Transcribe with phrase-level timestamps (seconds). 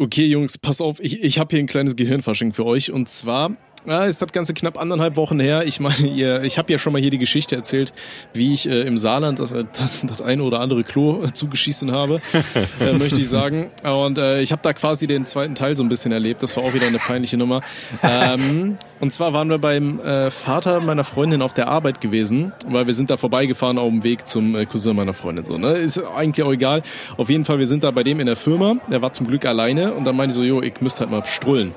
[0.00, 2.90] Okay, Jungs, pass auf, ich, ich habe hier ein kleines Gehirnfasching für euch.
[2.90, 5.66] Und zwar ja, ist das Ganze knapp anderthalb Wochen her.
[5.66, 7.92] Ich meine, ihr, ich habe ja schon mal hier die Geschichte erzählt,
[8.32, 12.20] wie ich äh, im Saarland das, das, das eine oder andere Klo äh, zugeschießen habe,
[12.80, 13.70] äh, möchte ich sagen.
[13.82, 16.42] Und äh, ich habe da quasi den zweiten Teil so ein bisschen erlebt.
[16.42, 17.62] Das war auch wieder eine peinliche Nummer.
[18.02, 22.86] Ähm, und zwar waren wir beim äh, Vater meiner Freundin auf der Arbeit gewesen, weil
[22.86, 25.44] wir sind da vorbeigefahren auf dem Weg zum äh, Cousin meiner Freundin.
[25.44, 25.72] So, ne?
[25.72, 26.82] Ist eigentlich auch egal.
[27.16, 28.76] Auf jeden Fall, wir sind da bei dem in der Firma.
[28.90, 31.24] Der war zum Glück alleine und dann meinte ich so, jo, ich müsste halt mal
[31.24, 31.74] strullen.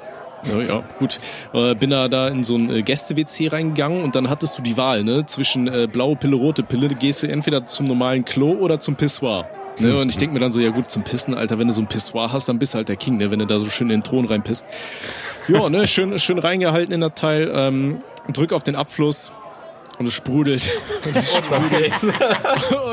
[0.51, 1.19] Ja, ja, gut.
[1.53, 4.77] Äh, bin da, da in so ein äh, Gäste-WC reingegangen und dann hattest du die
[4.77, 5.25] Wahl, ne?
[5.25, 9.47] Zwischen äh, blaue Pille, rote Pille, gehst du entweder zum normalen Klo oder zum Pissoir.
[9.79, 9.97] Ne?
[9.97, 11.87] Und ich denk mir dann so, ja gut, zum Pissen, Alter, wenn du so ein
[11.87, 13.31] Pissoir hast, dann bist du halt der King, ne?
[13.31, 14.65] Wenn du da so schön in den Thron reinpisst.
[15.47, 19.31] Ja, ne, schön, schön reingehalten in der Teil, ähm, drück auf den Abfluss,
[19.99, 20.69] und es sprudelt.
[21.05, 21.93] Und, es sprudelt.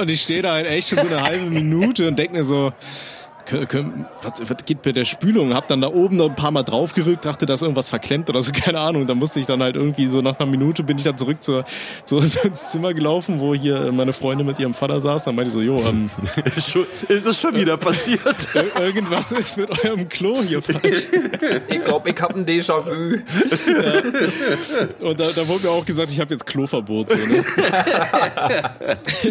[0.01, 2.73] und ich stehe da halt echt schon so eine halbe Minute und denk mir so,
[3.53, 5.55] was, was geht mit der Spülung?
[5.55, 8.43] Hab dann da oben noch ein paar Mal draufgerückt, dachte, da ist irgendwas verklemmt oder
[8.43, 9.07] so, keine Ahnung.
[9.07, 11.65] Da musste ich dann halt irgendwie so nach einer Minute bin ich dann zurück zur,
[12.05, 15.25] so ins Zimmer gelaufen, wo hier meine Freundin mit ihrem Vater saß.
[15.25, 16.11] Dann meinte ich so, jo, ähm,
[16.57, 18.21] ist es schon wieder passiert?
[18.79, 21.05] irgendwas ist mit eurem Klo hier falsch.
[21.69, 23.17] Ich glaube, ich hab ein Déjà-vu.
[23.71, 25.09] Ja.
[25.09, 27.11] Und da, da wurde mir auch gesagt, ich habe jetzt Kloverbot.
[27.11, 27.45] So, ne?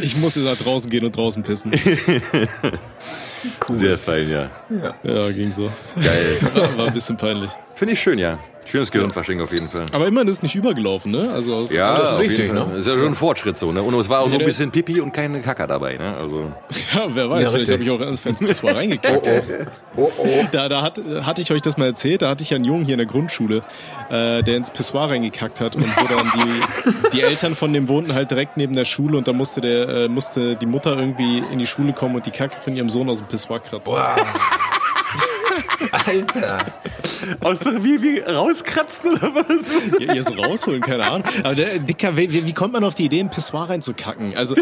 [0.02, 1.72] ich muss jetzt da draußen gehen und draußen pissen.
[3.68, 3.76] Cool.
[3.76, 4.50] Sehr fein, ja.
[4.70, 4.96] ja.
[5.04, 5.72] Ja, ging so.
[5.96, 6.40] Geil.
[6.54, 7.52] War, war ein bisschen peinlich.
[7.76, 8.38] Finde ich schön, ja.
[8.70, 9.88] Schönes Gehirnfasching auf jeden Fall.
[9.94, 11.32] Aber immerhin ist nicht übergelaufen, ne?
[11.32, 12.68] Also aus, ja, das ist richtig, ne?
[12.70, 13.82] Das ist ja schon ein Fortschritt so, ne?
[13.82, 16.16] Und es war auch ja, so ein bisschen Pipi und keine Kacker dabei, ne?
[16.16, 16.52] Also.
[16.94, 19.28] Ja, wer weiß, ja, vielleicht habe ich auch ins Fenster reingekackt.
[19.28, 19.42] oh,
[19.96, 20.02] oh.
[20.04, 20.48] Oh, oh.
[20.52, 22.84] Da, da hat, hatte ich euch das mal erzählt, da hatte ich ja einen Jungen
[22.84, 23.62] hier in der Grundschule,
[24.10, 28.14] äh, der ins Pissoir reingekackt hat und wo dann die, die Eltern von dem wohnten
[28.14, 31.60] halt direkt neben der Schule und da musste der, äh, musste die Mutter irgendwie in
[31.60, 33.94] die Schule kommen und die Kacke von ihrem Sohn aus dem Pissoir kratzen.
[36.06, 36.60] Alter.
[37.40, 40.00] Aus der, wie, wie rauskratzen oder was?
[40.00, 41.24] Ja, hier so rausholen, keine Ahnung.
[41.44, 44.36] Aber der, Dicker, wie, wie kommt man auf die Idee, ein Pissoir reinzukacken?
[44.36, 44.56] Also,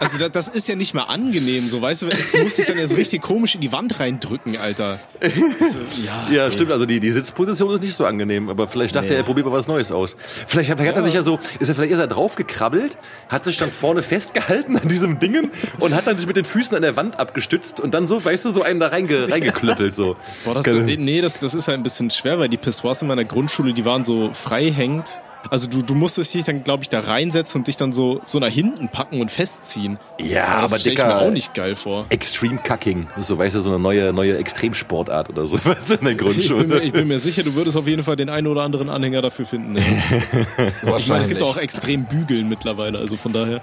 [0.00, 2.78] also das, das ist ja nicht mehr angenehm, so weißt du, du musst dich dann
[2.78, 5.00] jetzt richtig komisch in die Wand reindrücken, Alter.
[5.20, 9.08] Also, ja, ja stimmt, also die, die Sitzposition ist nicht so angenehm, aber vielleicht dachte
[9.08, 9.14] nee.
[9.14, 10.16] er, er probiert mal was Neues aus.
[10.46, 10.86] Vielleicht, vielleicht ja.
[10.86, 12.96] hat er sich ja so, ist er vielleicht ist er draufgekrabbelt,
[13.28, 15.50] hat sich dann vorne festgehalten an diesem Dingen
[15.80, 18.44] und hat dann sich mit den Füßen an der Wand abgestützt und dann so, weißt
[18.44, 20.16] du, so einen da reinge, reingeklöppelt so.
[20.44, 23.24] Boah, das, nee, das, das ist halt ein bisschen schwer, weil die Pissoirs in meiner
[23.24, 27.00] Grundschule, die waren so frei hängend also du, du musstest dich dann, glaube ich, da
[27.00, 29.98] reinsetzen und dich dann so, so nach hinten packen und festziehen.
[30.18, 32.06] Ja, aber, das aber stelle ich mir auch nicht geil vor.
[32.08, 33.06] Extreme Cucking.
[33.10, 36.04] Das ist so, weißt du, so eine neue, neue Extremsportart oder so, weißt du, in
[36.04, 36.62] der Grundschule.
[36.62, 38.62] Ich bin, mir, ich bin mir sicher, du würdest auf jeden Fall den einen oder
[38.62, 39.76] anderen Anhänger dafür finden.
[39.76, 39.82] Ja.
[40.96, 43.62] ich meine, es gibt auch extrem Bügeln mittlerweile, also von daher.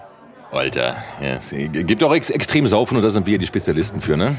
[0.51, 4.17] Alter, ja, es gibt auch ex extrem Saufen und da sind wir die Spezialisten für,
[4.17, 4.35] ne?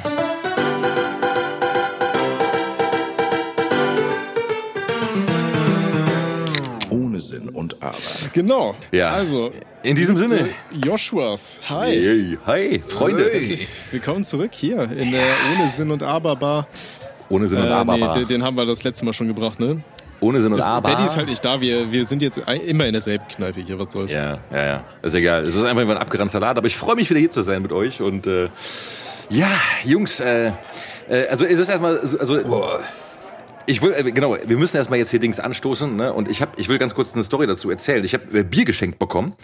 [7.83, 7.97] Aber.
[8.33, 8.75] Genau.
[8.91, 9.11] Ja.
[9.11, 9.53] Also.
[9.83, 10.51] In diesem Sinne.
[10.85, 11.59] Joshuas.
[11.69, 11.91] Hi.
[11.91, 13.29] Hey, hi, Freunde.
[13.33, 13.59] Hey.
[13.91, 16.69] Willkommen zurück hier in der Ohne Sinn und Aber Bar.
[17.29, 18.17] Ohne Sinn und äh, Aber Bar.
[18.17, 19.83] Nee, den haben wir das letzte Mal schon gebracht, ne?
[20.21, 20.89] Ohne Sinn und das, Aber.
[20.89, 21.61] Daddy ist halt nicht da.
[21.61, 23.77] Wir, wir sind jetzt immer in derselben Kneipe hier.
[23.79, 24.13] Was soll's?
[24.13, 24.85] Ja, ja, ja.
[25.03, 25.45] Ist egal.
[25.45, 26.57] Es ist einfach ein abgerannt Salat.
[26.57, 28.01] Aber ich freue mich wieder hier zu sein mit euch.
[28.01, 28.49] Und äh,
[29.31, 29.51] ja,
[29.83, 30.53] Jungs, äh,
[31.09, 32.81] äh, also es ist erstmal, also Boah.
[33.67, 36.13] Ich will, äh, genau, wir müssen erstmal jetzt hier Dings anstoßen, ne?
[36.13, 38.05] Und ich hab, ich will ganz kurz eine Story dazu erzählen.
[38.05, 39.35] Ich habe äh, Bier geschenkt bekommen.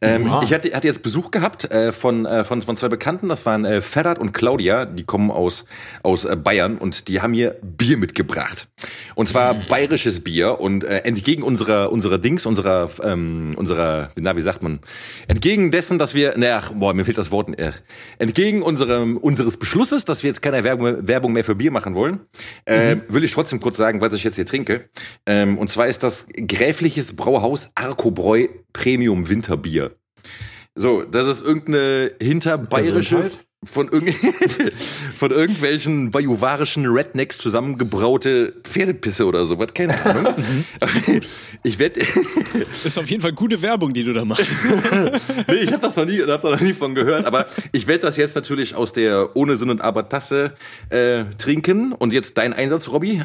[0.00, 0.42] Ähm, ja.
[0.42, 3.64] Ich hatte, hatte jetzt Besuch gehabt äh, von, äh, von, von zwei Bekannten, das waren
[3.64, 5.64] äh, Ferrat und Claudia, die kommen aus,
[6.02, 8.68] aus äh, Bayern und die haben mir Bier mitgebracht.
[9.14, 9.62] Und zwar mhm.
[9.68, 14.80] bayerisches Bier und äh, entgegen unserer, unserer Dings, unserer, ähm, unserer, na, wie sagt man,
[15.28, 17.72] entgegen dessen, dass wir, na, ach, boah, mir fehlt das Wort, äh,
[18.18, 22.20] entgegen unserem, unseres Beschlusses, dass wir jetzt keine Werbung, Werbung mehr für Bier machen wollen,
[22.66, 23.02] äh, mhm.
[23.08, 24.88] will ich trotzdem kurz sagen, was ich jetzt hier trinke.
[25.26, 29.92] Ähm, und zwar ist das Gräfliches Brauhaus Arkobräu Premium Winterbier.
[30.74, 33.30] So, das ist irgendeine hinterbayerische
[33.64, 34.04] von, irg
[35.16, 40.34] von irgendwelchen bajuwarischen Rednecks zusammengebraute Pferdepisse oder sowas, keine Ahnung.
[40.42, 41.20] Mhm.
[41.62, 42.00] ich werde
[42.84, 44.54] ist auf jeden Fall gute Werbung, die du da machst.
[45.46, 48.16] nee, ich habe das noch nie, hab noch nie von gehört, aber ich werde das
[48.16, 50.54] jetzt natürlich aus der ohne Sinn und Aber Tasse
[50.90, 53.22] äh, trinken und jetzt dein Einsatz, Robby.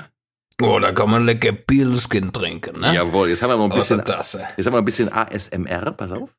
[0.62, 2.96] Oh, da kann man lecker Pilskin trinken, ne?
[2.96, 6.36] Jawohl, jetzt haben wir mal ein bisschen, jetzt haben wir ein bisschen ASMR, pass auf.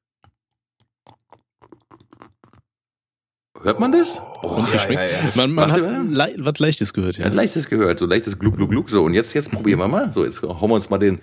[3.63, 4.21] Hört man das?
[4.43, 5.09] Oh, und ja, ja, ja.
[5.35, 7.25] Man, man hat le was Leichtes gehört, ja.
[7.25, 8.91] Hat Leichtes gehört, so leichtes Gluck, Gluck, Gluck.
[8.91, 10.13] So, und jetzt, jetzt probieren wir mal.
[10.13, 11.21] So, jetzt hauen wir uns mal den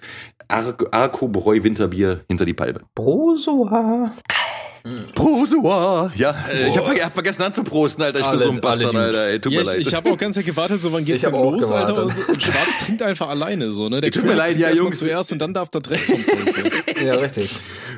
[0.47, 2.81] Ar Arco Bräu Winterbier hinter die Palme.
[2.93, 4.11] Brosoa.
[5.15, 6.11] Prosua.
[6.15, 8.19] Ja, äh, ich habe hab vergessen anzuprosten, Alter.
[8.19, 9.27] Ich Alle- bin so ein Bastard, Alter.
[9.27, 9.79] Ey, tut Ja, mir ich, leid.
[9.87, 12.03] ich habe auch ganz gewartet, so wann geht's Ich denn hab los, Alter?
[12.03, 14.01] Und, und Schwarz trinkt einfach alleine so, ne?
[14.01, 14.99] Der Tut mir leid, ja, Jungs.
[14.99, 17.01] zuerst und dann darf der Rest vom Volk.
[17.03, 17.49] Ja, richtig.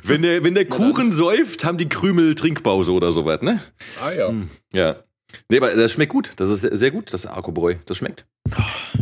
[0.04, 3.60] wenn, der, wenn der Kuchen säuft, haben die Krümel Trinkpause oder sowas, ne?
[4.02, 4.34] Ah ja.
[4.74, 4.96] Ja.
[5.50, 6.32] Nee, aber das schmeckt gut.
[6.38, 7.76] Das ist sehr- gut, das Arkobräu.
[7.86, 8.26] Das schmeckt.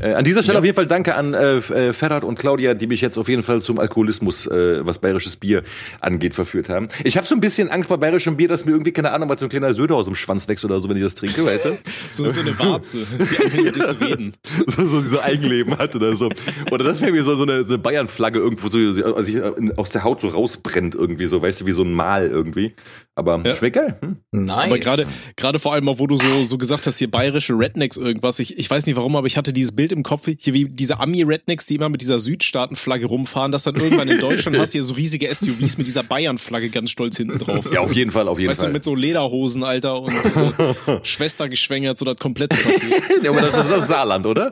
[0.01, 2.87] Äh, an dieser Stelle auf jeden Fall danke an äh, äh, Ferhat und Claudia, die
[2.87, 5.61] mich jetzt auf jeden Fall zum Alkoholismus, äh, was bayerisches Bier
[6.01, 6.89] angeht, verführt haben.
[7.03, 9.37] Ich habe so ein bisschen Angst bei bayerischem Bier, dass mir irgendwie, keine Ahnung, mal
[9.37, 11.65] so ein kleiner Söder aus dem Schwanz wächst oder so, wenn ich das trinke, weißt
[11.65, 11.77] du?
[12.09, 14.33] So, so eine Warze, die einfach mit dir zu reden.
[14.67, 16.29] so, so, so Eigenleben hat oder so.
[16.71, 19.37] Oder das wäre mir so, so eine so Bayern-Flagge irgendwo so, also sich
[19.77, 22.73] aus der Haut so rausbrennt irgendwie so, weißt du, wie so ein Mal irgendwie.
[23.15, 23.55] Aber Ja.
[23.55, 23.97] schmeckt geil.
[24.01, 24.17] Hm?
[24.31, 24.63] Nice.
[24.65, 25.05] Aber gerade,
[25.35, 28.39] gerade vor allem auch, wo du so, so gesagt hast, hier bayerische Rednecks irgendwas.
[28.39, 30.99] Ich, ich weiß nicht warum, aber ich hatte dieses Bild im Kopf, hier wie diese
[30.99, 34.83] Ami-Rednecks, die immer mit dieser Südstaaten-Flagge rumfahren, dass dann irgendwann in Deutschland hast du hier
[34.83, 37.71] so riesige SUVs mit dieser Bayern-Flagge ganz stolz hinten drauf.
[37.73, 38.73] Ja, auf jeden Fall, auf jeden Weißt du, Fall.
[38.73, 43.23] mit so Lederhosen, Alter, und äh, Schwester geschwängert, so das komplette Paket.
[43.23, 44.51] ja, aber das ist das Saarland, oder?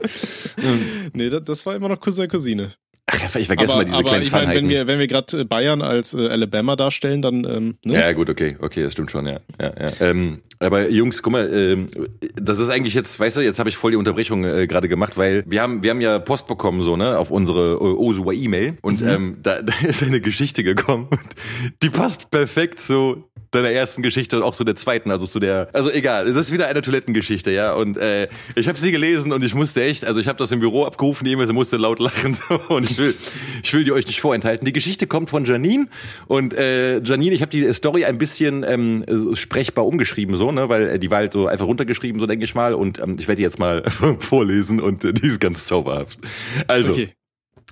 [1.13, 2.73] Nee, das, das war immer noch Cousin, Cousine.
[3.13, 5.45] Ach, ich vergesse aber mal diese aber kleinen ich meine, wenn wir, wenn wir gerade
[5.45, 7.93] Bayern als äh, Alabama darstellen, dann, ähm, ne?
[7.93, 9.39] Ja, gut, okay, okay, das stimmt schon, ja.
[9.61, 9.91] ja, ja.
[10.01, 11.89] Ähm, aber Jungs, guck mal, ähm,
[12.35, 15.17] das ist eigentlich jetzt, weißt du, jetzt habe ich voll die Unterbrechung äh, gerade gemacht,
[15.17, 18.77] weil wir haben, wir haben ja Post bekommen, so, ne, auf unsere äh, Osua E-Mail
[18.81, 21.35] und ähm, da, da ist eine Geschichte gekommen und
[21.81, 25.69] die passt perfekt so deiner ersten Geschichte und auch zu der zweiten, also zu der,
[25.73, 29.43] also egal, es ist wieder eine Toilettengeschichte, ja, und äh, ich habe sie gelesen und
[29.43, 32.33] ich musste echt, also ich habe das im Büro abgerufen, die E-Mail, musste laut lachen
[32.49, 33.15] so, und ich will,
[33.63, 34.65] ich will die euch nicht vorenthalten.
[34.65, 35.87] Die Geschichte kommt von Janine
[36.27, 40.69] und äh, Janine, ich habe die Story ein bisschen ähm, äh, sprechbar umgeschrieben, so, ne,
[40.69, 43.27] weil äh, die war halt so einfach runtergeschrieben, so denke ich mal, und ähm, ich
[43.27, 43.83] werde die jetzt mal
[44.19, 46.19] vorlesen und äh, die ist ganz zauberhaft.
[46.67, 47.09] Also, Okay.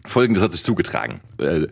[0.06, 1.22] Folgendes hat sich zugetragen.
[1.40, 1.68] Äh,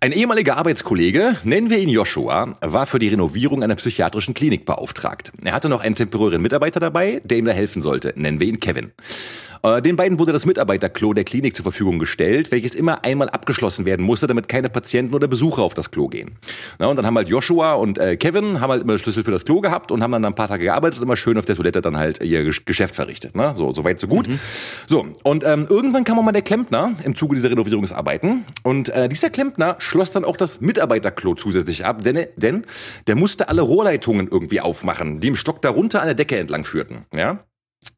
[0.00, 5.32] Ein ehemaliger Arbeitskollege, nennen wir ihn Joshua, war für die Renovierung einer psychiatrischen Klinik beauftragt.
[5.42, 8.12] Er hatte noch einen temporären Mitarbeiter dabei, der ihm da helfen sollte.
[8.16, 8.92] Nennen wir ihn Kevin.
[9.64, 13.84] Äh, Den beiden wurde das Mitarbeiterklo der Klinik zur Verfügung gestellt, welches immer einmal abgeschlossen
[13.86, 16.36] werden musste, damit keine Patienten oder Besucher auf das Klo gehen.
[16.78, 19.44] Na, und dann haben halt Joshua und äh, Kevin haben halt immer Schlüssel für das
[19.44, 21.80] Klo gehabt und haben dann ein paar Tage gearbeitet und immer schön auf der Toilette
[21.80, 23.34] dann halt ihr Gesch- Geschäft verrichtet.
[23.34, 23.54] Ne?
[23.56, 24.28] So, so weit, so gut.
[24.86, 29.08] So, und ähm, irgendwann kam auch mal der Klempner im Zuge dieser Renovierungsarbeiten und äh,
[29.08, 32.66] dieser Klempner schloss dann auch das Mitarbeiterklo zusätzlich ab, denn, denn
[33.06, 37.06] der musste alle Rohrleitungen irgendwie aufmachen, die im Stock darunter an der Decke entlang führten.
[37.14, 37.44] Ja?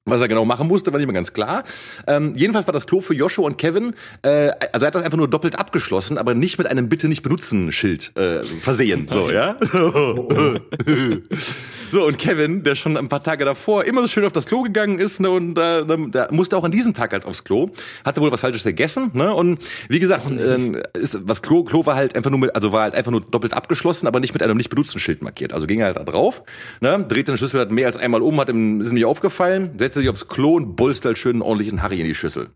[0.04, 1.64] Was er genau machen musste, war nicht mehr ganz klar.
[2.06, 5.18] Ähm, jedenfalls war das Klo für Joshua und Kevin, äh, also er hat das einfach
[5.18, 9.08] nur doppelt abgeschlossen, aber nicht mit einem Bitte nicht benutzen Schild äh, versehen.
[9.10, 9.56] So, ja?
[11.90, 14.62] so, und Kevin, der schon ein paar Tage davor immer so schön auf das Klo
[14.62, 17.70] gegangen ist, ne, und äh, der musste auch an diesem Tag halt aufs Klo,
[18.04, 19.32] hatte wohl was Falsches gegessen, ne?
[19.34, 22.82] Und wie gesagt, äh, ist, was Klo, Klo war halt einfach nur mit, also war
[22.82, 25.52] halt einfach nur doppelt abgeschlossen, aber nicht mit einem nicht benutzten Schild markiert.
[25.52, 26.42] Also ging er halt da drauf,
[26.80, 29.72] ne, drehte den Schlüssel halt mehr als einmal um, hat ihm, ist ihm nicht aufgefallen,
[29.78, 32.48] setzte sich aufs Klo und bolzte halt schön einen ordentlichen Harry in die Schüssel.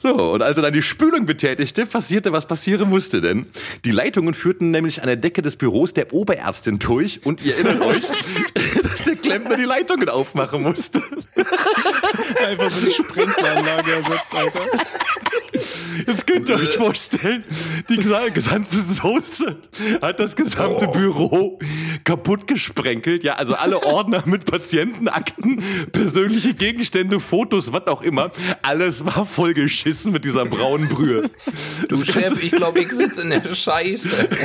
[0.00, 3.46] So, und als er dann die Spülung betätigte, passierte, was passieren musste denn.
[3.84, 7.80] Die Leitungen führten nämlich an der Decke des Büros der Oberärztin durch und ihr erinnert
[7.82, 8.04] euch,
[8.82, 11.02] dass der Klempner die Leitungen aufmachen musste.
[12.46, 14.60] Einfach so eine Sprinkleranlage ersetzt, Alter.
[16.06, 17.42] Jetzt könnt ihr euch vorstellen,
[17.88, 19.56] die gesa- gesamte Soße
[20.00, 21.58] hat das gesamte Büro
[22.04, 23.24] kaputt gesprenkelt.
[23.24, 25.62] Ja, also alle Ordner mit Patientenakten,
[25.92, 28.30] persönliche Gegenstände, Fotos, was auch immer.
[28.62, 31.30] Alles war vollgeschissen mit dieser braunen Brühe.
[31.88, 34.28] Du Chef, ich glaube, ich sitze in der Scheiße.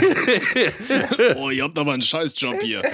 [1.38, 2.82] Oh, ihr habt aber einen Scheißjob hier.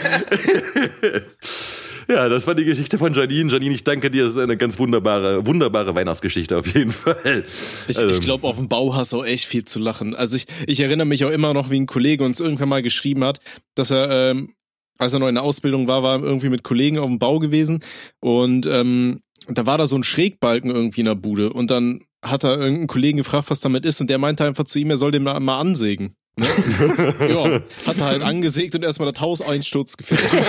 [2.10, 3.52] Ja, das war die Geschichte von Janine.
[3.52, 4.24] Janine, ich danke dir.
[4.24, 7.44] Das ist eine ganz wunderbare, wunderbare Weihnachtsgeschichte auf jeden Fall.
[7.88, 10.16] Ich, Also, ich glaube, auf dem Bau hast du auch echt viel zu lachen.
[10.16, 13.24] Also ich, ich erinnere mich auch immer noch, wie ein Kollege uns irgendwann mal geschrieben
[13.24, 13.40] hat,
[13.76, 14.56] dass er, ähm,
[15.00, 17.40] als er noch in der Ausbildung war, war er irgendwie mit Kollegen auf dem Bau
[17.40, 17.80] gewesen
[18.20, 22.44] und ähm, da war da so ein Schrägbalken irgendwie in der Bude und dann hat
[22.44, 25.12] er irgendeinen Kollegen gefragt, was damit ist und der meinte einfach zu ihm, er soll
[25.12, 26.16] den mal, mal ansägen.
[26.38, 26.46] Ne?
[27.30, 30.46] ja, hat er halt angesägt und erstmal das Haus Einsturz gefährdet.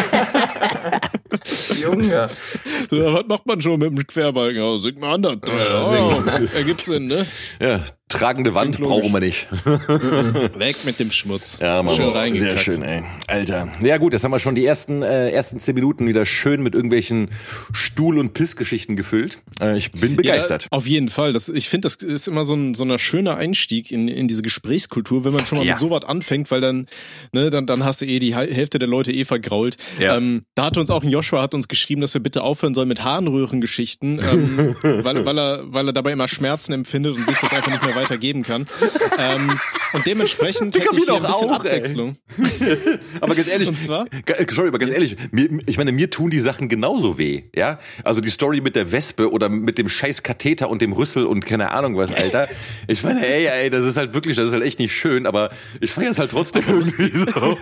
[1.80, 2.30] Junge.
[2.90, 4.62] So, was macht man schon mit dem Querbalken?
[4.62, 5.72] Oh, säg mal an das Teil.
[5.72, 7.26] Oh, ergibt Sinn, ne?
[7.60, 9.46] ja, tragende Wand brauchen wir nicht.
[10.58, 11.58] Weg mit dem Schmutz.
[11.60, 11.96] Ja, Mann.
[11.96, 12.50] Schön reingekackt.
[12.50, 13.02] Sehr schön, ey.
[13.26, 13.68] Alter.
[13.80, 16.74] Ja gut, jetzt haben wir schon die ersten, äh, ersten zehn Minuten wieder schön mit
[16.74, 17.30] irgendwelchen
[17.72, 19.38] Stuhl- und Pissgeschichten gefüllt.
[19.60, 20.64] Äh, ich bin begeistert.
[20.64, 21.32] Ja, auf jeden Fall.
[21.32, 24.42] Das, ich finde, das ist immer so ein, so ein schöner Einstieg in, in diese
[24.42, 25.72] Gesprächskultur, wenn man schon mal Ja.
[25.74, 26.86] mit sowas anfängt, weil dann,
[27.32, 29.76] ne, dann, dann hast du eh die Hälfte der Leute eh vergrault.
[29.98, 30.16] Ja.
[30.16, 32.88] Ähm, da hat uns auch ein Joshua hat uns geschrieben, dass wir bitte aufhören sollen
[32.88, 37.52] mit Harnröhrengeschichten, ähm, weil, weil, er, weil er dabei immer Schmerzen empfindet und sich das
[37.52, 38.66] einfach nicht mehr weitergeben kann.
[39.18, 39.58] ähm,
[39.92, 42.16] und dementsprechend hätte ich hier ein bisschen auch, Abwechslung.
[43.20, 44.06] aber ganz ehrlich, und zwar?
[44.50, 47.78] sorry, aber ganz ehrlich, mir, ich meine, mir tun die Sachen genauso weh, ja?
[48.04, 51.44] Also die Story mit der Wespe oder mit dem scheiß Katheter und dem Rüssel und
[51.44, 52.48] keine Ahnung was, Alter.
[52.86, 55.50] Ich meine, ey, ey, das ist halt wirklich, das ist halt echt nicht schön, aber
[55.80, 57.58] ich feiere es halt trotzdem irgendwie so.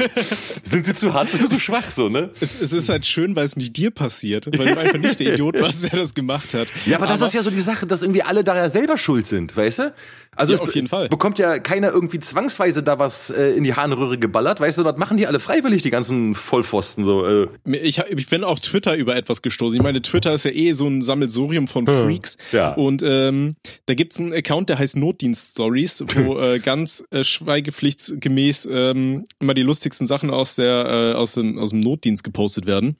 [0.62, 2.30] Sind sie zu hart, bist du zu schwach so, ne?
[2.40, 5.34] Es, es ist halt schön, weil es nicht dir passiert, weil du einfach nicht der
[5.34, 6.68] Idiot warst, der das gemacht hat.
[6.86, 8.96] Ja, aber, aber das ist ja so die Sache, dass irgendwie alle da ja selber
[8.98, 9.94] schuld sind, weißt du?
[10.36, 11.08] Also ja, auf jeden Fall.
[11.08, 14.96] bekommt ja keiner irgendwie zwangsweise da was äh, in die Harnröhre geballert, weißt du, das
[14.96, 17.26] machen die alle freiwillig, die ganzen Vollpfosten so.
[17.26, 17.48] Äh.
[17.64, 19.76] Ich, ich bin auf Twitter über etwas gestoßen.
[19.76, 22.04] Ich meine, Twitter ist ja eh so ein Sammelsurium von hm.
[22.04, 22.36] Freaks.
[22.52, 22.74] Ja.
[22.74, 23.56] Und ähm,
[23.86, 29.54] da gibt's einen Account, der heißt Notdienst Stories, wo äh, ganz äh, schweigepflichtsgemäß ähm, immer
[29.54, 32.96] die lustigsten Sachen aus der äh, aus dem aus dem Notdienst gepostet werden.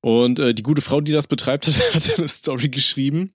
[0.00, 3.34] Und äh, die gute Frau, die das betreibt, hat eine Story geschrieben.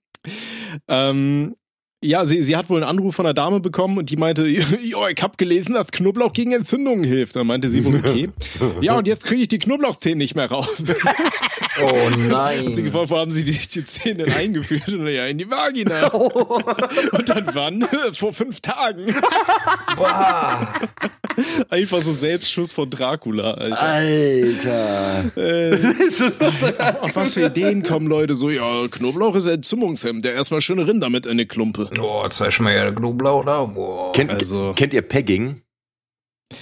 [0.86, 1.54] Ähm,
[2.00, 5.08] ja, sie, sie hat wohl einen Anruf von einer Dame bekommen und die meinte, ja,
[5.08, 7.34] ich hab gelesen, dass Knoblauch gegen Entzündungen hilft.
[7.34, 8.28] Dann meinte sie wohl, okay.
[8.80, 10.82] ja, und jetzt kriege ich die Knoblauchzähne nicht mehr raus.
[11.82, 12.66] oh nein.
[12.66, 14.88] Und sie gefragt, wo haben sie die, die Zähne denn eingeführt?
[14.88, 16.08] Und ja, in die Vagina.
[16.08, 17.88] und dann wann?
[18.12, 19.14] Vor fünf Tagen.
[19.96, 20.68] Boah.
[21.70, 23.82] Einfach so Selbstschuss von Dracula, Alter.
[23.82, 25.36] Alter.
[25.36, 25.78] Äh,
[27.00, 31.10] auf was für Ideen kommen Leute so, ja, Knoblauch ist Entzündungshemd, der erstmal schöne Rinder
[31.10, 31.87] mit in eine Klumpe.
[31.96, 33.64] Boah, zeig mal ja Knoblauch da.
[33.64, 34.12] Boah.
[34.12, 34.72] Kennt, also.
[34.74, 35.62] kennt ihr Pegging?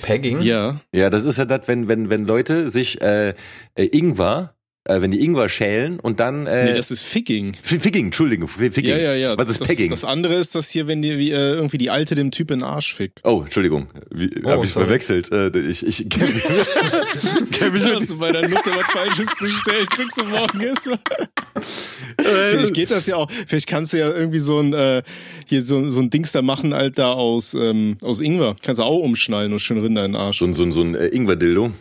[0.03, 0.41] Pegging?
[0.41, 0.81] Ja.
[0.93, 3.35] Ja, das ist ja das, wenn, wenn, wenn Leute sich äh,
[3.75, 4.56] äh, Ingwer
[4.87, 6.47] äh, wenn die Ingwer schälen und dann.
[6.47, 7.55] Äh, nee, das ist Figging.
[7.61, 8.87] Figging, Entschuldigung, Figging.
[8.87, 9.39] Ja, ja, ja.
[9.39, 9.89] Was ist das?
[9.89, 12.61] Das andere ist das hier, wenn die wie, äh, irgendwie die Alte dem Typ in
[12.61, 13.21] den Arsch fickt.
[13.25, 13.89] Oh, Entschuldigung.
[14.11, 14.87] Wie, oh, hab ich sorry.
[14.87, 15.31] verwechselt.
[15.33, 16.43] Äh, ich ich kenn mich,
[17.53, 20.89] kenn mich Hast du bei der Nutte was Falsches bestellt, kriegst du morgen ist.
[22.21, 23.31] vielleicht geht das ja auch.
[23.47, 25.03] Vielleicht kannst du ja irgendwie so ein äh,
[25.47, 28.57] hier so, so ein Dings da machen, Alter, aus ähm, aus Ingwer.
[28.63, 30.39] Kannst du auch umschnallen und schön Rinder in den Arsch.
[30.39, 31.73] So, so, so ein äh, Ingwer-Dildo.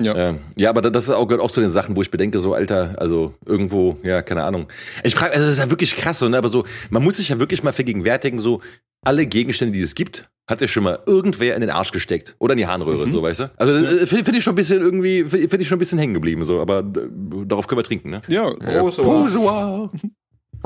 [0.00, 0.14] Ja.
[0.14, 2.54] Ähm, ja, aber das ist auch, gehört auch zu den Sachen, wo ich bedenke, so,
[2.54, 4.66] Alter, also irgendwo, ja, keine Ahnung.
[5.04, 6.38] Ich frage, also das ist ja wirklich krass, so, ne?
[6.38, 8.60] aber so, man muss sich ja wirklich mal vergegenwärtigen, so,
[9.04, 12.52] alle Gegenstände, die es gibt, hat sich schon mal irgendwer in den Arsch gesteckt oder
[12.52, 13.10] in die Harnröhre, mhm.
[13.10, 13.50] so, weißt du?
[13.56, 14.06] Also ja.
[14.06, 16.60] finde find ich schon ein bisschen irgendwie, finde ich schon ein bisschen hängen geblieben, so,
[16.60, 18.22] aber darauf können wir trinken, ne?
[18.28, 19.90] Ja, Prosoa.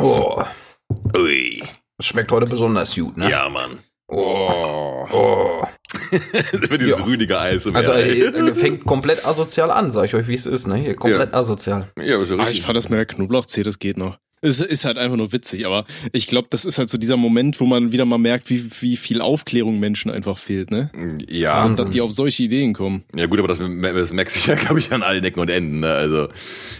[0.00, 0.43] Oh.
[1.17, 1.62] Ui.
[1.97, 3.31] Das schmeckt heute besonders gut, ne?
[3.31, 3.81] Ja, Mann.
[4.09, 5.07] Oh.
[5.12, 5.64] Oh.
[6.79, 7.05] Dieses ja.
[7.05, 7.67] rüdige Eis.
[7.67, 10.76] Im also er fängt komplett asozial an, sag ich euch, wie es ist, ne?
[10.76, 11.38] Hier komplett ja.
[11.38, 11.90] asozial.
[12.00, 14.19] Ja, aber so ah, ich fand das mit der Knoblauchzehe, das geht noch.
[14.42, 17.61] Es ist halt einfach nur witzig, aber ich glaube, das ist halt so dieser Moment,
[17.61, 20.90] wo man wieder mal merkt, wie, wie viel Aufklärung Menschen einfach fehlt, ne?
[21.28, 21.66] Ja.
[21.66, 23.04] Und dass die auf solche Ideen kommen.
[23.14, 25.80] Ja gut, aber das, das merkt sich ja, glaube ich, an allen Ecken und Enden,
[25.80, 25.92] ne?
[25.92, 26.28] Also,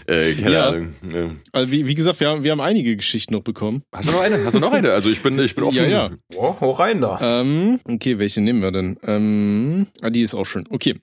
[0.07, 0.69] äh, keine ja.
[0.69, 0.95] Ahnung.
[1.13, 1.29] Ja.
[1.51, 3.83] Also wie, wie gesagt, wir haben, wir haben einige Geschichten noch bekommen.
[3.91, 4.43] Hast du noch eine?
[4.43, 4.91] Hast du noch eine?
[4.93, 5.77] Also ich bin, ich bin offen.
[5.77, 6.09] Ja, ja.
[6.35, 7.41] Oh, hoch rein da.
[7.41, 8.97] Ähm, okay, welche nehmen wir denn?
[9.03, 10.65] Ähm, ah, die ist auch schön.
[10.69, 10.95] Okay.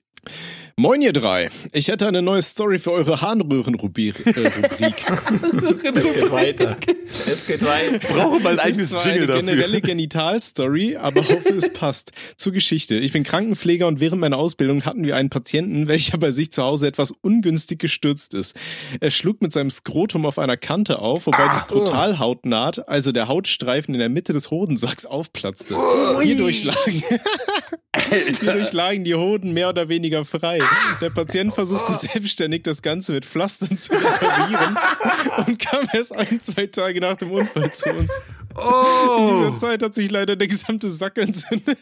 [0.79, 4.25] Moin ihr drei, ich hätte eine neue Story für eure Harnröhren-Rubrik.
[4.25, 4.31] Äh,
[4.69, 6.77] es geht weiter.
[7.09, 7.99] Es geht weiter.
[8.07, 12.13] Brauchen wir ein eigenes das Jingle eine generelle Genital-Story, aber hoffe es passt.
[12.37, 12.95] Zur Geschichte.
[12.95, 16.63] Ich bin Krankenpfleger und während meiner Ausbildung hatten wir einen Patienten, welcher bei sich zu
[16.63, 18.57] Hause etwas ungünstig gestürzt ist.
[19.01, 23.27] Er schlug mit seinem Skrotum auf einer Kante auf, wobei Ach, die Skrotalhautnaht, also der
[23.27, 25.75] Hautstreifen in der Mitte des Hodensacks, aufplatzte.
[26.23, 27.03] Hierdurch lagen,
[28.09, 30.59] hierdurch lagen die Hoden mehr oder weniger frei.
[31.01, 34.77] Der Patient versuchte selbstständig das Ganze mit Pflastern zu reparieren
[35.47, 38.21] und kam erst ein, zwei Tage nach dem Unfall zu uns.
[38.55, 39.17] Oh.
[39.19, 41.77] In dieser Zeit hat sich leider der gesamte Sack entzündet.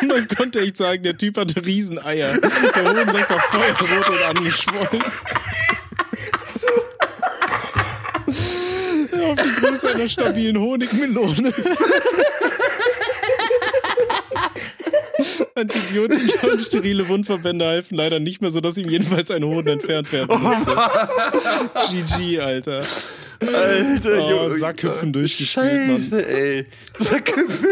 [0.00, 2.38] Und man konnte echt sagen, der Typ hatte Rieseneier.
[2.38, 5.02] Der Hodensack war feuerrot und angeschwollen.
[9.22, 11.52] Auf die Größe einer stabilen Honigmelone.
[15.54, 20.40] Antibiotika und sterile Wundverbände halfen leider nicht mehr, sodass ihm jedenfalls ein Hoden entfernt werden
[20.40, 20.76] musste.
[21.90, 22.82] GG, Alter.
[23.46, 24.58] Alter, oh, Junge.
[24.58, 26.24] Sackhüpfen durchgespielt, Scheiße, Mann.
[26.24, 26.66] ey.
[26.94, 27.68] Sackhüpfen.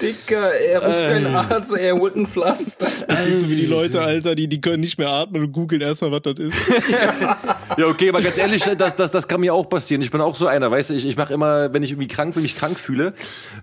[0.00, 2.86] Dicker, er ruft keinen Arzt, er holt ein Pflaster.
[3.06, 5.80] Das sind so wie die Leute, Alter, die, die können nicht mehr atmen und googeln
[5.80, 6.56] erstmal, was das ist.
[7.78, 10.02] ja, okay, aber ganz ehrlich, das, das, das kann mir auch passieren.
[10.02, 12.34] Ich bin auch so einer, weißt du, ich, ich mache immer, wenn ich irgendwie krank
[12.34, 13.14] bin, mich krank fühle,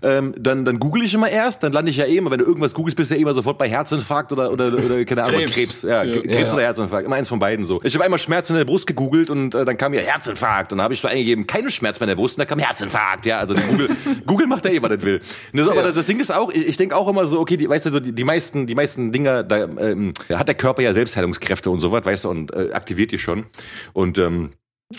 [0.02, 2.44] ähm, dann, dann google ich immer erst, dann lande ich ja eh immer, wenn du
[2.44, 5.54] irgendwas googelst, bist du ja immer sofort bei Herzinfarkt oder, oder, oder keine Ahnung, Krebs.
[5.54, 5.82] Krebs.
[5.82, 6.20] Ja, ja.
[6.20, 6.52] Krebs ja.
[6.54, 7.80] oder Herzinfarkt, immer eins von beiden so.
[7.82, 10.78] Ich habe einmal Schmerz in der Brust gegoogelt und äh, dann kam ja Herzinfarkt und
[10.78, 13.26] dann habe ich so eingegeben, keine Schmerz mehr in der Brust und da kam Herzinfarkt,
[13.26, 13.88] ja, also Google,
[14.26, 15.20] Google macht ja eh, was das will.
[15.52, 17.68] Ne, so, aber das, Ding ist auch, ich, ich denke auch immer so, okay, die,
[17.68, 20.92] weißt du, so die, die meisten, die meisten Dinger, da ähm, hat der Körper ja
[20.92, 23.46] Selbstheilungskräfte und so was, weißt du, und äh, aktiviert die schon.
[23.92, 24.50] Und ähm,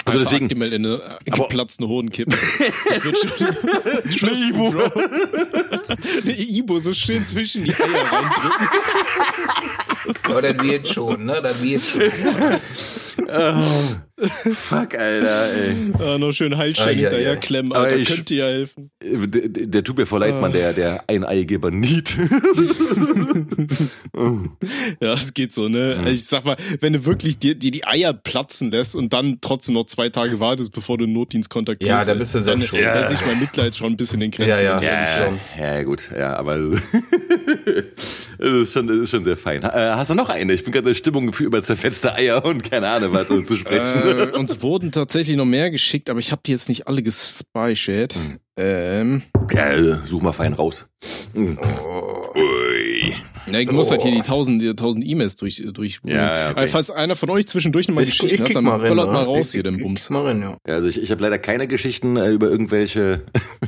[0.05, 2.37] Also Einfach deswegen- aktuell in eine geplatzte Hodenkippe.
[4.21, 4.71] Eine Ibo.
[4.71, 4.89] Bro.
[6.23, 8.67] Eine Ibo so schön zwischen die Eier reindrücken.
[10.23, 11.41] Aber das wird schon, ne?
[11.41, 12.01] Das wird schon.
[14.53, 15.75] Fuck, Alter, ey.
[15.99, 17.35] Ah, noch schön Heilstein Ah, ja, hinterher ja.
[17.39, 17.97] klemmen, Aber Alter.
[17.97, 18.91] ich- Könnte ja helfen.
[19.03, 22.15] Der, der, tut mir voll leid, Mann, der, der Eineigeber Niet.
[24.99, 26.03] Ja, es geht so, ne?
[26.09, 29.73] Ich sag mal, wenn du wirklich dir, dir die Eier platzen lässt und dann trotzdem
[29.75, 31.89] noch zwei Tage wartest, bevor du den Notdienst kontaktierst.
[31.89, 32.83] Ja, da bist du dann selbst schuld.
[32.83, 33.07] hält Ja.
[33.07, 34.63] sich mein Mitleid schon ein bisschen in Grenzen.
[34.63, 34.81] Ja, ja.
[34.81, 35.39] Ja, schon.
[35.59, 36.55] ja, gut, ja, aber
[38.37, 39.63] es ist schon, es ist schon sehr fein.
[39.63, 40.53] Äh, hast du noch eine?
[40.53, 43.55] Ich bin gerade in der Stimmung für über zerfetzte Eier und keine Ahnung, was zu
[43.55, 44.33] sprechen.
[44.33, 48.15] Äh, uns wurden tatsächlich noch mehr geschickt, aber ich habe die jetzt nicht alle gespeichert.
[48.15, 48.39] Hm.
[48.57, 50.87] Ähm, ja, such mal fein raus.
[51.33, 51.57] Hm.
[52.35, 52.90] Ui.
[53.51, 55.99] Ja, ich muss halt hier die tausend, die tausend E-Mails durch, durch.
[56.03, 56.59] Ja, ja, okay.
[56.59, 58.89] Aber Falls einer von euch zwischendurch nochmal Ich, Geschichten ich hat, dann mal rein.
[58.89, 59.25] böllert mal ne?
[59.25, 60.09] raus ich, hier den Bums.
[60.09, 60.57] Mal rein, ja.
[60.65, 63.23] Also ich, ich habe leider keine Geschichten äh, über irgendwelche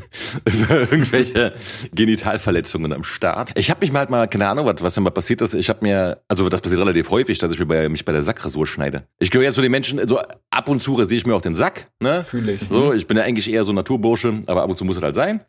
[0.45, 1.53] über irgendwelche
[1.93, 3.51] Genitalverletzungen am Start.
[3.57, 5.53] Ich habe mich mal halt mal keine Ahnung, was was denn mal passiert ist.
[5.53, 8.23] Ich habe mir also das passiert relativ häufig, dass ich mir bei, mich bei der
[8.23, 9.03] Sackrasur schneide.
[9.19, 10.19] Ich gehöre jetzt zu den Menschen so
[10.49, 12.25] ab und zu rasiere ich mir auch den Sack, ne?
[12.27, 12.61] Fühle ich.
[12.69, 15.15] So, ich bin ja eigentlich eher so Naturbursche, aber ab und zu muss es halt
[15.15, 15.41] sein.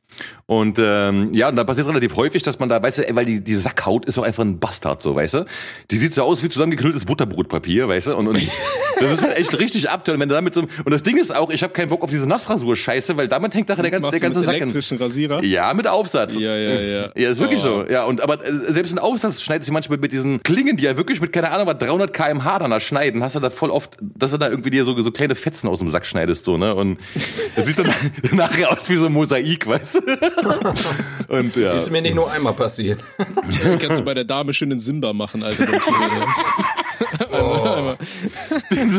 [0.47, 3.25] Und ähm, ja, und da passiert relativ häufig, dass man da, weißt du, ey, weil
[3.25, 5.45] die, die Sackhaut ist doch einfach ein Bastard, so, weißt du?
[5.91, 8.17] Die sieht so aus wie zusammengeknülltes Butterbrotpapier, weißt du?
[8.17, 8.37] Und, und
[9.01, 10.63] das ist halt echt richtig abtören, wenn du damit so.
[10.63, 13.69] Und das Ding ist auch, ich habe keinen Bock auf diese Nassrasur-Scheiße, weil damit hängt
[13.69, 14.63] nachher der ganze, der ganze mit Sack in.
[14.63, 15.45] elektrischen Rasierer?
[15.45, 16.35] Ja, mit Aufsatz.
[16.35, 17.11] Ja, ja, ja.
[17.17, 17.85] Ja, ist wirklich Oh.
[17.85, 17.87] so.
[17.91, 20.97] Ja, und aber äh, selbst ein Aufsatz schneidet sich manchmal mit diesen Klingen, die ja
[20.97, 23.23] wirklich mit keine Ahnung was 300 km/h dann da schneiden.
[23.23, 25.79] Hast du da voll oft, dass du da irgendwie dir so so kleine Fetzen aus
[25.81, 26.99] dem Sack schneidest so ne und
[27.57, 27.89] das sieht dann
[28.33, 30.01] nachher aus wie so ein Mosaik, weißt du?
[31.29, 31.75] Und ja.
[31.75, 32.99] Ist mir nicht nur einmal passiert.
[33.79, 35.67] Kannst du bei der Dame schön den Simba machen, Alter.
[35.67, 35.81] ne?
[37.31, 37.99] einmal, einmal,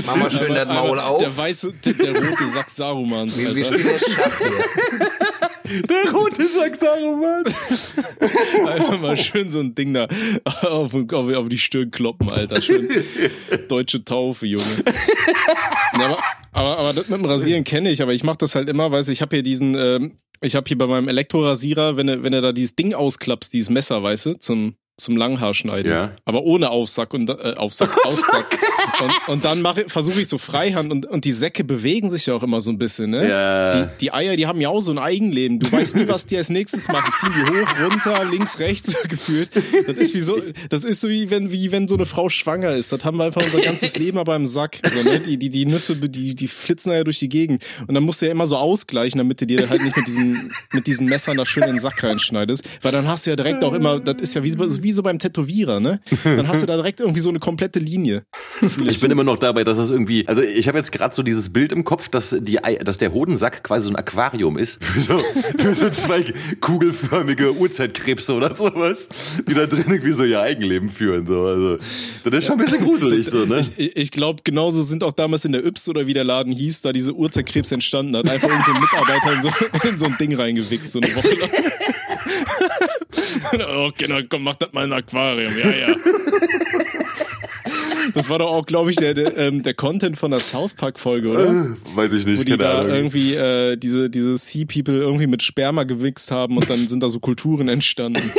[0.05, 1.19] Mach mal schön das Maul auf.
[1.19, 5.81] Der weiße, der, der rote Sack Sarumans, Wir, wir spielen jetzt Schach hier.
[5.83, 7.43] der rote Sack Saruman.
[8.67, 10.07] Einfach mal schön so ein Ding da
[10.61, 12.61] auf, auf, auf die Stirn kloppen, Alter.
[12.61, 12.89] Schön
[13.67, 14.63] deutsche Taufe, Junge.
[15.97, 16.17] Ja, aber,
[16.51, 19.07] aber, aber das mit dem Rasieren kenne ich, aber ich mache das halt immer, weißt
[19.07, 22.31] du, ich habe hier diesen, ähm, ich habe hier bei meinem Elektrorasierer, wenn du, wenn
[22.31, 26.11] du da dieses Ding ausklappst, dieses Messer, weißt du, zum zum Langhaarschneiden, Ja.
[26.23, 28.57] aber ohne Aufsack und äh, Aufsack, Aufsatz.
[29.27, 32.43] und, und dann versuche ich so Freihand und und die Säcke bewegen sich ja auch
[32.43, 33.27] immer so ein bisschen, ne?
[33.29, 33.85] Ja.
[33.85, 35.59] Die, die Eier, die haben ja auch so ein Eigenleben.
[35.59, 37.11] Du weißt nie, was die als nächstes machen.
[37.19, 39.49] Ziehen die hoch, runter, links, rechts gefühlt.
[39.87, 42.71] Das ist wie so, das ist so wie wenn, wie wenn so eine Frau schwanger
[42.73, 42.93] ist.
[42.93, 44.79] Das haben wir einfach unser ganzes Leben aber im Sack.
[44.93, 45.19] So, ne?
[45.19, 47.65] Die, die, die Nüsse, die, die flitzen ja durch die Gegend.
[47.85, 50.51] Und dann musst du ja immer so ausgleichen, damit du dir halt nicht mit diesem,
[50.71, 52.63] mit diesen Messern da schön in den Sack reinschneidest.
[52.81, 55.03] Weil dann hast du ja direkt auch immer, das ist ja wie, so- wie so
[55.03, 56.01] beim Tätowierer, ne?
[56.23, 58.23] Dann hast du da direkt irgendwie so eine komplette Linie.
[58.85, 61.51] Ich bin immer noch dabei, dass das irgendwie, also ich habe jetzt gerade so dieses
[61.51, 65.21] Bild im Kopf, dass die, dass der Hodensack quasi so ein Aquarium ist für so,
[65.57, 69.09] für so zwei kugelförmige Urzeitkrebse oder sowas,
[69.47, 71.25] die da drin irgendwie so ihr Eigenleben führen.
[71.25, 71.77] So, also
[72.23, 73.61] das ist schon ein bisschen gruselig so, ne?
[73.77, 76.81] Ich, ich glaube, genauso sind auch damals in der Yps oder wie der Laden hieß,
[76.81, 78.29] da diese Urzeitkrebs entstanden hat.
[78.29, 81.49] Einfach irgendein so Mitarbeiter in so, in so ein Ding reingewichst, so eine Woche lang.
[83.75, 85.53] oh, Kinder, komm, mach das mal in ein Aquarium.
[85.57, 85.95] Ja, ja.
[88.13, 91.27] Das war doch auch, glaube ich, der, der, ähm, der Content von der South Park-Folge,
[91.29, 91.75] oder?
[91.95, 92.95] Weiß ich Wo nicht, die keine da Ahnung.
[92.95, 97.19] irgendwie äh, diese, diese Sea-People irgendwie mit Sperma gewichst haben und dann sind da so
[97.19, 98.31] Kulturen entstanden.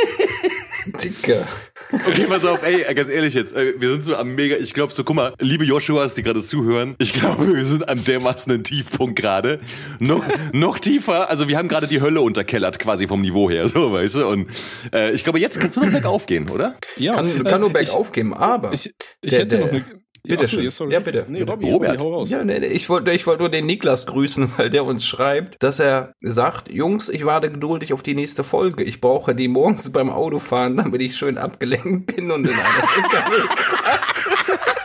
[0.93, 1.47] Dicker.
[1.91, 4.93] Okay, pass auf, ey, ganz ehrlich jetzt, äh, wir sind so am mega, ich glaube
[4.93, 9.17] so, guck mal, liebe Joshuas, die gerade zuhören, ich glaube, wir sind am dermaßen Tiefpunkt
[9.17, 9.59] gerade.
[9.99, 10.23] Noch,
[10.53, 14.15] noch tiefer, also wir haben gerade die Hölle unterkellert quasi vom Niveau her, so, weißt
[14.15, 14.49] du, und
[14.93, 16.75] äh, ich glaube, jetzt kannst du noch bergauf gehen, oder?
[16.97, 18.73] Ja, Kann, kann nur äh, bergauf gehen, aber.
[18.73, 18.87] Ich,
[19.21, 19.85] ich Der- hätte der- noch eine.
[20.27, 20.63] Bitte Achso, schön.
[20.65, 20.93] ja, sorry.
[20.93, 21.25] Ja, bitte.
[21.27, 21.51] Nee, Bitte.
[21.51, 21.91] Robby, Robert.
[21.91, 22.29] Robby, hau raus.
[22.29, 25.61] Ja, nee, nee, ich wollte ich wollte nur den Niklas grüßen, weil der uns schreibt,
[25.63, 28.83] dass er sagt, Jungs, ich warte geduldig auf die nächste Folge.
[28.83, 32.61] Ich brauche die morgens beim Autofahren, damit ich schön abgelenkt bin und in einer
[32.97, 33.47] LKW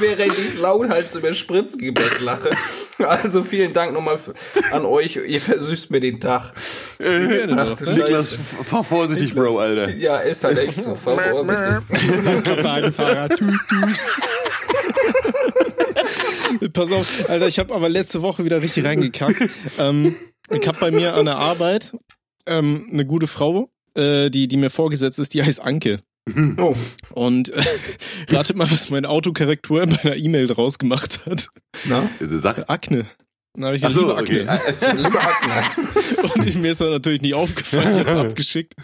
[0.00, 2.50] während ich lauthals über Spritzgebäck lache.
[2.98, 4.18] Also vielen Dank nochmal
[4.72, 6.52] an euch, ihr versüßt mir den Tag.
[6.98, 7.80] Ach?
[7.80, 9.94] Niklas, fahr vorsichtig, Bro, Alter.
[9.94, 10.94] Ja, ist halt echt so.
[10.94, 12.64] Fahr vorsichtig.
[12.64, 14.00] Wagenfahrer, tut, tut.
[16.72, 19.42] Pass auf, Alter, ich habe aber letzte Woche wieder richtig reingekackt.
[19.78, 20.16] Ähm,
[20.50, 21.92] ich habe bei mir an der Arbeit
[22.46, 26.00] ähm, eine gute Frau, äh, die, die mir vorgesetzt ist, die heißt Anke.
[26.56, 26.74] Oh,
[27.12, 27.62] Und äh,
[28.30, 31.48] ratet mal, was meine Autokorrektur bei einer E-Mail draus gemacht hat.
[31.84, 32.08] na?
[32.20, 33.06] Sag, Akne.
[33.56, 34.46] Dann habe ich Ach so, liebe okay.
[34.96, 35.62] Liebe Akne.
[36.34, 37.90] Und ich, mir ist das natürlich nie aufgefallen.
[37.92, 38.74] Ich habe es abgeschickt.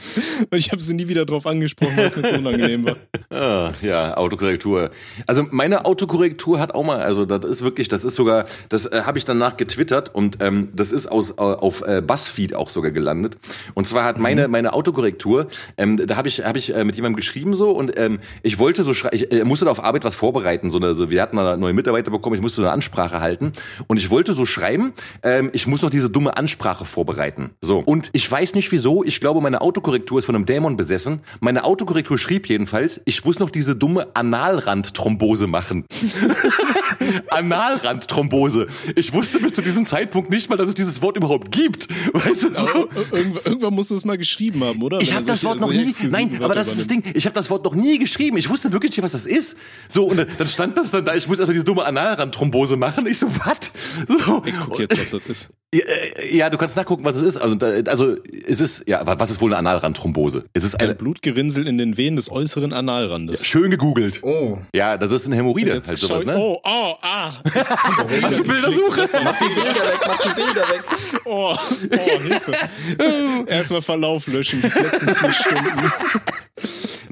[0.50, 2.96] Und ich habe sie nie wieder drauf angesprochen, weil es mir zu unangenehm war.
[3.34, 4.90] Ah, ja, Autokorrektur.
[5.26, 9.02] Also meine Autokorrektur hat auch mal, also das ist wirklich, das ist sogar, das äh,
[9.06, 12.90] habe ich danach getwittert und ähm, das ist aus äh, auf äh, Buzzfeed auch sogar
[12.90, 13.38] gelandet.
[13.72, 15.46] Und zwar hat meine meine Autokorrektur,
[15.78, 18.82] ähm, da habe ich habe ich äh, mit jemandem geschrieben so und ähm, ich wollte
[18.82, 21.38] so schrei- ich äh, musste da auf Arbeit was vorbereiten, so eine, so wir hatten
[21.38, 23.52] da neue Mitarbeiter bekommen, ich musste eine Ansprache halten
[23.86, 24.61] und ich wollte so schreiben,
[25.22, 27.50] ähm, ich muss noch diese dumme Ansprache vorbereiten.
[27.60, 31.20] So und ich weiß nicht wieso, ich glaube meine Autokorrektur ist von einem Dämon besessen.
[31.40, 35.84] Meine Autokorrektur schrieb jedenfalls, ich muss noch diese dumme Analrandthrombose machen.
[37.28, 38.66] Analrandthrombose.
[38.96, 41.88] Ich wusste bis zu diesem Zeitpunkt nicht mal, dass es dieses Wort überhaupt gibt.
[42.12, 42.60] Weißt du so?
[42.68, 45.00] Aber irgendwann, irgendwann musst du es mal geschrieben haben, oder?
[45.00, 46.86] Ich habe das Wort noch nie, nein, aber das ist das.
[46.86, 48.36] Ding, ich habe das Wort noch nie geschrieben.
[48.36, 49.56] Ich wusste wirklich nicht, was das ist.
[49.88, 53.06] So, und dann- dann stand das dann da, ich muss einfach diese dumme Analrandthrombose machen.
[53.06, 53.70] Ich so, was?
[54.24, 54.42] So.
[54.44, 55.48] Ich guck jetzt, was das ist.
[55.74, 57.36] Ja, äh, ja, du kannst nachgucken, was es ist.
[57.38, 57.56] Also,
[57.88, 60.44] also es ist, ja, wa- was ist wohl eine Analrandthrombose?
[60.52, 63.44] Es ist Ein eine, Blutgerinnsel in den Venen des äußeren Analrandes.
[63.46, 64.20] schön gegoogelt.
[64.22, 64.58] Oh.
[64.74, 66.36] Ja, das ist eine Hämorrhoide, Jetzt halt sowas, ich, ne?
[66.36, 67.32] Oh, oh, ah.
[68.22, 69.08] Hast du Bildersuche?
[69.24, 70.82] Mach die Bilder weg, mach die Bilder weg.
[71.24, 72.52] Oh, oh, Hilfe.
[73.46, 75.92] Erstmal Verlauf löschen, die letzten vier Stunden.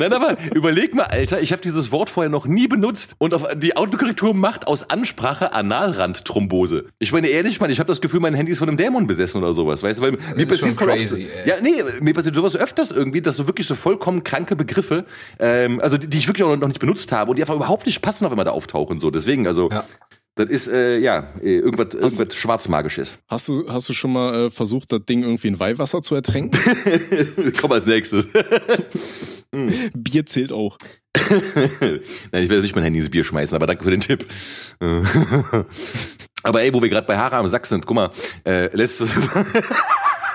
[0.01, 3.47] Nein, aber überleg mal, Alter, ich habe dieses Wort vorher noch nie benutzt und auf
[3.57, 6.87] die Autokorrektur macht aus Ansprache Analrandthrombose.
[6.99, 9.43] Ich meine ehrlich, Mann, ich habe das Gefühl, mein Handy ist von einem Dämon besessen
[9.43, 11.49] oder sowas, weißt du, weil mir passiert crazy, oft, ey.
[11.49, 15.05] Ja, nee, mir passiert sowas öfters irgendwie, dass so wirklich so vollkommen kranke Begriffe,
[15.39, 17.85] ähm, also die, die ich wirklich auch noch nicht benutzt habe und die einfach überhaupt
[17.85, 19.11] nicht passen, auf einmal da auftauchen so.
[19.11, 19.85] Deswegen, also Ja.
[20.37, 23.19] Das ist äh, ja äh, irgendwas, irgendwas schwarzmagisches.
[23.29, 26.61] Hast du, hast du schon mal äh, versucht, das Ding irgendwie in Weihwasser zu ertränken?
[27.61, 28.29] Komm als nächstes.
[29.95, 30.79] Bier zählt auch.
[31.17, 34.27] Nein, ich werde nicht mein Handy ins Bier schmeißen, aber danke für den Tipp.
[36.43, 38.11] Aber ey, wo wir gerade bei Haare am Sack sind, guck mal,
[38.47, 39.11] äh, letztes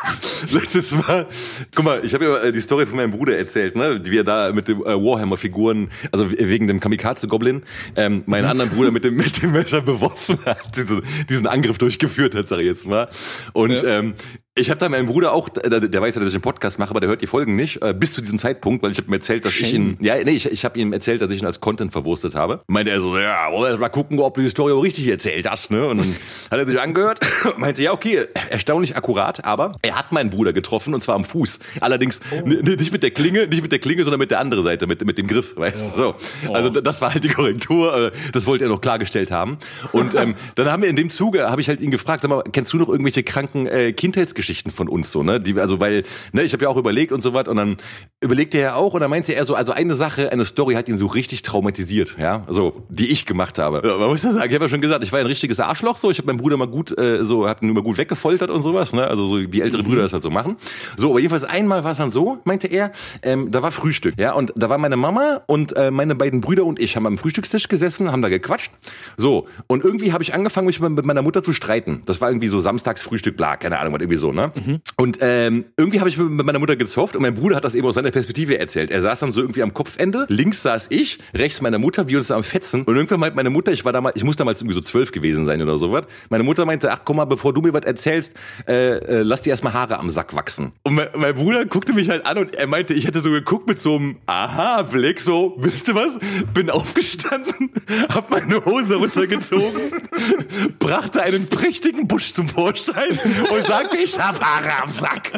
[0.51, 1.25] Letztes Mal,
[1.73, 4.23] guck mal, ich habe ja äh, die Story von meinem Bruder erzählt, ne, wie er
[4.23, 7.63] da mit dem äh, Warhammer-Figuren, also wegen dem Kamikaze-Goblin,
[7.95, 12.35] ähm, meinen anderen Bruder mit dem mit dem Messer beworfen hat, diesen, diesen Angriff durchgeführt
[12.35, 13.07] hat, sag ich jetzt mal.
[13.53, 13.99] Und Ja.
[13.99, 14.13] ähm,
[14.57, 16.89] ich habe da meinem Bruder auch, der, der weiß ja, dass ich einen Podcast mache,
[16.91, 19.13] aber der hört die Folgen nicht, äh, bis zu diesem Zeitpunkt, weil ich habe ihm
[19.13, 21.59] erzählt, dass ich ihn, ja, nee, ich, ich habe ihm erzählt, dass ich ihn als
[21.59, 22.61] Content verwurstet habe.
[22.67, 25.09] Meinte er so, ja, wollen wir erst mal gucken, ob du die Story auch richtig
[25.09, 25.85] erzählt hast, ne?
[25.85, 26.07] Und dann
[26.51, 27.19] hat er sich angehört,
[27.57, 31.59] meinte, ja, okay, erstaunlich akkurat, aber er hat meinen Bruder getroffen und zwar am Fuß.
[31.81, 34.87] Allerdings n- nicht mit der Klinge, nicht mit der Klinge, sondern mit der anderen Seite,
[34.87, 36.15] mit, mit dem Griff, weißt du,
[36.45, 36.53] so.
[36.53, 39.57] Also d- das war halt die Korrektur, äh, das wollte er noch klargestellt haben.
[39.91, 42.41] Und ähm, dann haben wir in dem Zuge, habe ich halt ihn gefragt, sag mal,
[42.53, 45.39] kennst du noch irgendwelche kranken äh, Kindheitsgeschichten von uns so, ne?
[45.39, 47.77] Die, also weil, ne, ich habe ja auch überlegt und so was und dann
[48.21, 50.97] überlegte er auch und dann meinte er so, also eine Sache, eine Story hat ihn
[50.97, 53.81] so richtig traumatisiert, ja, so, die ich gemacht habe.
[53.85, 55.97] Ja, man muss ja sagen, ich habe ja schon gesagt, ich war ein richtiges Arschloch,
[55.97, 58.63] so, ich habe meinen Bruder mal gut, äh, so, hab ihn immer gut weggefoltert und
[58.63, 60.57] sowas, ne, also so wie ältere Brüder das halt so machen.
[60.97, 62.91] So, aber jedenfalls einmal war es dann so, meinte er,
[63.23, 66.65] ähm, da war Frühstück, ja, und da war meine Mama und äh, meine beiden Brüder
[66.65, 68.71] und ich haben am Frühstückstisch gesessen, haben da gequatscht,
[69.17, 72.01] so, und irgendwie habe ich angefangen, mich mit meiner Mutter zu streiten.
[72.05, 74.51] Das war irgendwie so Samstagsfrühstück, bla, keine Ahnung, was irgendwie so, ne?
[74.97, 77.87] Und ähm, irgendwie habe ich mit meiner Mutter gezofft und mein Bruder hat das eben
[77.87, 78.91] aus seiner Perspektive erzählt.
[78.91, 82.31] Er saß dann so irgendwie am Kopfende, links saß ich, rechts meine Mutter, wir uns
[82.31, 82.83] am Fetzen.
[82.83, 85.45] Und irgendwann meint meine Mutter, ich war damals, ich muss damals irgendwie so zwölf gewesen
[85.45, 86.05] sein oder sowas.
[86.29, 88.33] Meine Mutter meinte, ach komm mal, bevor du mir was erzählst,
[88.67, 90.73] äh, äh, lass dir erstmal Haare am Sack wachsen.
[90.83, 93.67] Und mein, mein Bruder guckte mich halt an und er meinte, ich hätte so geguckt
[93.67, 96.19] mit so einem Aha-Blick, so, wisst ihr was?
[96.53, 97.71] Bin aufgestanden,
[98.13, 99.91] hab meine Hose runtergezogen,
[100.79, 105.31] brachte einen prächtigen Busch zum Vorschein und sagte, ich Haare am Sack.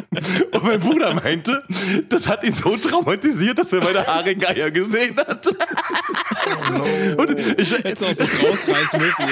[0.52, 1.62] Und mein Bruder meinte,
[2.08, 5.46] das hat ihn so traumatisiert, dass er meine haarigen Eier gesehen hat.
[7.16, 9.24] Und ich, Hättest du auch so rausreißen müssen.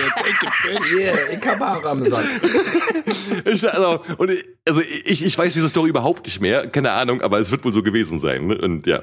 [0.91, 0.99] Hier.
[0.99, 2.25] Yeah, ich hab Haare am Sack.
[3.45, 7.23] ich, also, und ich, also ich, ich weiß diese Story überhaupt nicht mehr, keine Ahnung,
[7.23, 8.47] aber es wird wohl so gewesen sein.
[8.47, 8.59] Ne?
[8.59, 9.03] Und ja.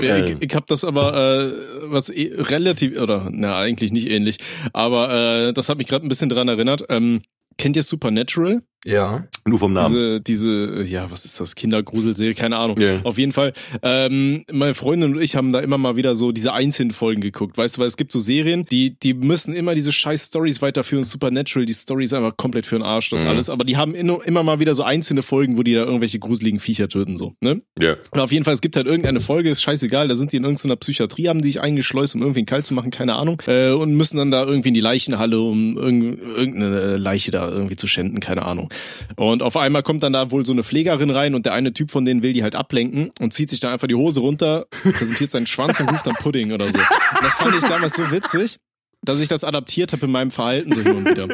[0.00, 1.52] Ja, ich, ich habe das aber äh,
[1.84, 4.38] was eh, relativ oder na eigentlich nicht ähnlich,
[4.72, 6.84] aber äh, das hat mich gerade ein bisschen dran erinnert.
[6.88, 7.22] Ähm,
[7.58, 8.62] kennt ihr Supernatural?
[8.84, 9.24] Ja.
[9.46, 9.94] Nur vom Namen.
[9.94, 11.54] Diese, diese, ja, was ist das?
[11.54, 12.78] Kindergruselserie, keine Ahnung.
[12.80, 13.00] Ja.
[13.04, 13.52] Auf jeden Fall.
[13.82, 17.56] Ähm, meine Freundin und ich haben da immer mal wieder so diese einzelnen Folgen geguckt.
[17.56, 21.04] Weißt du, weil es gibt so Serien, die, die müssen immer diese scheiß Stories weiterführen.
[21.04, 23.30] Supernatural, die Story ist einfach komplett für den Arsch, das Mhm.
[23.30, 23.50] alles.
[23.50, 26.60] Aber die haben inno- immer mal wieder so einzelne Folgen, wo die da irgendwelche gruseligen
[26.60, 27.62] Viecher töten, so, ne?
[27.80, 27.96] Ja.
[28.10, 30.44] Und auf jeden Fall, es gibt halt irgendeine Folge, ist scheißegal, da sind die in
[30.44, 33.94] irgendeiner Psychiatrie, haben die sich eingeschleust, um irgendwen kalt zu machen, keine Ahnung, äh, und
[33.94, 38.20] müssen dann da irgendwie in die Leichenhalle, um irgend- irgendeine Leiche da irgendwie zu schänden,
[38.20, 38.68] keine Ahnung.
[39.16, 41.90] Und auf einmal kommt dann da wohl so eine Pflegerin rein und der eine Typ
[41.90, 45.30] von denen will die halt ablenken und zieht sich dann einfach die Hose runter, präsentiert
[45.30, 46.78] seinen Schwanz und ruft dann Pudding oder so.
[46.78, 48.58] Und das fand ich damals so witzig.
[49.06, 51.28] dass ich das adaptiert habe in meinem Verhalten so hin und wieder.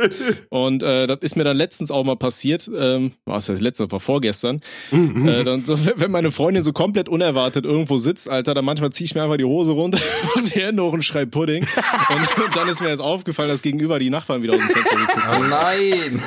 [0.48, 3.92] Und äh, das ist mir dann letztens auch mal passiert, ähm, was heißt letztens, das
[3.92, 4.60] war vorgestern.
[4.90, 5.28] Mhm.
[5.28, 9.04] Äh, dann so, wenn meine Freundin so komplett unerwartet irgendwo sitzt, Alter, dann manchmal ziehe
[9.04, 10.00] ich mir einfach die Hose runter
[10.34, 11.64] und die Hände hoch und schrei Pudding.
[12.08, 14.96] Und, und dann ist mir erst aufgefallen, dass gegenüber die Nachbarn wieder aus dem Fenster
[14.96, 16.20] geguckt Oh nein!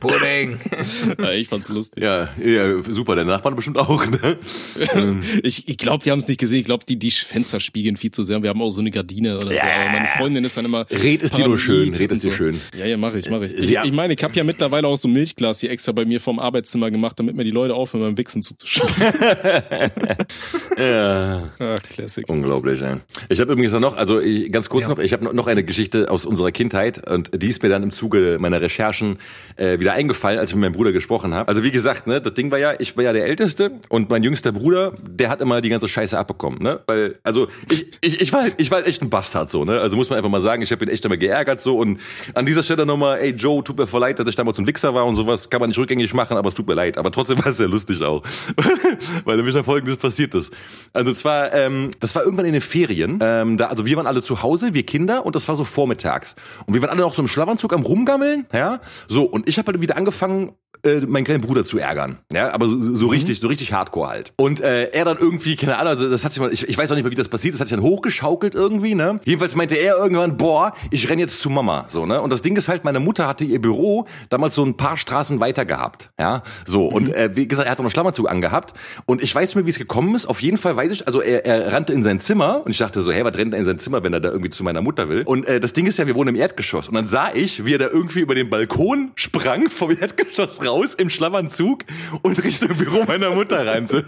[0.00, 0.58] Pudding.
[1.18, 2.02] Ja, ich fand's lustig.
[2.02, 4.38] Ja, ja, super, der Nachbarn bestimmt auch, ne?
[5.42, 6.60] Ich, ich glaube, die haben es nicht gesehen.
[6.60, 8.42] Ich glaube, die, die Fenster spiegeln viel zu sehr.
[8.42, 9.58] Wir haben auch so eine Gardine oder so.
[9.60, 10.86] Aber meine Freundin ist dann immer.
[10.90, 12.36] Red es dir nur schön, red es und dir so.
[12.36, 12.60] schön.
[12.78, 13.54] Ja, ja, mache ich, mache ich.
[13.54, 13.84] Ich, Ja.
[13.84, 16.38] ich meine, ich habe ja mittlerweile auch so ein Milchglas hier extra bei mir vorm
[16.38, 18.90] Arbeitszimmer gemacht, damit mir die Leute aufhören, beim Wichsen zuzuschauen.
[20.78, 21.50] Ja.
[21.58, 22.28] Ach, Classic.
[22.28, 22.96] Unglaublich, ey.
[23.28, 26.26] Ich habe übrigens noch, also ich- ganz kurz noch, ich habe noch eine Geschichte aus
[26.26, 29.18] unserer Kindheit und die ist mir dann im Zuge meiner Recherchen
[29.56, 31.48] äh, wieder eingefallen, als ich mit meinem Bruder gesprochen habe.
[31.48, 34.22] Also wie gesagt, ne, das Ding war ja, ich war ja der Älteste und mein
[34.22, 36.80] jüngster Bruder, der hat immer die ganze Scheiße abbekommen, ne?
[36.86, 39.80] Weil, also ich, ich, ich war ich war echt ein Bastard so, ne?
[39.80, 42.00] Also muss man einfach mal sagen, ich habe ihn echt immer geärgert so und
[42.34, 44.94] an dieser Stelle nochmal, ey Joe, tut mir voll leid, dass ich damals ein Wichser
[44.94, 46.98] war und sowas, kann man nicht rückgängig machen, aber es tut mir leid.
[46.98, 48.22] Aber trotzdem war es sehr lustig auch.
[49.24, 50.52] Weil nämlich dann folgendes passiert ist.
[50.92, 54.22] Also zwar, ähm, das war irgendwann in den Ferien, ähm, da, also wir waren alle
[54.22, 56.36] zu Hause, wir Kinder, und das war so vormittags.
[56.66, 59.65] Und wir waren alle noch so im Schlafanzug am Rumgammeln, ja, so, und ich habe
[59.66, 60.52] halt wieder angefangen,
[60.86, 62.18] äh, meinen kleinen Bruder zu ärgern.
[62.32, 64.32] Ja, aber so, so richtig, so richtig hardcore halt.
[64.36, 66.90] Und äh, er dann irgendwie, keine Ahnung, also das hat sich mal, ich, ich weiß
[66.90, 69.20] auch nicht mehr, wie das passiert, das hat sich dann hochgeschaukelt irgendwie, ne?
[69.24, 72.20] Jedenfalls meinte er irgendwann, boah, ich renn jetzt zu Mama, so, ne?
[72.20, 75.40] Und das Ding ist halt, meine Mutter hatte ihr Büro damals so ein paar Straßen
[75.40, 76.42] weiter gehabt, ja?
[76.64, 78.74] So, und äh, wie gesagt, er hat so einen Schlafanzug angehabt
[79.06, 80.26] und ich weiß nicht mehr, wie es gekommen ist.
[80.26, 83.02] Auf jeden Fall weiß ich, also er, er rannte in sein Zimmer und ich dachte
[83.02, 85.08] so, hey, was rennt er in sein Zimmer, wenn er da irgendwie zu meiner Mutter
[85.08, 85.22] will?
[85.24, 87.74] Und äh, das Ding ist ja, wir wohnen im Erdgeschoss und dann sah ich, wie
[87.74, 91.84] er da irgendwie über den Balkon sprang vom Erdgeschoss raus im Schlafanzug
[92.22, 94.04] und Richtung Büro meiner Mutter rannte.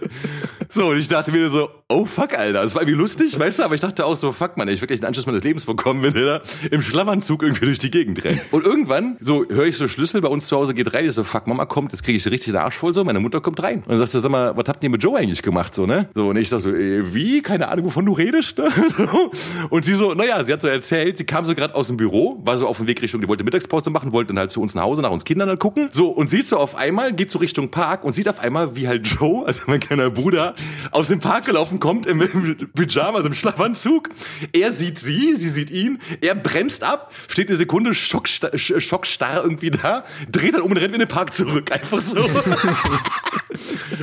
[0.71, 2.63] So, und ich dachte mir so, oh fuck, Alter.
[2.63, 5.01] Das war irgendwie lustig, weißt du, aber ich dachte auch so, fuck, man, ich wirklich
[5.01, 8.45] einen Anschluss meines Lebens bekommen, wenn der im Schlafanzug irgendwie durch die Gegend rennt.
[8.51, 11.25] Und irgendwann, so, höre ich so Schlüssel bei uns zu Hause geht rein, ich so,
[11.25, 13.79] fuck, Mama kommt, jetzt kriege ich richtig den Arsch voll, so, meine Mutter kommt rein.
[13.79, 16.11] Und dann sagt sie, sag mal, was habt ihr mit Joe eigentlich gemacht, so, ne?
[16.15, 17.41] So, und ich sag so, äh, wie?
[17.41, 18.71] Keine Ahnung, wovon du redest, ne?
[19.71, 22.41] Und sie so, naja, sie hat so erzählt, sie kam so gerade aus dem Büro,
[22.45, 24.75] war so auf dem Weg Richtung, die wollte Mittagspause machen, wollte dann halt zu uns
[24.75, 25.89] nach Hause, nach uns Kindern halt gucken.
[25.91, 28.87] So, und sieht so auf einmal, geht so Richtung Park und sieht auf einmal, wie
[28.89, 30.55] halt Joe, also mein kleiner Bruder,
[30.91, 34.11] aus dem Park gelaufen kommt im, im Pyjama, also im Schlafanzug.
[34.53, 39.43] Er sieht sie, sie sieht ihn, er bremst ab, steht eine Sekunde schockstarr, sch- schockstarr
[39.43, 42.17] irgendwie da, dreht dann um und rennt in den Park zurück, einfach so.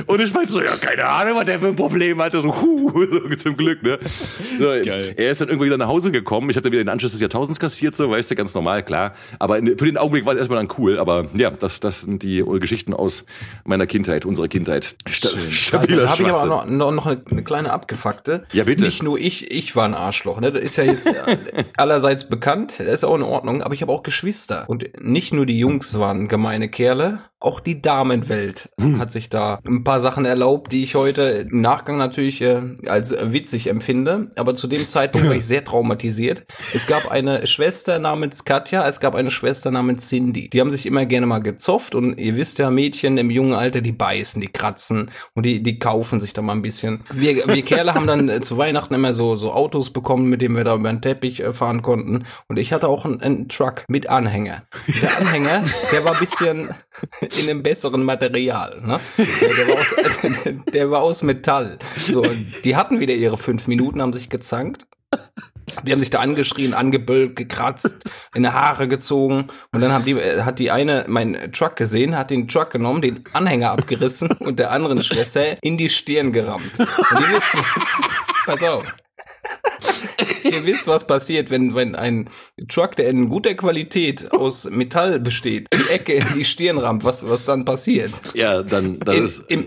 [0.06, 3.06] und ich meinte so, ja, keine Ahnung, was der für ein Problem hatte, so, huh,
[3.10, 3.98] so, zum Glück, ne.
[4.58, 5.14] So, Geil.
[5.16, 7.20] er ist dann irgendwie wieder nach Hause gekommen, ich habe dann wieder den Anschluss des
[7.20, 9.14] Jahrtausends kassiert, so, weißt du, ganz normal, klar.
[9.38, 12.22] Aber in, für den Augenblick war es erstmal dann cool, aber ja, das, das sind
[12.22, 13.24] die Geschichten aus
[13.64, 14.96] meiner Kindheit, unserer Kindheit.
[15.08, 18.44] Sta stabiler Da habe ich aber noch, noch, noch eine, eine kleine abgefuckte.
[18.52, 18.84] Ja, bitte.
[18.84, 20.40] Nicht nur ich, ich war ein Arschloch.
[20.40, 20.52] Ne?
[20.52, 21.36] Das ist ja jetzt äh,
[21.76, 22.74] allerseits bekannt.
[22.78, 23.62] Das ist auch in Ordnung.
[23.62, 24.64] Aber ich habe auch Geschwister.
[24.68, 28.98] Und nicht nur die Jungs waren gemeine Kerle, auch die Damenwelt Hm.
[28.98, 33.14] hat sich da ein paar Sachen erlaubt, die ich heute im Nachgang natürlich äh, als
[33.18, 34.30] witzig empfinde.
[34.36, 36.46] Aber zu dem Zeitpunkt war ich sehr traumatisiert.
[36.74, 40.48] Es gab eine Schwester namens Katja, es gab eine Schwester namens Cindy.
[40.48, 43.80] Die haben sich immer gerne mal gezofft und ihr wisst ja, Mädchen im jungen Alter,
[43.80, 47.02] die beißen, die kratzen und die, die kaufen sich da mal ein bisschen.
[47.12, 50.56] Wir, wir Kerle haben dann äh, zu Weihnachten immer so, so Autos bekommen, mit denen
[50.56, 52.24] wir da über den Teppich äh, fahren konnten.
[52.48, 54.62] Und ich hatte auch einen, einen Truck mit Anhänger.
[55.02, 56.68] Der Anhänger, der war ein bisschen
[57.40, 58.80] in einem besseren Material.
[58.82, 59.00] Ne?
[59.18, 61.78] Der, war aus, der war aus Metall.
[61.98, 62.24] So,
[62.64, 64.86] die hatten wieder ihre fünf Minuten, haben sich gezankt.
[65.84, 67.98] Die haben sich da angeschrien, angebölkt, gekratzt,
[68.34, 72.30] in die Haare gezogen und dann haben die, hat die eine meinen Truck gesehen, hat
[72.30, 76.78] den Truck genommen, den Anhänger abgerissen und der anderen Schwester in die Stirn gerammt.
[76.78, 77.56] Und ihr wisst,
[78.46, 78.96] pass auf.
[80.52, 82.28] Ihr wisst, was passiert, wenn, wenn ein
[82.68, 87.28] Truck, der in guter Qualität aus Metall besteht, die Ecke in die Stirn rammt, was,
[87.28, 88.12] was dann passiert?
[88.34, 89.66] Ja, dann, das In, ist, im,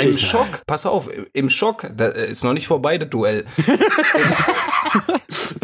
[0.00, 3.44] Im Schock, pass auf, im Schock, da ist noch nicht vorbei, das Duell.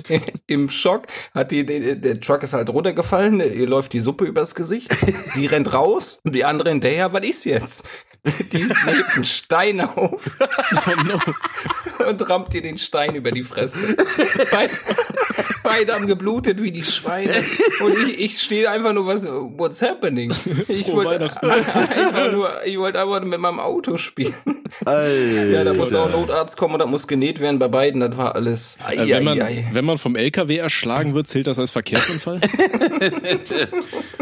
[0.08, 4.24] Im, Im Schock hat die, der, der Truck ist halt runtergefallen, ihr läuft die Suppe
[4.24, 4.90] übers Gesicht,
[5.36, 7.84] die rennt raus und die andere hinterher, was ist jetzt?
[8.52, 10.30] Die hebt einen Stein auf
[12.06, 13.96] und rammt dir den Stein über die Fresse.
[14.50, 14.72] Beide,
[15.62, 17.32] beide haben geblutet wie die Schweine
[17.80, 20.32] und ich, ich stehe einfach nur, was, what's happening?
[20.68, 24.34] Ich wollte einfach nur, ich wollte einfach nur mit meinem Auto spielen.
[24.84, 25.46] Alter.
[25.48, 28.00] Ja, da muss auch ein Notarzt kommen und da muss genäht werden bei beiden.
[28.00, 28.76] Das war alles.
[28.84, 29.68] Ei, Äh, wenn, man, ei, ei.
[29.72, 32.40] wenn man vom LKW erschlagen wird, zählt das als Verkehrsunfall?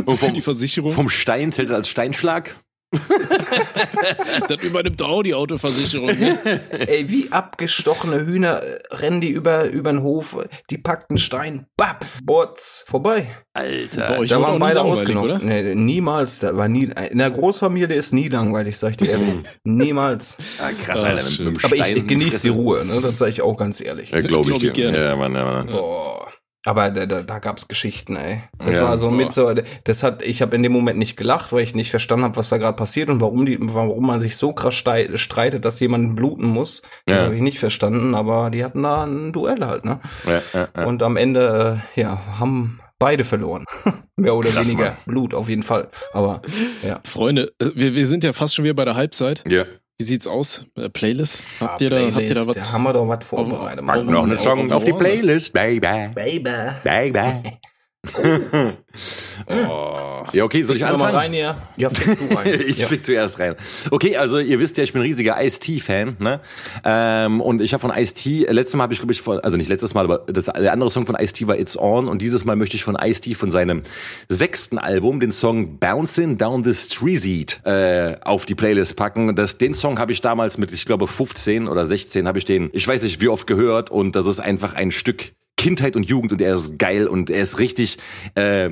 [0.04, 0.92] Und Für die Versicherung?
[0.92, 2.56] Vom Stein zählt das als Steinschlag.
[4.48, 6.18] das übernimmt auch die Autoversicherung.
[6.18, 6.38] Ne?
[6.88, 10.36] Ey, wie abgestochene Hühner äh, rennen die über, über den Hof,
[10.70, 13.26] die packten Stein, bap, Botz, vorbei.
[13.52, 14.18] Alter.
[14.18, 15.40] Euch Da waren beide ausgenommen.
[15.44, 19.28] Nee, niemals, da war nie, in der Großfamilie ist nie langweilig, sag ich dir ehrlich.
[19.64, 20.36] niemals.
[20.60, 21.24] Ah, krass, Ah, Alter.
[21.24, 21.52] Mit, schön.
[21.52, 22.48] mit Aber ich, ich genieße die.
[22.48, 23.00] Ruhe, ne?
[23.02, 24.10] das sage ich auch ganz ehrlich.
[24.10, 24.90] Ja, glaube ich, Glaub ich dir.
[24.90, 25.04] gerne.
[25.04, 25.66] Ja, Mann, ja, Mann.
[25.66, 26.28] Boah.
[26.68, 28.42] Aber da, da, da gab's Geschichten, ey.
[28.58, 28.82] Das Ja.
[28.82, 29.16] war so Boah.
[29.16, 29.50] mit so,
[29.84, 32.50] das hat, ich habe in dem Moment nicht gelacht, weil ich nicht verstanden habe, was
[32.50, 36.46] da gerade passiert und warum die, warum man sich so krass streitet, dass jemand bluten
[36.46, 36.82] muss.
[37.06, 37.22] Das Ja.
[37.24, 40.00] habe ich nicht verstanden, aber die hatten da ein Duell halt, ne?
[40.26, 40.84] Ja, ja, ja.
[40.84, 43.64] Und am Ende, äh, ja, haben beide verloren.
[44.16, 44.96] Mehr oder Krass, weniger Mann.
[45.06, 45.88] Blut, auf jeden Fall.
[46.12, 46.42] Aber
[46.86, 47.00] ja.
[47.04, 49.42] Freunde, äh, wir, wir sind ja fast schon wieder bei der Halbzeit.
[49.48, 49.64] ja.
[50.00, 50.64] Wie sieht's aus?
[50.76, 51.42] Äh, Playlist?
[51.58, 52.56] Habt Ah, ihr da, habt ihr da Playlist, was?
[52.68, 53.80] Da haben wir doch was vorbereitet.
[53.80, 55.80] Auf- Pack noch einen Song auf- die Playlist, baby.
[56.14, 56.50] Baby.
[56.84, 57.58] Baby.
[58.16, 60.04] Oh.
[60.32, 61.16] Ja, okay, soll ich Geh doch mal anfangen?
[61.16, 61.62] rein hier.
[61.76, 62.60] Ja, fick du rein.
[62.66, 62.86] ich ja.
[62.86, 63.54] flieg zuerst rein.
[63.90, 66.40] Okay, also ihr wisst ja, ich bin ein riesiger Ice-T-Fan, ne?
[66.84, 69.68] Ähm, und ich habe von Ice-T, letztes Mal habe ich, glaube ich, von, also nicht
[69.68, 72.56] letztes Mal, aber das, der andere Song von Ice-T war It's On und dieses Mal
[72.56, 73.82] möchte ich von Ice-T von seinem
[74.28, 79.34] sechsten Album den Song Bouncing Down the Street äh, auf die Playlist packen.
[79.34, 82.70] Das, den Song habe ich damals mit, ich glaube, 15 oder 16 habe ich den,
[82.72, 86.32] ich weiß nicht wie oft gehört und das ist einfach ein Stück Kindheit und Jugend
[86.32, 87.98] und er ist geil und er ist richtig
[88.34, 88.70] äh,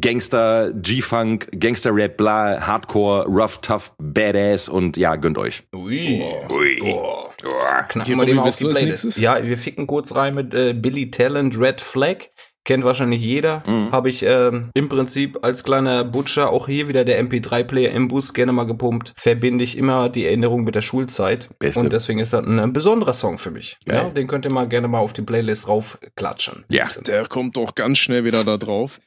[0.00, 5.62] Gangster, G-Funk, Gangster-Rap, bla, Hardcore, rough, tough, badass und ja, gönnt euch.
[5.74, 6.22] Ui.
[6.50, 6.82] Ui.
[6.82, 7.30] Oh.
[7.44, 7.82] Uah.
[7.88, 9.18] Knacken wir mal auf die Playlist.
[9.18, 12.28] Ja, wir ficken kurz rein mit äh, Billy Talent, Red Flag.
[12.68, 13.62] Kennt wahrscheinlich jeder.
[13.66, 13.92] Mhm.
[13.92, 18.34] Habe ich ähm, im Prinzip als kleiner Butcher auch hier wieder der MP3-Player im Bus
[18.34, 19.14] gerne mal gepumpt.
[19.16, 21.48] Verbinde ich immer die Erinnerung mit der Schulzeit.
[21.58, 21.80] Beste.
[21.80, 23.78] Und deswegen ist das ein, ein besonderer Song für mich.
[23.86, 23.96] Geil.
[23.96, 26.66] Ja, den könnt ihr mal gerne mal auf die Playlist raufklatschen.
[26.68, 26.84] Ja.
[27.06, 29.00] Der kommt doch ganz schnell wieder da drauf.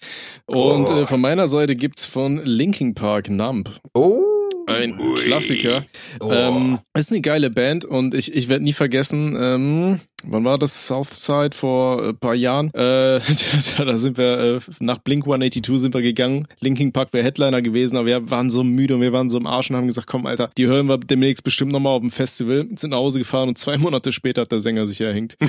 [0.47, 1.01] Und Oh.
[1.01, 3.69] äh, von meiner Seite gibt's von Linkin Park Numb.
[3.93, 4.23] Oh.
[4.67, 5.19] Ein Ui.
[5.19, 5.85] Klassiker.
[6.19, 6.31] Oh.
[6.31, 10.87] Ähm, ist eine geile Band und ich, ich werde nie vergessen, ähm, wann war das?
[10.87, 12.67] Southside vor ein paar Jahren.
[12.73, 13.19] Äh,
[13.77, 16.47] da, da sind wir äh, nach Blink 182 sind wir gegangen.
[16.59, 19.47] Linkin Park wäre Headliner gewesen, aber wir waren so müde und wir waren so im
[19.47, 22.67] Arsch und haben gesagt, komm Alter, die hören wir demnächst bestimmt nochmal auf dem Festival.
[22.75, 25.37] Sind nach Hause gefahren und zwei Monate später hat der Sänger sich erhängt.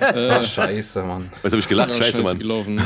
[0.00, 1.30] Ah, scheiße, Mann.
[1.42, 1.90] Was habe ich gelacht?
[1.90, 2.38] Ja, Scheiße, Mann.
[2.38, 2.80] gelaufen.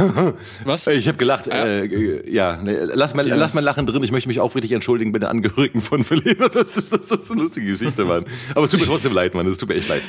[0.64, 0.86] Was?
[0.86, 3.34] Ich habe gelacht, äh, äh, ja, ne, lass mal, Ja.
[3.36, 4.02] lass mal Lachen drin.
[4.02, 6.38] Ich möchte mich aufrichtig entschuldigen bei den Angehörigen von Philipp.
[6.52, 8.24] Das ist, das ist eine lustige Geschichte, Mann.
[8.54, 9.46] Aber es tut mir trotzdem leid, Mann.
[9.46, 10.02] Es tut mir echt leid.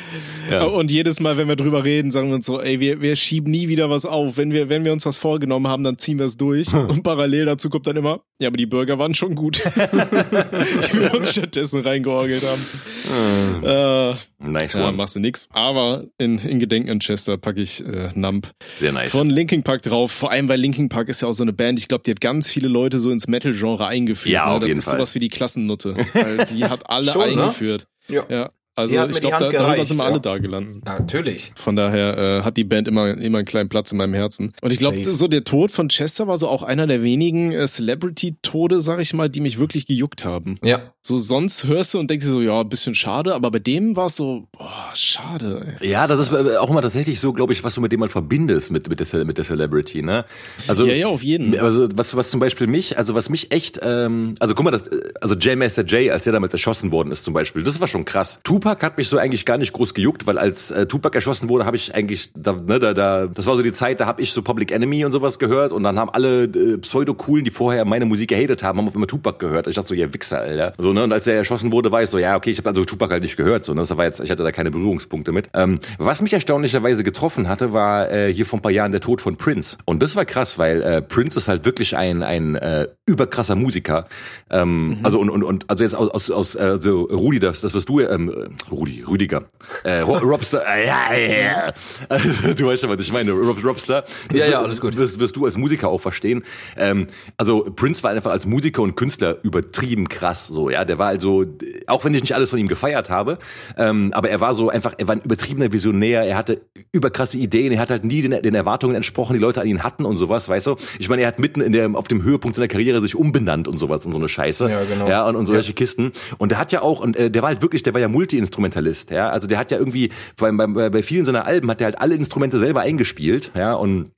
[0.52, 0.64] Ja.
[0.64, 3.50] Und jedes Mal, wenn wir drüber reden, sagen wir uns so, ey, wir, wir schieben
[3.50, 4.38] nie wieder was auf.
[4.38, 6.72] Wenn wir, wenn wir uns was vorgenommen haben, dann ziehen wir es durch.
[6.72, 9.58] Und parallel dazu kommt dann immer, ja, aber die Burger waren schon gut.
[9.76, 13.64] die wir uns stattdessen reingeorgelt haben.
[13.66, 14.98] äh, Nice ja, one.
[14.98, 15.50] machst du nix.
[15.52, 19.10] Aber in, in Gedenken an Chester packe ich äh, Nump Sehr nice.
[19.10, 20.12] von Linkin Park drauf.
[20.12, 22.22] Vor allem, weil Linkin Park ist ja auch so eine Band, ich glaube, die hat
[22.22, 24.32] ganz viele Leute so ins Metal-Genre eingeführt.
[24.34, 24.52] Ja, ne?
[24.52, 24.98] auf das jeden ist Fall.
[24.98, 25.96] sowas wie die Klassennutte.
[26.14, 27.42] Weil die hat alle Schon, ne?
[27.42, 27.86] eingeführt.
[28.08, 28.26] Ja.
[28.30, 28.50] Ja.
[28.80, 30.10] Also Die ich glaube, da, darüber gereicht, sind wir ja.
[30.10, 30.86] alle da gelandet.
[30.86, 31.52] Natürlich.
[31.56, 34.54] Von daher äh, hat die Band immer, immer einen kleinen Platz in meinem Herzen.
[34.62, 37.68] Und ich glaube, so der Tod von Chester war so auch einer der wenigen äh,
[37.68, 40.58] Celebrity-Tode, sag ich mal, die mich wirklich gejuckt haben.
[40.64, 40.94] Ja.
[41.02, 44.06] So sonst hörst du und denkst dir so, ja, bisschen schade, aber bei dem war
[44.06, 45.76] es so, boah, schade.
[45.80, 45.90] Ey.
[45.90, 48.10] Ja, das ist äh, auch immer tatsächlich so, glaube ich, was du mit dem man
[48.10, 50.26] verbindest mit, mit, der, mit der Celebrity, ne?
[50.68, 51.58] Also, Ja, ja, auf jeden.
[51.60, 54.88] Also was, was zum Beispiel mich, also was mich echt, ähm, also guck mal, das,
[54.88, 57.88] äh, also J Master J, als der damals erschossen worden ist zum Beispiel, das war
[57.88, 58.40] schon krass.
[58.44, 61.66] Tupac hat mich so eigentlich gar nicht groß gejuckt, weil als äh, Tupac erschossen wurde,
[61.66, 64.32] habe ich eigentlich, da, ne, da, da, das war so die Zeit, da habe ich
[64.32, 68.06] so Public Enemy und sowas gehört und dann haben alle äh, Pseudo-Coolen, die vorher meine
[68.06, 69.68] Musik gehatet haben, haben auf einmal Tupac gehört.
[69.68, 70.74] Ich dachte so, ja Wichser, Alter.
[70.78, 72.86] So, ne, und als er erschossen wurde, war ich so, ja, okay, ich habe also
[72.86, 75.50] Tupac halt nicht gehört, so, ne, das war jetzt, ich hatte da keine Berührungspunkte mit.
[75.54, 79.22] Ähm, was mich erstaunlicherweise getroffen hatte, war äh, hier vor ein paar Jahren der Tod
[79.22, 79.78] von Prince.
[79.86, 84.08] Und das war krass, weil äh, Prince ist halt wirklich ein, ein äh, überkrasser Musiker.
[84.50, 87.74] Ähm, Also und, und, und also jetzt aus, aus, aus äh, so Rudi, das, das
[87.74, 89.44] wirst du, ähm, äh, Rudi, Rüdiger.
[89.84, 91.74] Äh, Ro- Robster, äh, ja, ja.
[92.08, 94.04] Also, du weißt schon, was ich meine, Rob, Robster.
[94.34, 94.98] Ja, ja, alles gut.
[94.98, 96.44] Wirst, wirst du als Musiker auch verstehen.
[96.78, 97.08] Ähm,
[97.38, 100.86] also Prince war einfach als Musiker und Künstler übertrieben krass, so, ja.
[100.86, 101.46] Der war also,
[101.88, 103.38] auch wenn ich nicht alles von ihm gefeiert habe,
[103.78, 107.72] ähm, aber er war so einfach, er war ein übertriebener Visionär, er hatte überkrasse Ideen,
[107.74, 110.50] er hat halt nie den, den Erwartungen entsprochen, die Leute an ihn hatten und sowas,
[110.50, 110.76] weißt du?
[111.00, 113.78] Ich meine, er hat mitten in der, auf dem Höhepunkt seiner Karriere sich umbenannt und
[113.78, 114.70] sowas und so eine Scheiße.
[114.70, 115.08] Ja, genau.
[115.08, 116.12] Ja, und, und solche Kisten.
[116.38, 118.08] Und der hat ja auch, und äh, der war halt wirklich, der war ja
[118.40, 119.30] Multi-Instrumentalist, ja.
[119.30, 122.00] Also der hat ja irgendwie, vor allem bei, bei, vielen seiner Alben hat er halt
[122.00, 124.12] alle Instrumente selber eingespielt, ja, und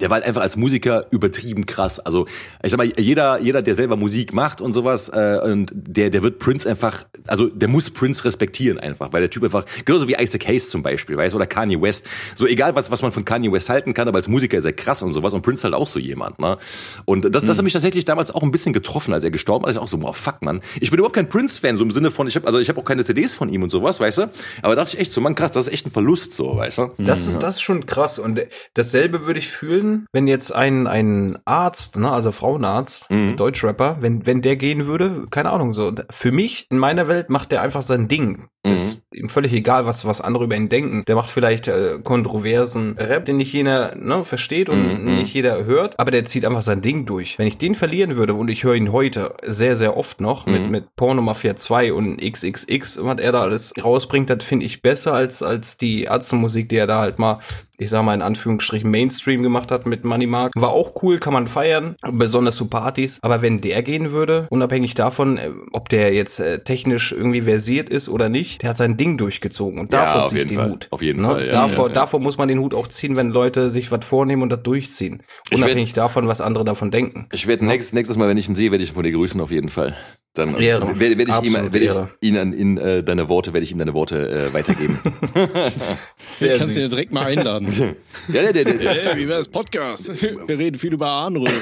[0.00, 2.00] der war halt einfach als Musiker übertrieben krass.
[2.00, 2.26] Also
[2.62, 6.22] ich sag mal, jeder, jeder, der selber Musik macht und sowas, äh, und der, der
[6.22, 10.14] wird Prince einfach, also der muss Prince respektieren einfach, weil der Typ einfach, genauso wie
[10.18, 12.06] Isaac Hayes zum Beispiel, weißt oder Kanye West.
[12.34, 14.72] So egal, was, was man von Kanye West halten kann, aber als Musiker ist er
[14.72, 16.56] krass und sowas und Prince halt auch so jemand, ne?
[17.04, 19.72] Und das, das hat mich tatsächlich damals auch ein bisschen getroffen, als er gestorben ist.
[19.72, 20.62] Ich auch so, boah, fuck, man.
[20.80, 22.84] Ich bin überhaupt kein Prince-Fan, so im Sinne von, ich habe also ich habe auch
[22.84, 24.22] keine CDs von ihm und sowas, weißt du?
[24.62, 26.78] Aber da dachte ich echt so, man, krass, das ist echt ein Verlust, so, weißt
[26.78, 26.90] du?
[26.98, 28.18] Das ist, das ist schon krass.
[28.18, 28.40] Und
[28.74, 33.36] dasselbe würde ich fühlen, wenn jetzt ein, ein Arzt, ne, also Frauenarzt, Mhm.
[33.36, 35.92] Deutschrapper, wenn, wenn der gehen würde, keine Ahnung, so.
[36.10, 38.48] Für mich, in meiner Welt, macht der einfach sein Ding.
[38.64, 38.72] Mhm.
[38.74, 41.04] Ist ihm völlig egal, was, was andere über ihn denken.
[41.06, 45.16] Der macht vielleicht äh, kontroversen Rap, den nicht jeder ne, versteht und Mhm.
[45.16, 47.38] nicht jeder hört, aber der zieht einfach sein Ding durch.
[47.38, 50.52] Wenn ich den verlieren würde, und ich höre ihn heute sehr, sehr oft noch Mhm.
[50.52, 54.80] mit, mit Porno Mafia 2 und XXX, was er da alles rausbringt, das finde ich
[54.82, 57.40] besser als, als die Ärztemusik, die er da halt mal
[57.78, 60.52] ich sag mal in Anführungsstrichen Mainstream gemacht hat mit Money Mark.
[60.54, 63.18] War auch cool, kann man feiern, besonders zu Partys.
[63.22, 67.88] Aber wenn der gehen würde, unabhängig davon, äh, ob der jetzt äh, technisch irgendwie versiert
[67.88, 70.70] ist oder nicht, der hat sein Ding durchgezogen und Ja, davor ziehe ich den Fall.
[70.70, 70.88] Hut.
[70.90, 71.28] Auf jeden Ne?
[71.28, 71.52] Fall, ja.
[71.52, 74.50] davor, Ja, davor muss man den Hut auch ziehen, wenn Leute sich was vornehmen und
[74.50, 75.22] das durchziehen.
[75.52, 77.26] Unabhängig davon, was andere davon denken.
[77.32, 79.40] Ich werde nächstes, nächstes Mal, wenn ich ihn sehe, werde ich ihn von dir grüßen
[79.40, 79.96] auf jeden Fall.
[80.34, 80.98] Dann Ehre.
[80.98, 83.72] werde, werde ich ihm, Absolute werde ich ihn an ihn, äh, deine Worte, werde ich
[83.72, 84.98] ihm deine Worte äh, weitergeben.
[86.24, 87.68] Sehr kannst du ja direkt mal einladen.
[88.28, 90.10] ja, der, der, der, Hey, wie wär's Podcast?
[90.46, 91.52] Wir reden viel über Harnröhre.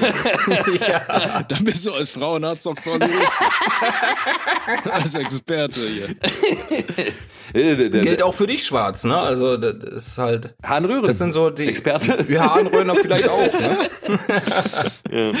[0.87, 1.43] ja.
[1.43, 3.07] Dann bist du als Frauenarzt auch quasi
[4.89, 6.07] als Experte hier.
[7.53, 9.17] der, der, der, Gilt auch für dich schwarz, ne?
[9.17, 10.53] Also das ist halt.
[10.63, 11.03] Harnröhren.
[11.03, 12.25] Das sind so die Experte.
[12.29, 13.51] Ja, Harnröhner vielleicht auch,
[15.11, 15.33] ne?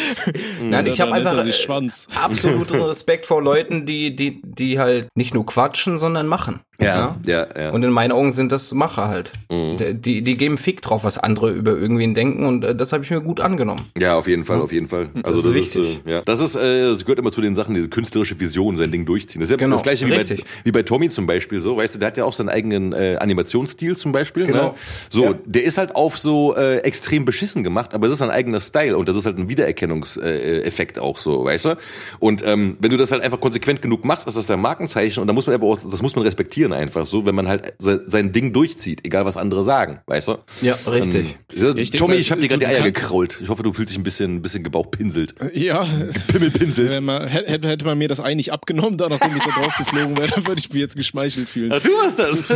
[0.61, 2.07] Nein, ich habe einfach äh, Schwanz.
[2.13, 6.61] absoluten Respekt vor Leuten, die, die, die halt nicht nur quatschen, sondern machen.
[6.79, 7.69] Ja, ja, ja.
[7.69, 9.31] Und in meinen Augen sind das Macher halt.
[9.51, 13.11] Die, die geben Fick drauf, was andere über irgendwen denken und äh, das habe ich
[13.11, 13.81] mir gut angenommen.
[13.99, 15.09] Ja, auf jeden Fall, auf jeden Fall.
[15.21, 16.01] Also ist das ist, wichtig.
[16.07, 18.91] äh, ja, das ist, äh, das gehört immer zu den Sachen, diese künstlerische Vision, sein
[18.91, 19.41] Ding durchziehen.
[19.41, 21.93] Das ist ja Genau, das gleiche wie bei, wie bei Tommy zum Beispiel, so, weißt
[21.93, 24.45] du, der hat ja auch seinen eigenen äh, Animationsstil zum Beispiel.
[24.47, 24.51] Ne?
[24.53, 24.75] Genau.
[25.11, 25.33] So, Ja.
[25.45, 28.97] der ist halt auf so äh, extrem beschissen gemacht, aber es ist sein eigener Style
[28.97, 31.77] und das ist halt ein Wiedererkennungseffekt Effekt auch so, weißt du?
[32.19, 35.27] Und ähm, wenn du das halt einfach konsequent genug machst, ist das dein Markenzeichen und
[35.27, 38.03] da muss man einfach auch, das muss man respektieren einfach so, wenn man halt se-
[38.05, 40.37] sein Ding durchzieht, egal was andere sagen, weißt du?
[40.61, 41.37] Ja, richtig.
[41.55, 43.37] Ähm, Ich Tommy, mal, ich habe dir gerade die Eier gekrault.
[43.41, 45.35] Ich hoffe, du fühlst dich ein bisschen, ein bisschen gebauchpinselt.
[45.53, 45.85] Ja,
[46.27, 46.95] Pimmelpinselt.
[46.95, 49.75] wenn man, hätte, hätte man mir das Ei nicht abgenommen, da nachdem ich da drauf
[49.77, 51.69] geflogen wäre, dann würde ich mich jetzt geschmeichelt fühlen.
[51.69, 52.43] du hast das.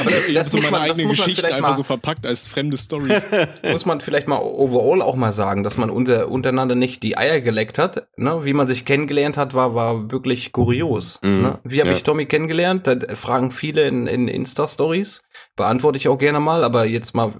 [0.00, 3.22] Aber das, Ich habe so meine eigene Geschichte einfach mal, so verpackt als fremde Stories.
[3.70, 7.40] muss man vielleicht mal overall auch mal sagen, dass man unter, untereinander nicht die Eier
[7.40, 8.08] geleckt hat.
[8.16, 8.44] Ne?
[8.46, 11.20] Wie man sich kennengelernt hat, war, war wirklich kurios.
[11.22, 11.58] Ne?
[11.64, 11.96] Wie habe ja.
[11.96, 12.86] ich Tommy kennengelernt?
[12.86, 15.22] Da fragen viele in, in Insta-Stories.
[15.56, 17.34] Beantworte ich auch gerne mal, aber jetzt mal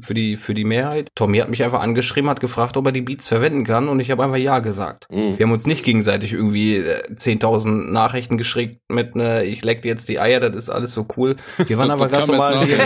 [0.00, 1.08] für die, für die Mehrheit.
[1.14, 4.10] Tommy hat mich einfach angeschrieben, hat gefragt, ob er die Beats verwenden kann und ich
[4.10, 5.06] habe einfach Ja gesagt.
[5.10, 9.88] Wir haben uns nicht gegenseitig irgendwie äh, 10.000 Nachrichten geschickt mit ne, ich leck dir
[9.88, 11.36] jetzt die Eier, das ist alles so cool.
[11.58, 12.66] Wir waren aber ganz normal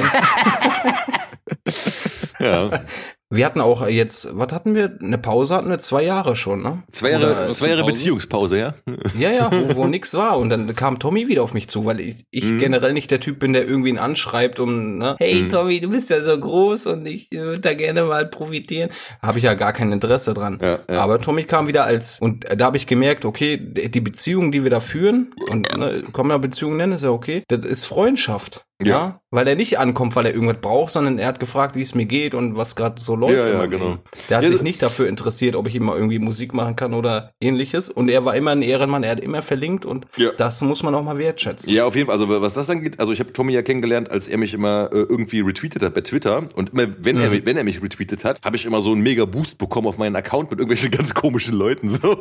[2.38, 2.82] ja.
[3.34, 4.96] Wir hatten auch jetzt, was hatten wir?
[5.00, 6.82] Eine Pause hatten wir zwei Jahre schon, ne?
[6.92, 7.92] Zwei Jahre, Oder- zwei Jahre Pause?
[7.92, 8.74] Beziehungspause, ja?
[9.18, 10.38] Ja, ja, wo, wo nix war.
[10.38, 12.58] Und dann kam Tommy wieder auf mich zu, weil ich, ich Mhm.
[12.58, 16.20] generell nicht der Typ bin, der irgendwen anschreibt und, ne, hey Tommy, du bist ja
[16.22, 18.90] so groß und ich würde da gerne mal profitieren.
[19.22, 20.58] Habe ich ja gar kein Interesse dran.
[20.60, 21.00] Ja, ja.
[21.00, 24.70] Aber Tommy kam wieder als, und da habe ich gemerkt, okay, die Beziehung, die wir
[24.70, 28.66] da führen, und ne, kann man ja Beziehung nennen, ist ja okay, das ist Freundschaft.
[28.82, 28.88] Ja.
[28.88, 29.21] Ja.
[29.34, 32.04] Weil er nicht ankommt, weil er irgendwas braucht, sondern er hat gefragt, wie es mir
[32.04, 33.48] geht und was gerade so läuft.
[33.48, 33.96] Ja, ja, genau.
[34.28, 36.92] Der hat Ja, sich nicht dafür interessiert, ob ich ihm mal irgendwie Musik machen kann
[36.92, 37.88] oder ähnliches.
[37.88, 40.32] Und er war immer ein Ehrenmann, er hat immer verlinkt und Ja.
[40.36, 41.72] das muss man auch mal wertschätzen.
[41.72, 42.14] Ja, auf jeden Fall.
[42.14, 44.96] Also was das angeht, also ich habe Tommy ja kennengelernt, als er mich immer äh,
[44.98, 46.46] irgendwie retweetet hat bei Twitter.
[46.54, 49.00] Und immer, wenn, er, mich- wenn er mich retweetet hat, habe ich immer so einen
[49.00, 51.88] mega Boost bekommen auf meinen Account mit irgendwelchen ganz komischen Leuten.
[51.88, 52.00] So.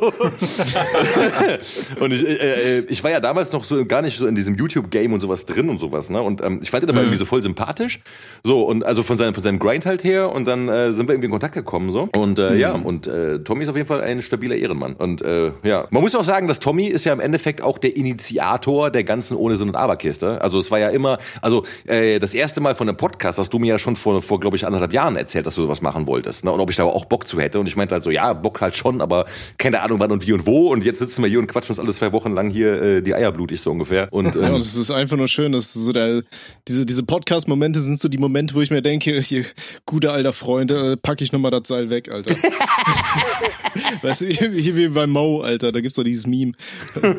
[2.00, 4.56] und ich, äh, äh, ich war ja damals noch so gar nicht so in diesem
[4.56, 6.20] YouTube-Game und sowas drin und sowas, ne?
[6.22, 8.00] Und ähm, ich fand ihn aber irgendwie so voll sympathisch.
[8.44, 11.14] So, und also von seinem, von seinem Grind halt her und dann äh, sind wir
[11.14, 11.92] irgendwie in Kontakt gekommen.
[11.92, 14.94] so Und äh, ja, und äh, Tommy ist auf jeden Fall ein stabiler Ehrenmann.
[14.94, 17.96] Und äh, ja, man muss auch sagen, dass Tommy ist ja im Endeffekt auch der
[17.96, 20.40] Initiator der ganzen Ohne Sinn und Aberkiste.
[20.40, 23.58] Also es war ja immer, also äh, das erste Mal von einem Podcast hast du
[23.58, 26.44] mir ja schon vor, vor glaube ich, anderthalb Jahren erzählt, dass du sowas machen wolltest.
[26.44, 26.52] Ne?
[26.52, 27.60] Und ob ich da auch Bock zu hätte.
[27.60, 29.26] Und ich meinte halt so, ja, Bock halt schon, aber
[29.58, 30.72] keine Ahnung wann und wie und wo.
[30.72, 33.14] Und jetzt sitzen wir hier und quatschen uns alle zwei Wochen lang hier äh, die
[33.14, 34.08] Eier blutig so ungefähr.
[34.10, 36.22] Und Ja, ähm, und es ist einfach nur schön, dass so der,
[36.68, 39.46] diese, diese Podcast-Momente sind so die Momente, wo ich mir denke, hier,
[39.86, 42.36] gute alter Freund, äh, pack ich nochmal das Seil weg, Alter.
[44.02, 46.52] weißt du, hier, hier wie bei Mo, Alter, da gibt's doch dieses Meme.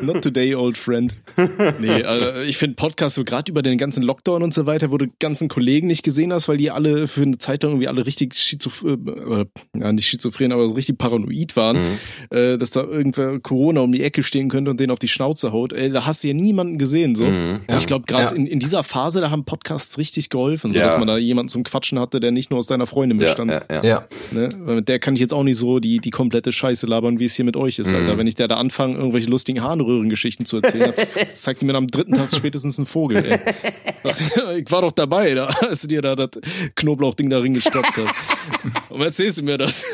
[0.02, 1.16] Not today, old friend.
[1.80, 4.98] Nee, also ich finde Podcasts so gerade über den ganzen Lockdown und so weiter, wo
[4.98, 8.06] du ganzen Kollegen nicht gesehen hast, weil die alle für eine Zeit lang irgendwie alle
[8.06, 9.46] richtig schizophren, äh,
[9.78, 11.98] ja nicht schizophren, aber so richtig paranoid waren, mhm.
[12.30, 15.52] äh, dass da irgendwer Corona um die Ecke stehen könnte und den auf die Schnauze
[15.52, 15.72] haut.
[15.72, 17.24] Ey, da hast du ja niemanden gesehen, so.
[17.24, 17.60] Mhm.
[17.68, 17.76] Ja.
[17.76, 18.40] Ich glaube, gerade ja.
[18.40, 19.63] in, in dieser Phase, da haben Podcasts
[19.98, 20.84] richtig geholfen, so, ja.
[20.84, 23.50] dass man da jemanden zum Quatschen hatte, der nicht nur aus deiner Freundin bestand.
[23.50, 24.04] Ja, ja, ja.
[24.30, 24.50] Ne?
[24.58, 27.24] Weil mit der kann ich jetzt auch nicht so die, die komplette Scheiße labern, wie
[27.24, 27.96] es hier mit euch ist, mhm.
[27.96, 28.18] Alter.
[28.18, 30.92] Wenn ich der da anfange, irgendwelche lustigen Harnröhrengeschichten zu erzählen,
[31.34, 33.38] zeigt die mir am dritten Tag spätestens einen Vogel, ey.
[34.58, 36.30] Ich war doch dabei, da, als du dir da das
[36.74, 38.14] Knoblauchding da reingestopft hast.
[38.90, 39.84] Und erzählst du mir das?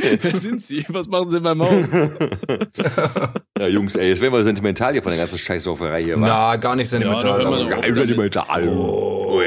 [0.20, 0.84] Wer sind Sie?
[0.88, 1.86] Was machen Sie in meinem Haus?
[3.58, 6.16] ja, Jungs, ey, jetzt werden wir sentimental hier von der ganzen Scheißsauferei hier?
[6.18, 7.42] Na, gar nicht sentimental.
[7.42, 8.68] Ja, gar nicht sentimental.
[8.68, 9.40] Oh.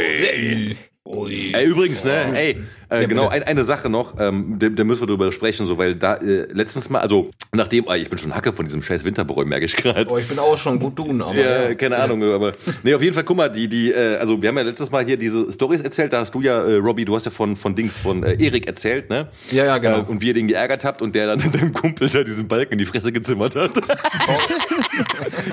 [1.14, 1.54] Ui.
[1.54, 2.58] Ey, übrigens, ne, ey,
[2.94, 5.78] äh, ja, genau, ein, eine Sache noch, ähm, da, da müssen wir drüber sprechen, so,
[5.78, 9.04] weil da äh, letztens mal, also nachdem, äh, ich bin schon Hacke von diesem scheiß
[9.04, 10.06] Winterbräu, merke ich gerade.
[10.12, 11.36] Oh, ich bin auch schon gut tun, aber.
[11.36, 11.76] Ja, ja.
[11.76, 12.54] keine Ahnung, aber.
[12.84, 15.06] Nee, auf jeden Fall, guck mal, die, die, äh, also wir haben ja letztes Mal
[15.06, 17.76] hier diese Stories erzählt, da hast du ja, äh, Robbie, du hast ja von, von
[17.76, 19.28] Dings, von äh, Erik erzählt, ne?
[19.52, 20.00] Ja, ja, genau.
[20.00, 22.74] Äh, und wie ihr den geärgert habt und der dann deinem Kumpel da diesen Balken
[22.74, 23.72] in die Fresse gezimmert hat.
[23.76, 24.38] Oh.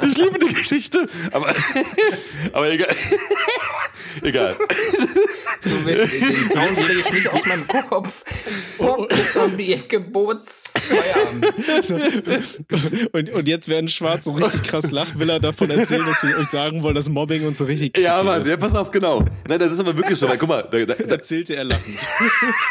[0.06, 1.54] ich liebe die Geschichte, aber,
[2.52, 2.94] aber egal.
[4.22, 4.56] Egal.
[5.62, 8.24] Du wirst den Sound kriege ich nicht aus meinem Kopf.
[8.78, 10.72] Bock ist um die Ecke, Boots.
[13.12, 16.38] und, und jetzt werden Schwarz so richtig krass lacht, will er davon erzählen, dass wir
[16.38, 19.24] euch sagen wollen, dass Mobbing und so richtig Ja, Mann, ja, pass auf, genau.
[19.46, 20.66] Nein, das ist aber wirklich so, weil guck mal.
[20.70, 21.98] Da, da, da erzählte er lachend.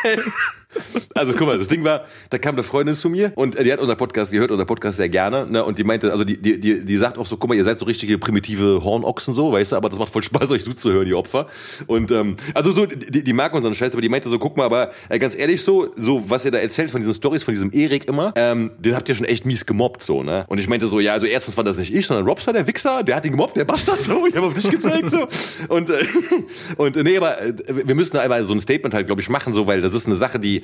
[1.15, 3.74] Also guck mal, das Ding war, da kam eine Freundin zu mir und äh, die
[3.74, 5.65] hat unser Podcast gehört, unser Podcast sehr gerne, ne?
[5.65, 7.80] Und die meinte, also die, die, die, die sagt auch so, guck mal, ihr seid
[7.80, 11.15] so richtige primitive Hornochsen so, weißt du, aber das macht voll Spaß, euch zuzuhören, die
[11.15, 11.47] Opfer.
[11.88, 14.65] Und ähm, also so, die, die mag unseren Scheiß, aber die meinte so, guck mal,
[14.65, 17.74] aber äh, ganz ehrlich so, so was ihr da erzählt von diesen Stories von diesem
[17.74, 20.45] Erik immer, ähm, den habt ihr schon echt mies gemobbt, so, ne?
[20.47, 23.03] Und ich meinte so, ja, also erstens war das nicht ich, sondern Robster, der Wichser,
[23.03, 25.28] der hat ihn gemobbt, der Bastard, so, ich habe auf dich gezeigt, so.
[25.67, 26.05] Und, äh,
[26.78, 29.30] und äh, nee, aber äh, wir müssen da einmal so ein Statement halt, glaube ich,
[29.30, 30.59] machen, so, weil das ist eine Sache, die,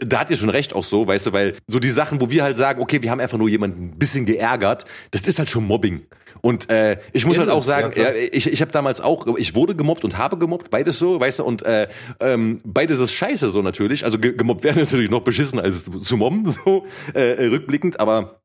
[0.00, 2.42] da hat ihr schon recht auch so, weißt du, weil so die Sachen, wo wir
[2.42, 5.66] halt sagen, okay, wir haben einfach nur jemanden ein bisschen geärgert, das ist halt schon
[5.66, 6.06] Mobbing.
[6.40, 9.54] Und äh, ich muss ist halt auch sagen, ja, ich, ich habe damals auch, ich
[9.54, 11.88] wurde gemobbt und habe gemobbt, beides so, weißt du, und äh,
[12.20, 14.04] ähm, beides ist scheiße so natürlich.
[14.04, 18.40] Also gemobbt werden ist natürlich noch beschissen als zu mobben, so äh, rückblickend, aber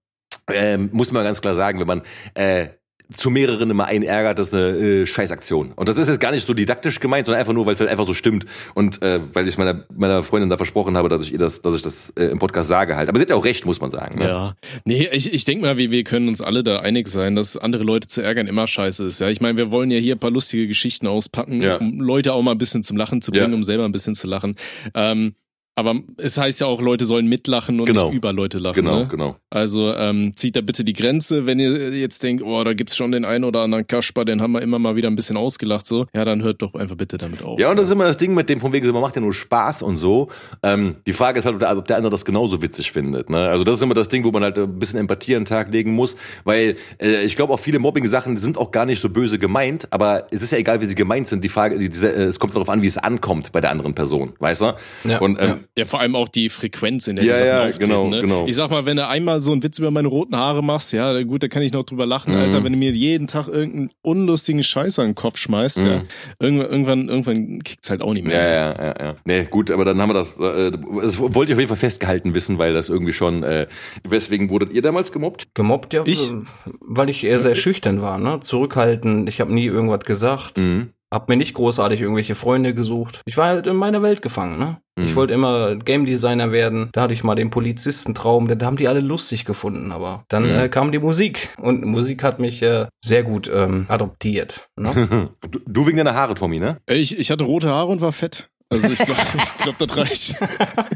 [0.47, 2.01] ähm, muss man ganz klar sagen, wenn man
[2.33, 2.69] äh,
[3.11, 5.73] zu mehreren immer einen ärgert, das ist eine äh, Scheißaktion.
[5.73, 7.89] Und das ist jetzt gar nicht so didaktisch gemeint, sondern einfach nur, weil es halt
[7.89, 8.45] einfach so stimmt.
[8.73, 11.75] Und äh, weil ich meiner, meiner Freundin da versprochen habe, dass ich ihr das, dass
[11.75, 13.09] ich das äh, im Podcast sage halt.
[13.09, 14.19] Aber sie hat ja auch recht, muss man sagen.
[14.19, 14.27] Ne?
[14.27, 14.55] Ja.
[14.85, 17.83] Nee, ich, ich denke mal, wir, wir können uns alle da einig sein, dass andere
[17.83, 19.19] Leute zu ärgern immer scheiße ist.
[19.19, 21.77] Ja, ich meine, wir wollen ja hier ein paar lustige Geschichten auspacken, ja.
[21.77, 23.55] um Leute auch mal ein bisschen zum Lachen zu bringen, ja.
[23.55, 24.55] um selber ein bisschen zu lachen.
[24.93, 25.35] Ähm,
[25.75, 28.07] aber es heißt ja auch, Leute sollen mitlachen und genau.
[28.07, 28.75] nicht über Leute lachen.
[28.75, 29.07] Genau, ne?
[29.07, 29.35] genau.
[29.49, 33.11] Also ähm, zieht da bitte die Grenze, wenn ihr jetzt denkt, oh, da gibt's schon
[33.11, 36.05] den einen oder anderen Kasper, den haben wir immer mal wieder ein bisschen ausgelacht, so.
[36.13, 37.59] Ja, dann hört doch einfach bitte damit auf.
[37.59, 39.33] Ja, und das ist immer das Ding mit dem, von wegen, man macht ja nur
[39.33, 40.29] Spaß und so.
[40.61, 43.29] Ähm, die Frage ist halt, ob der, ob der andere das genauso witzig findet.
[43.29, 43.37] Ne?
[43.37, 45.71] Also das ist immer das Ding, wo man halt ein bisschen Empathie an den Tag
[45.71, 49.39] legen muss, weil äh, ich glaube auch viele Mobbing-Sachen sind auch gar nicht so böse
[49.39, 51.43] gemeint, aber es ist ja egal, wie sie gemeint sind.
[51.43, 53.95] Die Frage, die, diese, äh, es kommt darauf an, wie es ankommt bei der anderen
[53.95, 54.73] Person, weißt du?
[55.05, 55.57] Ja, und, ähm, ja.
[55.77, 57.79] Ja vor allem auch die Frequenz, in der ja, die Sachen ja, auftreten.
[57.79, 58.21] Genau, ne?
[58.21, 58.47] genau.
[58.47, 61.21] Ich sag mal, wenn du einmal so einen Witz über meine roten Haare machst, ja,
[61.23, 62.39] gut, da kann ich noch drüber lachen, mhm.
[62.39, 62.63] Alter.
[62.63, 65.85] Wenn du mir jeden Tag irgendeinen unlustigen Scheiß an den Kopf schmeißt, mhm.
[65.85, 66.03] ja,
[66.39, 68.37] irgendwann, irgendwann, irgendwann kickt's halt auch nicht mehr.
[68.37, 69.15] Ja, ja, ja, ja.
[69.25, 72.33] Nee, gut, aber dann haben wir das, äh, das wollt ihr auf jeden Fall festgehalten
[72.33, 73.67] wissen, weil das irgendwie schon, äh,
[74.03, 75.47] weswegen wurdet ihr damals gemobbt?
[75.53, 76.31] Gemobbt, ja, ich?
[76.79, 78.39] weil ich eher sehr schüchtern war, ne?
[78.39, 80.57] Zurückhaltend, ich habe nie irgendwas gesagt.
[80.57, 80.89] Mhm.
[81.13, 83.21] Hab mir nicht großartig irgendwelche Freunde gesucht.
[83.25, 84.77] Ich war halt in meiner Welt gefangen, ne?
[84.95, 85.05] Mhm.
[85.05, 86.89] Ich wollte immer Game Designer werden.
[86.91, 88.47] Da hatte ich mal den Polizistentraum.
[88.47, 90.57] Da haben die alle lustig gefunden, aber dann mhm.
[90.57, 94.67] äh, kam die Musik und Musik hat mich äh, sehr gut ähm, adoptiert.
[94.75, 95.29] Ne?
[95.51, 96.77] du, du wegen deiner Haare, Tommy, ne?
[96.87, 98.49] Ich, ich hatte rote Haare und war fett.
[98.73, 99.21] Also ich glaube,
[99.63, 100.35] glaub, das reicht.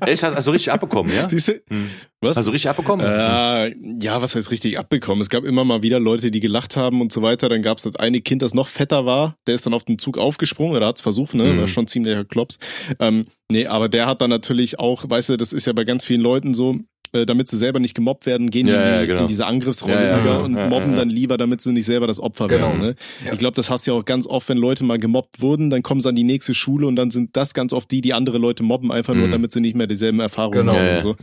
[0.06, 0.24] Echt?
[0.24, 1.30] Hast du richtig abbekommen, ja?
[1.30, 1.90] Siehste, hm.
[2.20, 2.36] Was?
[2.36, 3.06] Hast du richtig abbekommen?
[3.06, 5.22] Äh, ja, was heißt richtig abbekommen?
[5.22, 7.48] Es gab immer mal wieder Leute, die gelacht haben und so weiter.
[7.48, 9.36] Dann gab es das eine Kind, das noch fetter war.
[9.46, 11.44] Der ist dann auf den Zug aufgesprungen oder hat's versucht, ne?
[11.44, 11.60] Mhm.
[11.60, 12.58] War schon ziemlicher Klops.
[13.00, 16.06] Ähm, nee, aber der hat dann natürlich auch, weißt du, das ist ja bei ganz
[16.06, 16.80] vielen Leuten so,
[17.14, 19.22] äh, damit sie selber nicht gemobbt werden, gehen ja, in, die, ja, genau.
[19.22, 22.48] in, diese Angriffsrolle ja, über und mobben dann lieber, damit sie nicht selber das Opfer
[22.48, 22.68] genau.
[22.68, 22.80] werden.
[22.80, 22.96] Ne?
[23.32, 25.84] Ich glaube, das hast du ja auch ganz oft, wenn Leute mal gemobbt wurden, dann
[25.84, 28.38] kommen sie an die nächste Schule und dann sind das ganz oft die, die andere
[28.38, 29.22] Leute mobben, einfach mhm.
[29.22, 30.76] nur, damit sie nicht mehr dieselben Erfahrungen genau.
[30.76, 30.96] haben.
[30.96, 31.16] Und, so.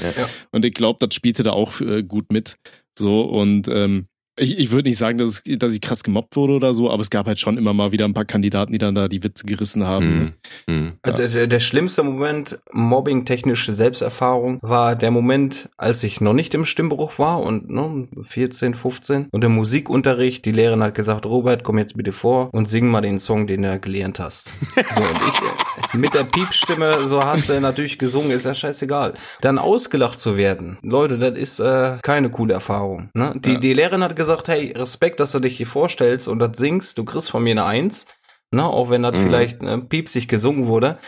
[0.52, 2.56] und ich glaube, das spielte da auch äh, gut mit.
[2.96, 4.06] So und ähm,
[4.36, 7.00] Ich, ich würde nicht sagen, dass, es, dass ich krass gemobbt wurde oder so, aber
[7.00, 9.46] es gab halt schon immer mal wieder ein paar Kandidaten, die dann da die Witze
[9.46, 10.34] gerissen haben.
[10.66, 10.74] Hm.
[10.74, 10.92] Hm.
[11.06, 11.12] Ja.
[11.12, 16.64] Der, der, der, schlimmste Moment, mobbing-technische Selbsterfahrung, war der Moment, als ich noch nicht im
[16.64, 21.78] Stimmbruch war und ne, 14, 15 und im Musikunterricht, die Lehrerin hat gesagt, Robert, komm
[21.78, 24.52] jetzt bitte vor und sing mal den Song, den du gelernt hast.
[24.94, 29.14] So, und ich mit der Piepstimme, so hast du natürlich gesungen, ist ja scheißegal.
[29.40, 33.10] Dann ausgelacht zu werden, Leute, das ist äh, keine coole Erfahrung.
[33.14, 33.32] Ne?
[33.36, 33.58] Die, ja.
[33.58, 37.04] die Lehrerin hat gesagt, hey, Respekt, dass du dich hier vorstellst und das singst, du
[37.04, 38.06] kriegst von mir eine Eins,
[38.50, 39.22] ne, auch wenn das mhm.
[39.22, 40.98] vielleicht äh, piepsig gesungen wurde,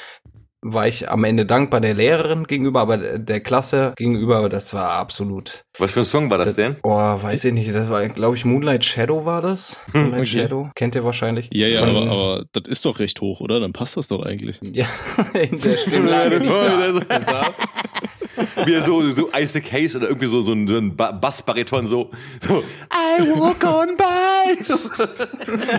[0.72, 5.64] war ich am Ende dankbar der Lehrerin gegenüber, aber der Klasse gegenüber, das war absolut.
[5.78, 6.76] Was für ein Song war das, das denn?
[6.82, 7.74] Oh, weiß ich nicht.
[7.74, 9.80] Das war, glaube ich, Moonlight Shadow war das.
[9.92, 10.42] Hm, Moonlight okay.
[10.42, 10.70] Shadow.
[10.74, 11.48] Kennt ihr wahrscheinlich.
[11.52, 13.60] Ja, ja, aber, aber das ist doch recht hoch, oder?
[13.60, 14.60] Dann passt das doch eigentlich.
[14.62, 14.86] Ja,
[15.34, 15.76] in der
[17.20, 17.42] da
[18.64, 22.11] Wie er so, so Isaac Hayes oder irgendwie so, so ein, so ein Bassbariton so,
[22.46, 24.57] so, I walk on by.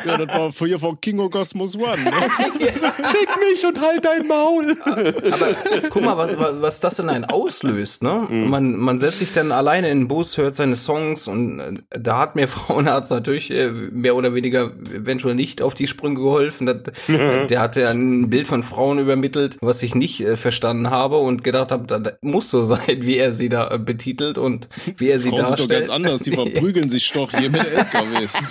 [0.06, 2.04] ja, das war früher von King of Cosmos One.
[2.04, 2.12] Ne?
[2.58, 4.76] Fick mich und halt dein Maul.
[4.84, 5.56] Aber
[5.90, 8.28] guck mal, was, was das denn einen auslöst, ne?
[8.30, 8.50] Mhm.
[8.50, 12.20] Man, man setzt sich dann alleine in den Bus, hört seine Songs und äh, da
[12.20, 16.66] hat mir Frauenarzt natürlich äh, mehr oder weniger eventuell nicht auf die Sprünge geholfen.
[16.66, 21.44] Das, der hatte ein Bild von Frauen übermittelt, was ich nicht äh, verstanden habe und
[21.44, 25.30] gedacht habe, das muss so sein, wie er sie da betitelt und wie er sie
[25.30, 25.60] Frauen darstellt.
[25.60, 28.34] Sind doch ganz anders, die verprügeln sich doch hier mit LKWs.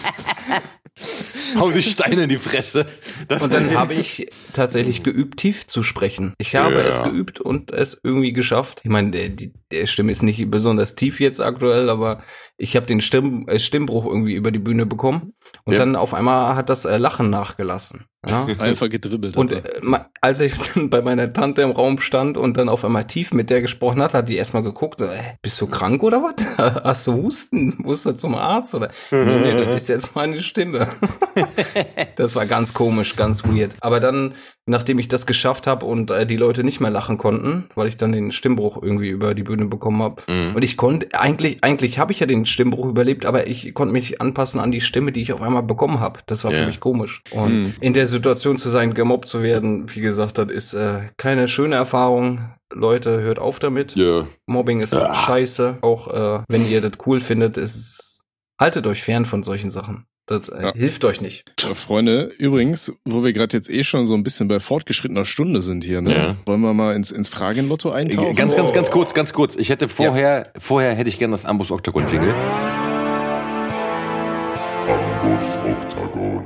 [1.58, 2.86] Hau sich Steine in die Fresse.
[3.28, 6.34] Das und dann habe ich tatsächlich geübt, tief zu sprechen.
[6.38, 6.80] Ich habe ja.
[6.80, 8.80] es geübt und es irgendwie geschafft.
[8.82, 9.50] Ich meine, die der
[9.84, 12.22] Stimme ist nicht besonders tief jetzt aktuell, aber
[12.56, 15.34] ich habe den Stimm, äh, Stimmbruch irgendwie über die Bühne bekommen.
[15.64, 15.80] Und ja.
[15.80, 18.06] dann auf einmal hat das äh, Lachen nachgelassen.
[18.26, 18.46] Ja?
[18.58, 19.36] Einfach gedribbelt.
[19.36, 19.62] Und äh,
[20.20, 23.60] als ich bei meiner Tante im Raum stand und dann auf einmal tief mit der
[23.60, 25.08] gesprochen hat, hat die erstmal geguckt, äh,
[25.42, 26.46] bist du krank oder was?
[26.84, 27.74] Hast du Husten?
[27.78, 28.74] Musst du zum Arzt?
[28.74, 28.90] Oder?
[29.10, 30.88] nee, nee, das ist jetzt meine Stimme.
[32.16, 33.74] das war ganz komisch, ganz weird.
[33.80, 34.34] Aber dann,
[34.66, 37.96] nachdem ich das geschafft habe und äh, die Leute nicht mehr lachen konnten, weil ich
[37.96, 40.22] dann den Stimmbruch irgendwie über die Bühne bekommen habe.
[40.26, 40.56] Mhm.
[40.56, 44.20] Und ich konnte, eigentlich, eigentlich habe ich ja den Stimmbruch überlebt, aber ich konnte mich
[44.20, 46.20] anpassen an die Stimme, die ich auf einmal bekommen habe.
[46.26, 46.60] Das war yeah.
[46.60, 47.22] für mich komisch.
[47.30, 47.74] Und mhm.
[47.80, 51.76] in der Situation zu sein, gemobbt zu werden, wie gesagt, das ist äh, keine schöne
[51.76, 52.50] Erfahrung.
[52.72, 53.96] Leute, hört auf damit.
[53.96, 54.26] Yeah.
[54.46, 55.14] Mobbing ist ah.
[55.14, 55.78] scheiße.
[55.82, 58.24] Auch äh, wenn ihr das cool findet, ist
[58.60, 60.06] haltet euch fern von solchen Sachen.
[60.26, 60.74] Das äh, ja.
[60.74, 61.44] hilft euch nicht.
[61.60, 65.62] Ja, Freunde, übrigens, wo wir gerade jetzt eh schon so ein bisschen bei fortgeschrittener Stunde
[65.62, 66.14] sind hier, ne?
[66.14, 66.36] Ja.
[66.46, 68.34] Wollen wir mal ins, ins Fragenlotto eintauchen?
[68.34, 69.54] Ganz, ganz, ganz kurz, ganz kurz.
[69.54, 72.34] Ich hätte vorher, vorher hätte ich gerne das Ambus Octagon Jingle.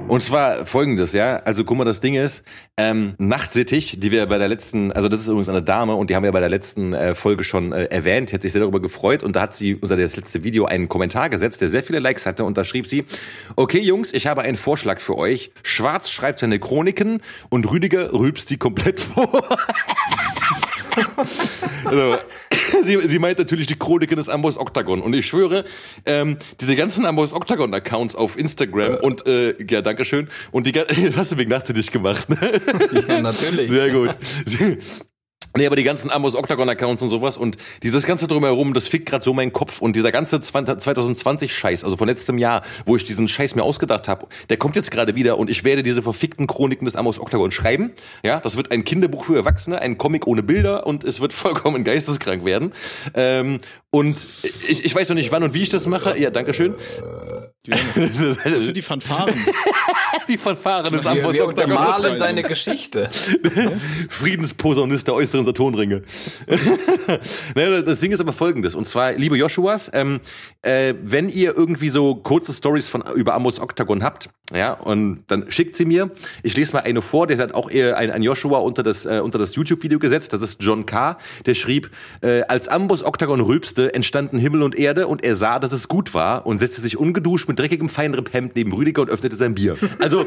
[0.08, 1.36] Und zwar folgendes, ja.
[1.36, 2.42] Also guck mal, das Ding ist,
[2.76, 6.16] ähm, Nachtsittig, die wir bei der letzten, also das ist übrigens eine Dame und die
[6.16, 8.80] haben wir bei der letzten äh, Folge schon äh, erwähnt, die hat sich sehr darüber
[8.80, 12.00] gefreut und da hat sie unter das letzte Video einen Kommentar gesetzt, der sehr viele
[12.00, 13.04] Likes hatte und da schrieb sie,
[13.54, 15.52] okay Jungs, ich habe einen Vorschlag für euch.
[15.62, 19.30] Schwarz schreibt seine Chroniken und Rüdiger rülpst sie komplett vor.
[21.84, 22.16] Also,
[22.84, 25.00] sie, sie meint natürlich die Chroniken des Amboss Octagon.
[25.00, 25.64] Und ich schwöre,
[26.06, 30.28] ähm, diese ganzen Amboss Octagon-Accounts auf Instagram und, äh, ja, dankeschön.
[30.50, 32.60] Und die, das hast du wegen Nacht gemacht, ne?
[33.08, 33.70] Ja, natürlich.
[33.70, 35.00] Sehr gut.
[35.56, 39.24] Nee, aber die ganzen Amos Octagon-Accounts und sowas und dieses ganze drumherum, das fickt gerade
[39.24, 43.56] so meinen Kopf und dieser ganze 2020-Scheiß, also von letztem Jahr, wo ich diesen Scheiß
[43.56, 46.94] mir ausgedacht habe, der kommt jetzt gerade wieder und ich werde diese verfickten Chroniken des
[46.94, 47.90] Amos Octagon schreiben.
[48.22, 51.82] Ja, das wird ein Kinderbuch für Erwachsene, ein Comic ohne Bilder und es wird vollkommen
[51.82, 52.72] geisteskrank werden.
[53.14, 53.58] Ähm,
[53.90, 56.16] und ich, ich weiß noch nicht, wann und wie ich das mache.
[56.16, 56.74] Ja, Dankeschön.
[58.44, 59.34] Das sind die Fanfaren.
[60.28, 63.10] die Fanfaren des Amos wir, wir untermalen deine Geschichte.
[64.08, 66.02] Friedensposaunist der äußeren Saturnringe.
[67.54, 68.74] das Ding ist aber folgendes.
[68.74, 70.20] Und zwar, liebe Joshuas, ähm,
[70.62, 75.50] äh, wenn ihr irgendwie so kurze Stories von über Amos Octagon habt, ja, und dann
[75.50, 76.10] schickt sie mir.
[76.42, 79.20] Ich lese mal eine vor, der hat auch eher ein, ein Joshua unter das, äh,
[79.22, 80.32] unter das YouTube-Video gesetzt.
[80.32, 81.90] Das ist John K., der schrieb,
[82.22, 86.14] äh, als Amos Octagon rülpste, entstanden Himmel und Erde und er sah, dass es gut
[86.14, 89.76] war und setzte sich ungeduscht mit dreckigem Feinripphemd neben Rüdiger und öffnete sein Bier.
[89.98, 90.26] Also,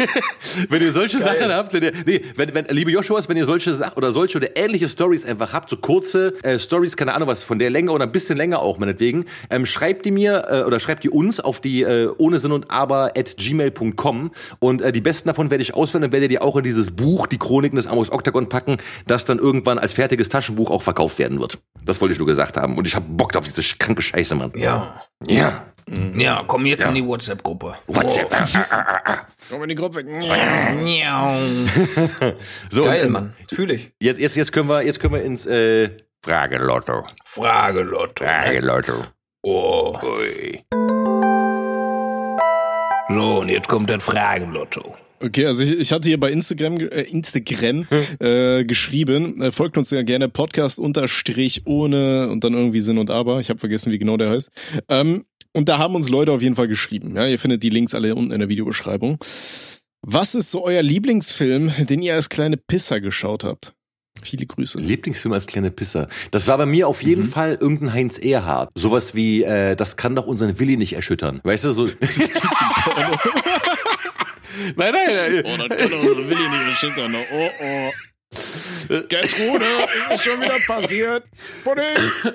[0.68, 1.38] wenn ihr solche Geil.
[1.38, 4.38] Sachen habt, wenn ihr, nee, wenn, wenn, liebe Joshuas, wenn ihr solche Sachen oder solche
[4.38, 7.90] oder ähnliche Stories einfach habt, so kurze äh, Stories, keine Ahnung was, von der Länge
[7.90, 11.40] oder ein bisschen länger auch meinetwegen, ähm, schreibt die mir äh, oder schreibt die uns
[11.40, 15.62] auf die äh, ohne Sinn und aber at gmail.com und äh, die besten davon werde
[15.62, 18.78] ich auswählen und werde die auch in dieses Buch, die Chroniken des Amos Octagon packen,
[19.06, 21.58] das dann irgendwann als fertiges Taschenbuch auch verkauft werden wird.
[21.84, 24.52] Das wollte ich nur gesagt haben und ich habe Bock auf diese kranke Scheiße, Mann.
[24.54, 24.94] Ja.
[25.26, 25.66] Ja.
[26.16, 26.88] Ja, komm jetzt ja.
[26.88, 27.74] in die WhatsApp-Gruppe.
[27.88, 28.32] WhatsApp.
[28.32, 28.36] Oh.
[29.50, 30.04] Komm in die Gruppe.
[32.70, 33.34] so, Geil, ähm, Mann.
[33.48, 33.90] Fühle ich.
[33.98, 35.90] Jetzt, jetzt, jetzt können wir, jetzt können wir ins äh,
[36.22, 37.02] Fragelotto.
[37.24, 38.24] Fragelotto.
[38.24, 39.04] Fragelotto.
[39.42, 39.98] Oh.
[40.02, 40.62] Ui.
[43.08, 44.94] und jetzt kommt das Fragenlotto.
[45.22, 47.86] Okay, also ich, ich hatte hier bei Instagram, äh, Instagram
[48.20, 53.10] äh, geschrieben, äh, folgt uns ja gerne Podcast unterstrich ohne und dann irgendwie Sinn und
[53.10, 53.40] Aber.
[53.40, 54.50] Ich habe vergessen, wie genau der heißt.
[54.88, 57.16] Ähm, und da haben uns Leute auf jeden Fall geschrieben.
[57.16, 59.18] Ja, ihr findet die Links alle unten in der Videobeschreibung.
[60.02, 63.74] Was ist so euer Lieblingsfilm, den ihr als kleine Pisser geschaut habt?
[64.22, 64.78] Viele Grüße.
[64.78, 66.08] Lieblingsfilm als kleine Pisser.
[66.30, 67.28] Das war bei mir auf jeden Mhm.
[67.30, 68.70] Fall irgendein Heinz Erhardt.
[68.74, 71.40] Sowas wie, äh, das kann doch unseren Willi nicht erschüttern.
[71.44, 71.86] Weißt du, so.
[74.76, 75.42] nein, nein, nein.
[75.44, 77.14] Oh, das kann unsere Willi nicht erschüttern.
[77.14, 77.90] Oh, oh.
[78.88, 79.64] Gertrude,
[80.14, 81.24] ist schon wieder passiert.
[81.64, 81.84] Pudding,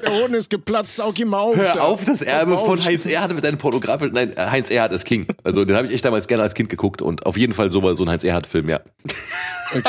[0.04, 1.56] der Hoden ist geplatzt, saug ihm auf.
[1.56, 2.84] Hör auf, das Erbe von.
[2.84, 4.14] Heinz Erhardt mit deinem Pornografischen.
[4.14, 5.28] Nein, Heinz Erhardt ist King.
[5.43, 7.82] Also den habe ich echt damals gerne als Kind geguckt und auf jeden Fall so
[7.82, 8.82] war so ein Heinz Erhardt-Film, ja.
[9.74, 9.82] Okay.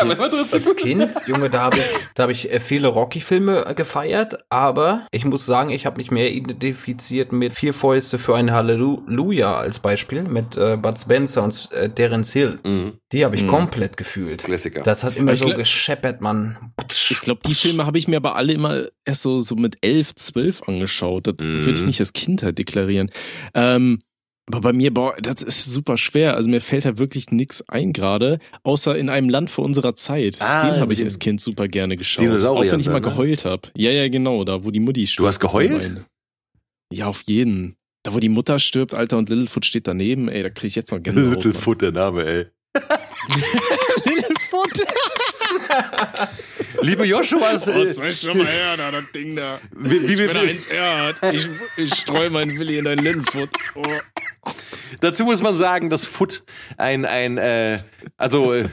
[0.52, 1.84] Als Kind, Junge, da habe ich,
[2.14, 6.10] da habe ich äh, viele Rocky-Filme äh, gefeiert, aber ich muss sagen, ich habe mich
[6.10, 11.68] mehr identifiziert mit Vier Fäuste für ein Halleluja als Beispiel mit äh, Bud Spencer und
[11.72, 12.58] äh, Terence Hill.
[13.12, 14.44] Die habe ich komplett gefühlt.
[14.44, 14.80] Klassiker.
[14.82, 15.56] Das hat immer Ich so gla-
[15.96, 16.56] gescheppert, man.
[16.90, 20.14] Ich glaube, die Filme habe ich mir aber alle immer erst so, so mit elf,
[20.14, 21.26] zwölf angeschaut.
[21.26, 23.10] Das würde ich nicht als Kindheit deklarieren.
[23.54, 24.00] Ähm,
[24.48, 26.36] aber bei mir, boah, das ist super schwer.
[26.36, 30.40] Also mir fällt da wirklich nichts ein gerade, außer in einem Land vor unserer Zeit.
[30.40, 32.24] Ah, Den habe ich als Kind super gerne geschaut.
[32.24, 33.00] Dinosauriern Auch wenn ich mal ne?
[33.00, 33.68] geheult habe.
[33.76, 35.26] Ja, ja, genau, da wo die Mutti stirbt.
[35.26, 35.90] hast geheult?
[36.92, 37.74] Ja, auf jeden.
[38.04, 40.92] Da wo die Mutter stirbt, Alter, und Littlefoot steht daneben, ey, da kriege ich jetzt
[40.92, 41.26] noch Gänsehaut.
[41.26, 41.34] Mann.
[41.34, 42.46] Littlefoot, der Name, ey.
[44.04, 44.86] Littlefoot.
[46.82, 49.58] Liebe Joshua, Oh, zeig schon mal her, da, das Ding da.
[49.76, 51.16] wie, wie, Ich bin wie, eins Erhard.
[51.32, 53.50] Ich, ich streue meinen Willi in dein Lindenfoot.
[53.74, 53.82] Oh.
[55.00, 56.44] dazu muss man sagen, dass Foot
[56.76, 57.78] ein, ein äh,
[58.16, 58.68] also äh,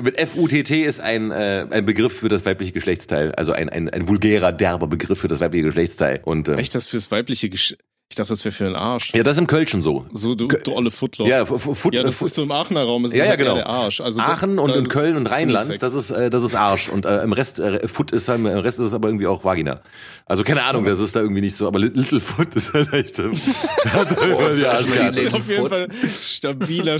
[0.00, 3.34] mit F-U-T-T ist ein, äh, ein Begriff für das weibliche Geschlechtsteil.
[3.34, 6.20] Also ein, ein, ein vulgärer, derber Begriff für das weibliche Geschlechtsteil.
[6.24, 7.76] Und äh, Echt das fürs weibliche Gesch
[8.12, 9.14] Ich dachte, das wäre für einen Arsch.
[9.14, 10.04] ja, das ist im Kölschen so.
[10.12, 11.26] So, du, du olle Footlock.
[11.28, 13.06] Ja, Foot, Ja, das Foot- ist so im Aachener Raum.
[13.06, 13.54] Ist Ja, ja, halt genau.
[13.54, 14.02] Der Arsch.
[14.02, 15.80] Also da- Aachen und da in Köln und Rheinland, Unisex.
[15.80, 16.90] das ist, äh, das ist Arsch.
[16.90, 19.44] Und äh, im Rest, äh, Foot ist dann, im Rest ist es aber irgendwie auch
[19.44, 19.80] Vagina.
[20.26, 23.18] Also keine Ahnung, das ist da irgendwie nicht so, aber Li- Littlefoot ist halt echt.
[23.18, 23.32] ähm,
[23.94, 25.88] hat das ja, ist auf jeden Fall
[26.20, 26.98] stabiler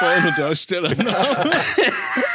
[0.00, 0.90] Pornodarsteller.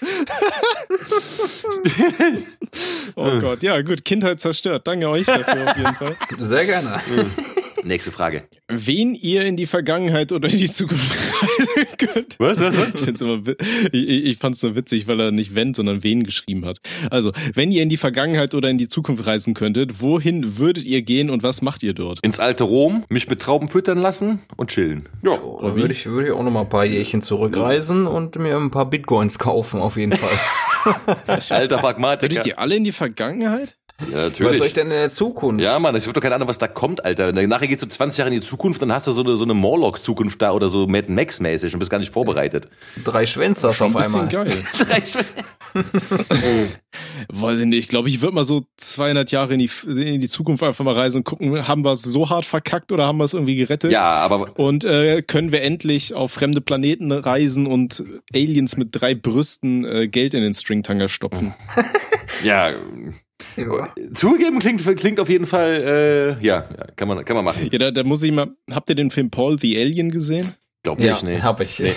[3.16, 4.86] oh Gott, ja gut, Kindheit zerstört.
[4.86, 6.16] Danke euch dafür auf jeden Fall.
[6.38, 7.00] Sehr gerne.
[7.84, 8.42] Nächste Frage.
[8.68, 12.36] Wen ihr in die Vergangenheit oder in die Zukunft reisen könnt.
[12.38, 12.94] Was, was, was?
[12.94, 13.40] Ich, find's immer,
[13.92, 16.80] ich, ich fand's so witzig, weil er nicht wenn, sondern wen geschrieben hat.
[17.10, 21.02] Also, wenn ihr in die Vergangenheit oder in die Zukunft reisen könntet, wohin würdet ihr
[21.02, 22.20] gehen und was macht ihr dort?
[22.22, 25.08] Ins alte Rom, mich mit Trauben füttern lassen und chillen.
[25.22, 25.36] Ja.
[25.36, 28.70] Da würde ich, würde ich auch noch mal ein paar Jährchen zurückreisen und mir ein
[28.70, 30.38] paar Bitcoins kaufen, auf jeden Fall.
[31.50, 32.32] Alter Pragmatiker.
[32.32, 33.76] Würdet ihr alle in die Vergangenheit?
[34.10, 34.72] Ja, Was soll ich natürlich.
[34.72, 35.62] denn in der Zukunft?
[35.62, 37.32] Ja, Mann, ich habe doch keine Ahnung, was da kommt, Alter.
[37.32, 39.54] Nachher gehst du 20 Jahre in die Zukunft, dann hast du so eine, so eine
[39.54, 42.68] Morlock-Zukunft da oder so Mad Max-mäßig und bist gar nicht vorbereitet.
[43.04, 44.46] Drei Schwänze hast du Schon auf ein bisschen einmal.
[44.46, 44.64] geil.
[47.28, 47.78] Weiß ich nicht.
[47.78, 50.94] Ich glaube, ich würde mal so 200 Jahre in die, in die Zukunft einfach mal
[50.94, 53.92] reisen und gucken, haben wir es so hart verkackt oder haben wir es irgendwie gerettet?
[53.92, 58.02] Ja, aber Und äh, können wir endlich auf fremde Planeten reisen und
[58.34, 61.54] Aliens mit drei Brüsten äh, Geld in den Stringtanger stopfen?
[62.42, 62.72] ja,
[63.56, 63.94] Ja.
[64.14, 67.68] zugegeben klingt, klingt auf jeden Fall, äh, ja, ja, kann man, kann man machen.
[67.70, 68.48] Ja, da, da muss ich mal.
[68.70, 70.54] Habt ihr den Film Paul the Alien gesehen?
[70.82, 71.40] Glaub Ja, nicht, nee.
[71.40, 71.82] hab ich.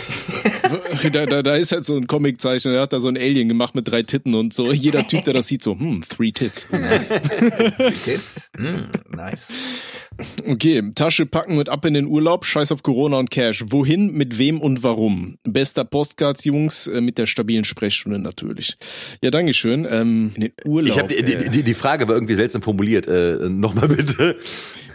[1.12, 3.76] Da, da, da ist halt so ein Comiczeichner, der hat da so ein Alien gemacht
[3.76, 4.72] mit drei Titten und so.
[4.72, 6.68] Jeder Typ, der das sieht, so, hm, three tits.
[6.72, 7.10] Nice.
[8.04, 8.50] Kids?
[8.58, 9.54] Mm, nice.
[10.48, 13.64] Okay, Tasche packen und ab in den Urlaub, scheiß auf Corona und Cash.
[13.70, 15.38] Wohin, mit wem und warum?
[15.44, 18.78] Bester Postcards, Jungs, äh, mit der stabilen Sprechstunde natürlich.
[19.22, 19.88] Ja, Dankeschön.
[19.90, 20.92] Ähm, in den Urlaub.
[20.92, 23.08] Ich habe die, äh, die, die, die Frage war irgendwie seltsam formuliert.
[23.08, 24.38] Äh, Nochmal bitte.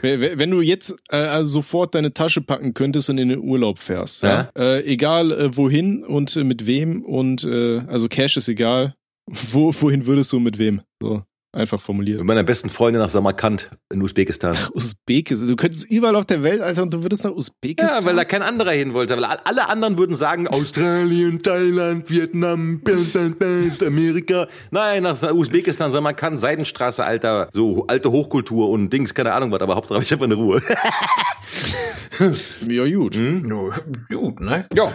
[0.03, 4.23] Wenn du jetzt äh, also sofort deine Tasche packen könntest und in den Urlaub fährst,
[4.23, 4.51] ja?
[4.57, 8.95] Äh, egal äh, wohin und äh, mit wem und äh, also Cash ist egal,
[9.27, 10.83] wo wohin würdest du mit wem?
[11.01, 12.19] So einfach formuliert.
[12.19, 14.57] Mit meiner besten Freundin nach Samarkand in Usbekistan.
[14.75, 18.01] Usbekistan, du könntest überall auf der Welt, Alter, und du würdest nach Usbekistan.
[18.03, 19.17] Ja, weil da kein anderer hin wollte.
[19.17, 24.47] Weil all- alle anderen würden sagen, Australien, Thailand, Vietnam, Band, Band, Band, Amerika.
[24.71, 29.75] Nein, nach Usbekistan, Samarkand, Seidenstraße, Alter, so alte Hochkultur und Dings, keine Ahnung was, aber
[29.75, 30.63] Hauptsache hab ich einfach eine Ruhe.
[32.69, 33.15] ja gut.
[33.17, 33.43] Hm?
[33.49, 33.73] No,
[34.09, 34.67] gut, ne?
[34.75, 34.93] ja.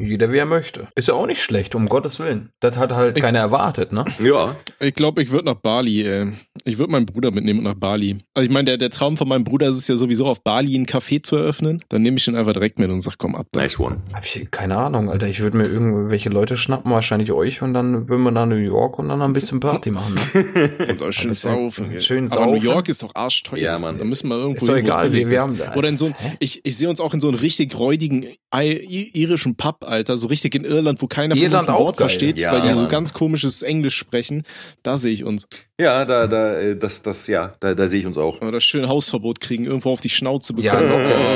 [0.00, 0.88] Jeder wie er möchte.
[0.96, 2.50] Ist ja auch nicht schlecht, um Gottes Willen.
[2.60, 4.04] Das hat halt Ich- keiner erwartet, ne?
[4.22, 4.56] Ja.
[4.80, 6.28] Ich glaube, ich würde nach Bali, ey.
[6.64, 8.18] Ich würde meinen Bruder mitnehmen und nach Bali.
[8.34, 10.76] Also ich meine, der, der Traum von meinem Bruder ist es ja sowieso auf Bali
[10.76, 11.82] ein Café zu eröffnen.
[11.88, 13.60] Dann nehme ich ihn einfach direkt mit und sag, komm ab da.
[13.60, 13.98] Nice one.
[14.12, 15.28] Hab ich keine Ahnung, Alter.
[15.28, 18.98] Ich würde mir irgendwelche Leute schnappen, wahrscheinlich euch, und dann würden wir nach New York
[18.98, 20.14] und dann ein bisschen Party machen.
[20.14, 20.70] Ne?
[20.90, 21.90] Und da schön saufen.
[21.92, 22.00] ey.
[22.00, 22.64] schön Aber New saufen.
[22.66, 23.58] York ist doch arschteuer.
[23.58, 23.98] Ja, Mann.
[23.98, 26.06] Da müssen wir irgendwo Ist doch hin, egal, wir- wir haben da- Oder in so
[26.06, 30.16] ein, ich, ich sehe uns auch in so einen richtig räudigen irischen Pub, Alter.
[30.16, 32.08] So richtig in Irland, wo keiner von Irland uns ein auch Wort geil.
[32.08, 32.88] versteht, Ja, weil die so Mann.
[32.88, 34.44] ganz komisches Englisch sprechen.
[34.82, 35.46] Da sehe ich uns.
[35.78, 38.40] Ja, da, da, äh, das, das, ja, da, da sehe ich uns auch.
[38.40, 40.90] Oder das schöne Hausverbot kriegen, irgendwo auf die Schnauze Ja, bekommen.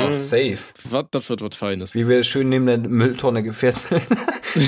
[0.09, 0.19] locker.
[0.19, 0.57] Safe.
[0.85, 1.93] Was, das wird was Feines.
[1.93, 4.01] Wie wir schön neben der Mülltonne gefesselt.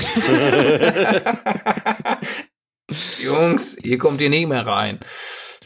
[3.22, 4.98] Jungs, hier kommt ihr nicht mehr rein.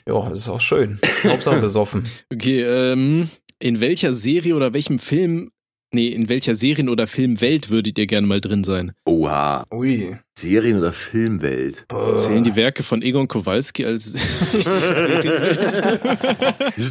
[0.06, 0.98] Ja, ist auch schön.
[1.24, 2.06] Hauptsache besoffen.
[2.32, 3.28] Okay, ähm,
[3.60, 5.52] in welcher Serie oder welchem Film,
[5.92, 8.92] nee, in welcher Serien- oder Filmwelt würdet ihr gerne mal drin sein?
[9.04, 9.64] Oha.
[9.72, 10.16] Ui.
[10.38, 11.86] Serien- oder Filmwelt.
[12.16, 14.14] Zählen die Werke von Egon Kowalski als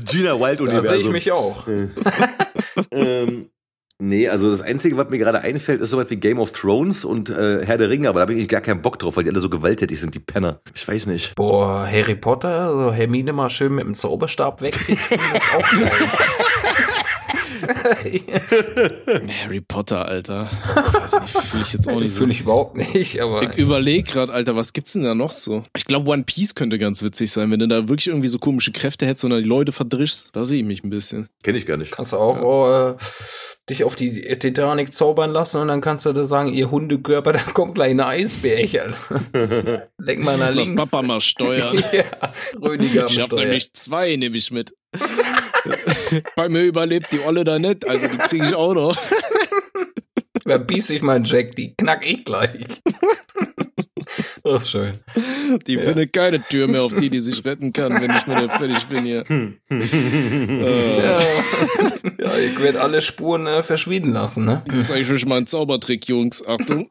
[0.07, 1.11] Gina Da sehe ich Wild-Universum.
[1.11, 1.65] mich auch.
[2.91, 3.49] ähm,
[3.99, 7.29] nee, also das Einzige, was mir gerade einfällt, ist sowas wie Game of Thrones und
[7.29, 9.29] äh, Herr der Ringe, aber da habe ich eigentlich gar keinen Bock drauf, weil die
[9.31, 10.61] alle so gewalttätig sind, die Penner.
[10.75, 11.35] Ich weiß nicht.
[11.35, 15.89] Boah, Harry Potter, also Hermine mal schön mit dem Zauberstab wegfixen, das ist auch geil.
[19.43, 20.49] Harry Potter, Alter.
[20.75, 22.19] Weiß nicht, fühle ich jetzt auch nicht so.
[22.19, 25.63] Fühle ich überhaupt nicht, aber Ich überleg gerade, Alter, was gibt's denn da noch so?
[25.75, 28.71] Ich glaube, One Piece könnte ganz witzig sein, wenn du da wirklich irgendwie so komische
[28.71, 30.29] Kräfte hättest und dann die Leute verdrischst.
[30.35, 31.29] Da sehe ich mich ein bisschen.
[31.43, 31.91] Kenne ich gar nicht.
[31.91, 32.95] kannst du auch oh, äh,
[33.69, 37.39] dich auf die Titanic zaubern lassen und dann kannst du da sagen, ihr Hundekörper, da
[37.39, 38.93] kommt gleich ein Eisbärchen.
[39.97, 40.83] Lenk mal nach Lass links.
[40.89, 41.81] Papa mal steuern.
[41.91, 42.03] ja,
[42.61, 43.39] Rödiger am Ich hab Steuer.
[43.41, 44.73] nämlich zwei, nehme ich mit.
[46.35, 48.97] Bei mir überlebt die Olle da nicht, also die kriege ich auch noch.
[50.43, 52.65] Da biss ich mein Jack, die knack ich gleich.
[54.43, 54.97] Ist schön.
[55.67, 58.85] Die findet keine Tür mehr, auf die die sich retten kann, wenn ich mal fertig
[58.87, 59.23] bin hier.
[59.29, 61.19] äh, Ja,
[62.19, 64.63] ja ich werde alle Spuren äh, verschwinden lassen, ne?
[64.73, 66.45] jetzt zeige ich euch mal einen Zaubertrick, Jungs.
[66.45, 66.89] Achtung.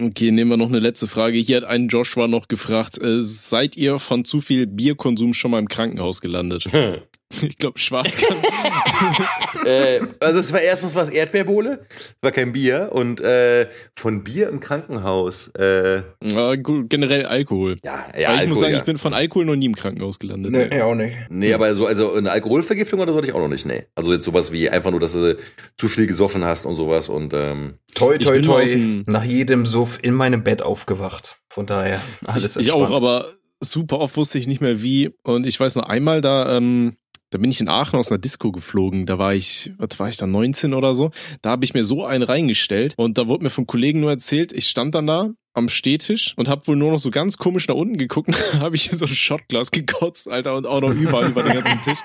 [0.00, 1.38] Okay, nehmen wir noch eine letzte Frage.
[1.38, 5.58] Hier hat ein Joshua noch gefragt, äh, seid ihr von zu viel Bierkonsum schon mal
[5.58, 6.66] im Krankenhaus gelandet?
[7.30, 8.38] Ich glaube, schwarz kann.
[9.66, 14.48] äh, also es war erstens was Erdbeerbohle, es war kein Bier und äh, von Bier
[14.48, 15.48] im Krankenhaus.
[15.48, 17.76] Äh, Ja, generell Alkohol.
[17.84, 18.78] ja, Weil ja, ich muss Alkohol, sagen, ja.
[18.78, 20.52] ich bin von Alkohol noch nie im Krankenhaus gelandet.
[20.52, 21.16] Nee, auch nicht.
[21.28, 23.84] Nee, aber so, also eine Alkoholvergiftung oder so hatte ich auch noch nicht, nee.
[23.94, 25.36] Also jetzt sowas wie einfach nur, dass du
[25.76, 28.64] zu viel gesoffen hast und sowas und ähm, Toi, Ich toi, toi.
[28.64, 31.38] dem- Nach jedem Suff in meinem Bett aufgewacht.
[31.50, 35.10] Von daher, alles ich, ich auch, aber super oft wusste ich nicht mehr wie.
[35.24, 36.94] Und ich weiß noch einmal, da, ähm,
[37.30, 39.06] da bin ich in Aachen aus einer Disco geflogen.
[39.06, 41.10] Da war ich, was war ich da, 19 oder so.
[41.42, 44.52] Da habe ich mir so einen reingestellt und da wurde mir vom Kollegen nur erzählt,
[44.52, 47.74] ich stand dann da am Stehtisch und habe wohl nur noch so ganz komisch nach
[47.74, 48.30] unten geguckt.
[48.60, 51.82] habe ich in so ein Shotglas gekotzt, Alter, und auch noch überall über den ganzen
[51.82, 51.98] Tisch.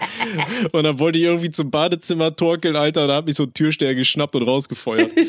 [0.71, 3.07] Und dann wollte ich irgendwie zum Badezimmer torkeln, Alter.
[3.07, 5.11] Da habe ich so einen Türsteher geschnappt und rausgefeuert.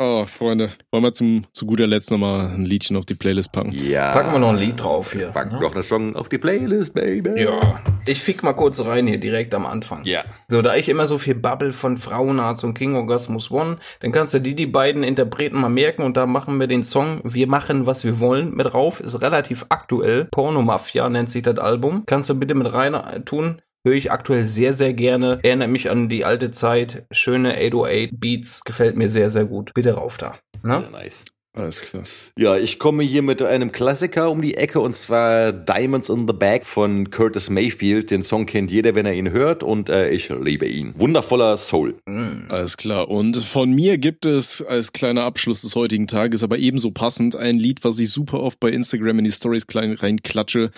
[0.00, 3.72] Oh, Freunde, wollen wir zum, zu guter Letzt nochmal ein Liedchen auf die Playlist packen?
[3.72, 4.12] ja.
[4.12, 5.28] Packen wir noch ein Lied drauf hier.
[5.28, 5.60] Packen ne?
[5.60, 7.42] noch eine Song auf die Playlist, Baby.
[7.42, 10.04] Ja, ich fick mal kurz rein hier, direkt am Anfang.
[10.04, 10.24] Ja.
[10.46, 14.34] So, da ich immer so viel Bubble von Frauenarzt und King Orgasmus One, dann kannst
[14.34, 17.86] du die, die beiden Interpreten mal merken und da machen wir den Song Wir machen,
[17.86, 19.00] was wir wollen mit drauf.
[19.00, 20.26] Ist relativ aktuell.
[20.30, 22.04] Porno Mafia nennt sich das Album.
[22.06, 22.94] Kannst du bitte mit rein
[23.24, 23.60] tun.
[23.86, 25.38] Höre ich aktuell sehr, sehr gerne.
[25.42, 27.06] Erinnert mich an die alte Zeit.
[27.12, 28.64] Schöne 808 Beats.
[28.64, 29.72] Gefällt mir sehr, sehr gut.
[29.74, 30.34] Bitte rauf da.
[30.64, 30.88] Ja, Ne?
[30.90, 31.24] nice.
[31.54, 32.04] Alles klar.
[32.38, 36.32] Ja, ich komme hier mit einem Klassiker um die Ecke und zwar Diamonds in the
[36.32, 38.12] Bag von Curtis Mayfield.
[38.12, 40.94] Den Song kennt jeder, wenn er ihn hört und äh, ich liebe ihn.
[40.96, 41.96] Wundervoller Soul.
[42.06, 42.48] Mm.
[42.48, 43.08] Alles klar.
[43.08, 47.58] Und von mir gibt es als kleiner Abschluss des heutigen Tages, aber ebenso passend, ein
[47.58, 50.70] Lied, was ich super oft bei Instagram in die Stories klein reinklatsche.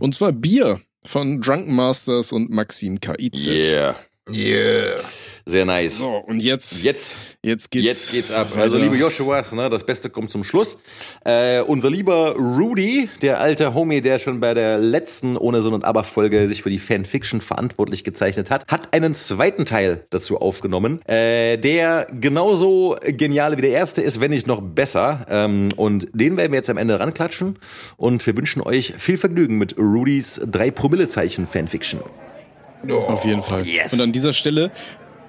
[0.00, 3.46] Und zwar Bier von Drunken Masters und Maxim KIZ.
[3.46, 3.96] Yeah.
[4.28, 5.02] Yeah.
[5.48, 5.98] Sehr nice.
[5.98, 7.86] So, und jetzt, Jetzt jetzt geht's.
[7.86, 8.50] Jetzt geht's ab.
[8.50, 8.62] weiter.
[8.62, 10.76] Also, liebe Joshuas, ne, das Beste kommt zum Schluss.
[11.24, 15.84] Äh, unser lieber Rudy, der alte Homie, der schon bei der letzten Ohne Sinn und
[15.84, 21.58] Aber-Folge sich für die Fanfiction verantwortlich gezeichnet hat, hat einen zweiten Teil dazu aufgenommen, äh,
[21.58, 25.26] der genauso genial wie der erste ist, wenn nicht noch besser.
[25.30, 27.60] Ähm, und den werden wir jetzt am Ende ranklatschen.
[27.96, 32.00] Und wir wünschen euch viel Vergnügen mit Rudys 3-Promille-Zeichen Fanfiction.
[32.88, 32.94] Oh.
[32.94, 33.64] Auf jeden Fall.
[33.64, 33.92] Yes.
[33.92, 34.70] Und an dieser Stelle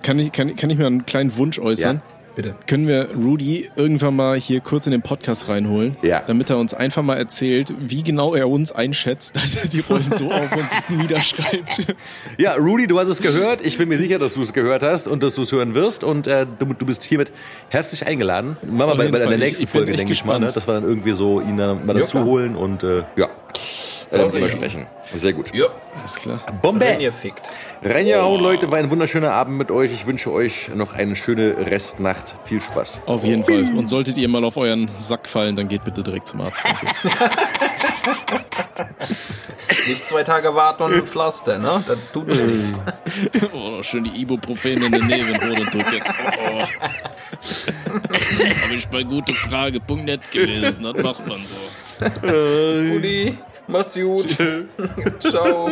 [0.04, 2.02] kann ich, kann, kann ich mir einen kleinen Wunsch äußern.
[2.36, 2.54] Bitte.
[2.68, 6.22] Können wir Rudy irgendwann mal hier kurz in den Podcast reinholen, Ja.
[6.22, 10.04] damit er uns einfach mal erzählt, wie genau er uns einschätzt, dass er die Rollen
[10.12, 11.88] so auf uns niederschreibt.
[12.38, 13.66] Ja, Rudy, du hast es gehört.
[13.66, 16.04] Ich bin mir sicher, dass du es gehört hast und dass du es hören wirst.
[16.04, 17.32] Und äh, du, du bist hiermit
[17.70, 18.58] herzlich eingeladen.
[18.70, 20.46] Machen wir bei, bei der nächsten Ich- ich Folge, denke ich mal, ne?
[20.54, 23.30] dass wir dann irgendwie so ihn dann mal dazu holen und äh, ja,
[24.12, 24.88] äh, mit mal sprechen.
[25.14, 25.54] Sehr gut.
[25.54, 25.68] Ja.
[26.00, 26.40] Alles klar.
[26.62, 26.86] Bombe!
[26.86, 27.50] Wenn ihr fickt.
[27.84, 29.92] Reingehauen, Leute, war ein wunderschöner Abend mit euch.
[29.92, 32.36] Ich wünsche euch noch eine schöne Restnacht.
[32.46, 33.02] Viel Spaß.
[33.06, 33.64] Auf jeden Fall.
[33.76, 36.64] Und solltet ihr mal auf euren Sack fallen, dann geht bitte direkt zum Arzt.
[39.88, 41.84] Nicht zwei Tage warten und ein Pflaster, ne?
[41.88, 42.40] Das tut nicht.
[43.54, 46.02] Oh, schön die Ibuprofen in den Nebenhoden drücken.
[46.40, 46.62] Oh.
[48.64, 50.84] Habe ich bei gutefrage.net gelesen.
[50.84, 52.06] Das macht man so.
[52.28, 53.38] Rudi,
[53.68, 54.30] macht's gut.
[55.20, 55.70] Ciao.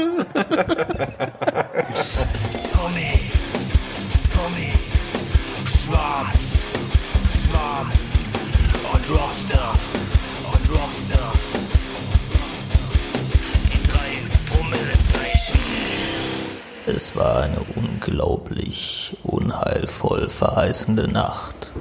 [2.73, 3.19] Tommy,
[4.33, 4.71] Tommy,
[5.65, 6.59] Schwarz,
[7.45, 7.97] Schwarz
[8.93, 9.73] und Rockstar,
[10.51, 11.33] und Rockstar.
[13.71, 14.09] Die drei
[14.53, 15.59] Promillezeichen.
[16.85, 21.71] Es war eine unglaublich unheilvoll verheißende Nacht.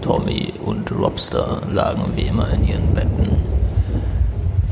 [0.00, 3.37] Tommy und Robster lagen wie immer in ihren Betten.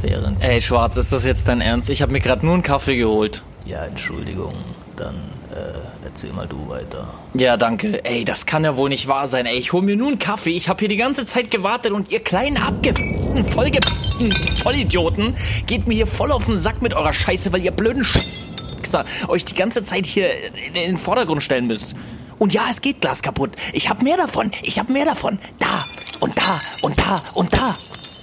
[0.08, 0.44] Während.
[0.44, 1.90] Ey, Schwarz, ist das jetzt dein Ernst?
[1.90, 3.42] Ich habe mir gerade nur einen Kaffee geholt.
[3.66, 4.54] Ja, Entschuldigung,
[4.94, 5.16] dann
[5.52, 7.08] äh, erzähl mal du weiter.
[7.34, 8.04] Ja, danke.
[8.04, 9.46] Ey, das kann ja wohl nicht wahr sein.
[9.46, 10.56] Ey, ich hol mir nur einen Kaffee.
[10.56, 14.32] Ich habe hier die ganze Zeit gewartet und ihr kleinen abgefuckten, vollgefuckten
[14.62, 15.36] Vollidioten
[15.66, 19.44] geht mir hier voll auf den Sack mit eurer Scheiße, weil ihr blöden Scheißer euch
[19.44, 20.30] die ganze Zeit hier
[20.68, 21.96] in den Vordergrund stellen müsst.
[22.38, 23.56] Und ja, es geht Glas kaputt.
[23.72, 24.52] Ich hab mehr davon.
[24.62, 25.40] Ich hab mehr davon.
[25.58, 25.84] Da
[26.20, 27.74] und da und da und da.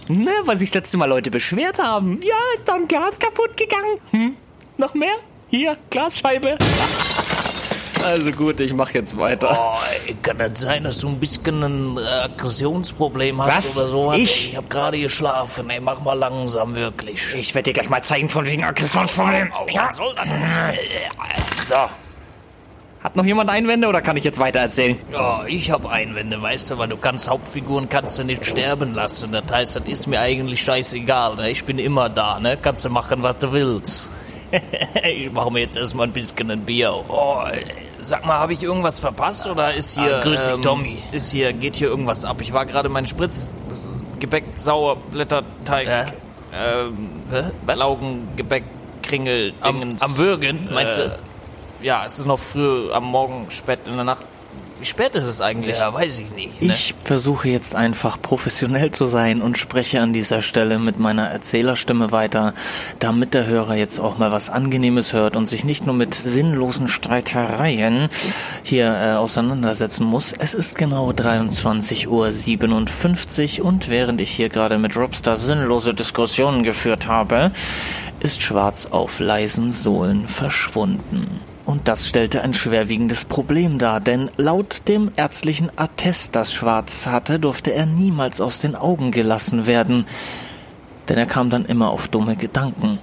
[0.07, 2.19] Ne, weil sich das letzte Mal Leute beschwert haben.
[2.21, 3.99] Ja, ist da ein Glas kaputt gegangen.
[4.11, 4.35] Hm?
[4.77, 5.15] Noch mehr?
[5.49, 6.57] Hier, Glasscheibe.
[8.03, 9.57] Also gut, ich mach jetzt weiter.
[9.57, 13.77] Oh, kann das sein, dass du ein bisschen ein Aggressionsproblem hast Was?
[13.77, 14.11] oder so?
[14.11, 14.49] Ich?
[14.49, 17.33] Ich hab gerade geschlafen, ey, mach mal langsam, wirklich.
[17.33, 19.53] Ich werde dir gleich mal zeigen, von wegen Aggressionsproblem.
[19.71, 19.87] Ja.
[19.87, 20.27] Was soll das?
[21.65, 21.75] So.
[23.03, 24.97] Hat noch jemand Einwände oder kann ich jetzt weiter erzählen?
[25.11, 29.31] Ja, ich hab Einwände, weißt du, weil du kannst Hauptfiguren kannst du nicht sterben lassen.
[29.33, 31.35] Das heißt, das ist mir eigentlich scheißegal.
[31.35, 31.49] Ne?
[31.51, 32.57] Ich bin immer da, ne?
[32.61, 34.09] Kannst du machen, was du willst.
[35.03, 36.93] ich mache mir jetzt erstmal ein bisschen ein Bier.
[37.09, 37.41] Oh,
[37.99, 40.97] sag mal, habe ich irgendwas verpasst oder ist hier Ah, grüß dich, ähm, Tommy.
[41.11, 42.37] Ist hier geht hier irgendwas ab?
[42.39, 43.49] Ich war gerade mein Spritz
[44.19, 46.05] Gebäck Sauer Blätterteig Hä?
[46.55, 47.09] ähm?
[47.65, 47.77] Was?
[47.79, 48.63] Laugengebäck
[49.01, 50.01] Kringel Am, Dingens.
[50.01, 51.15] am Würgen, meinst Äh, du?
[51.84, 54.25] Ja, es ist noch früh am Morgen, spät in der Nacht.
[54.79, 55.79] Wie spät ist es eigentlich?
[55.79, 56.61] Ja, weiß ich nicht.
[56.61, 56.73] Ne?
[56.73, 62.11] Ich versuche jetzt einfach professionell zu sein und spreche an dieser Stelle mit meiner Erzählerstimme
[62.11, 62.53] weiter,
[62.99, 66.88] damit der Hörer jetzt auch mal was Angenehmes hört und sich nicht nur mit sinnlosen
[66.88, 68.07] Streitereien
[68.63, 70.31] hier äh, auseinandersetzen muss.
[70.38, 77.07] Es ist genau 23.57 Uhr und während ich hier gerade mit Robstar sinnlose Diskussionen geführt
[77.07, 77.51] habe,
[78.21, 81.41] ist Schwarz auf leisen Sohlen verschwunden.
[81.66, 87.39] Und das stellte ein schwerwiegendes Problem dar, denn laut dem ärztlichen Attest, das Schwarz hatte,
[87.39, 90.05] durfte er niemals aus den Augen gelassen werden,
[91.07, 92.99] denn er kam dann immer auf dumme Gedanken.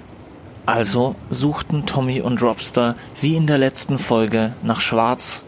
[0.67, 5.45] Also suchten Tommy und Robster wie in der letzten Folge nach Schwarz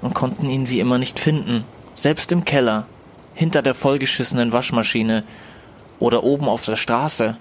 [0.00, 1.64] und konnten ihn wie immer nicht finden.
[1.94, 2.86] Selbst im Keller,
[3.34, 5.24] hinter der vollgeschissenen Waschmaschine
[5.98, 7.36] oder oben auf der Straße,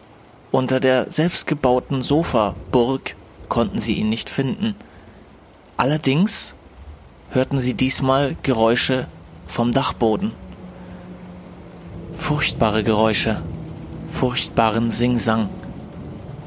[0.51, 3.15] unter der selbstgebauten Sofaburg
[3.49, 4.75] konnten sie ihn nicht finden.
[5.77, 6.53] Allerdings
[7.31, 9.07] hörten sie diesmal Geräusche
[9.47, 10.31] vom Dachboden.
[12.15, 13.41] Furchtbare Geräusche,
[14.11, 15.49] furchtbaren Singsang.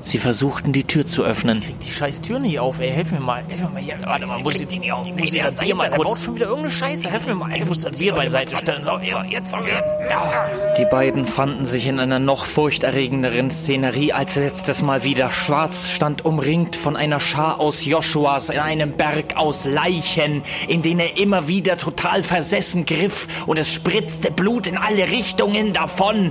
[0.07, 1.59] Sie versuchten die Tür zu öffnen.
[1.59, 2.93] Krieg die scheiß Tür nicht auf, ey.
[2.93, 3.43] Helf mir mal.
[3.49, 3.99] Helf mir mal hier.
[4.05, 5.05] Warte mal, muss ich die nicht auf.
[5.09, 5.97] Ich muss erst hier mal kurz.
[5.97, 7.11] Der baut schon wieder irgendeine Scheiße.
[7.11, 7.57] Helf mir mal.
[7.57, 8.85] Ich muss das Bier beiseite stellen.
[8.85, 9.53] So, so, jetzt.
[9.53, 10.47] Ja.
[10.79, 15.33] Die beiden fanden sich in einer noch furchterregenderen Szenerie als letztes Mal wieder.
[15.33, 21.01] Schwarz stand umringt von einer Schar aus Joshuas in einem Berg aus Leichen, in den
[21.01, 26.31] er immer wieder total versessen griff und es spritzte Blut in alle Richtungen davon.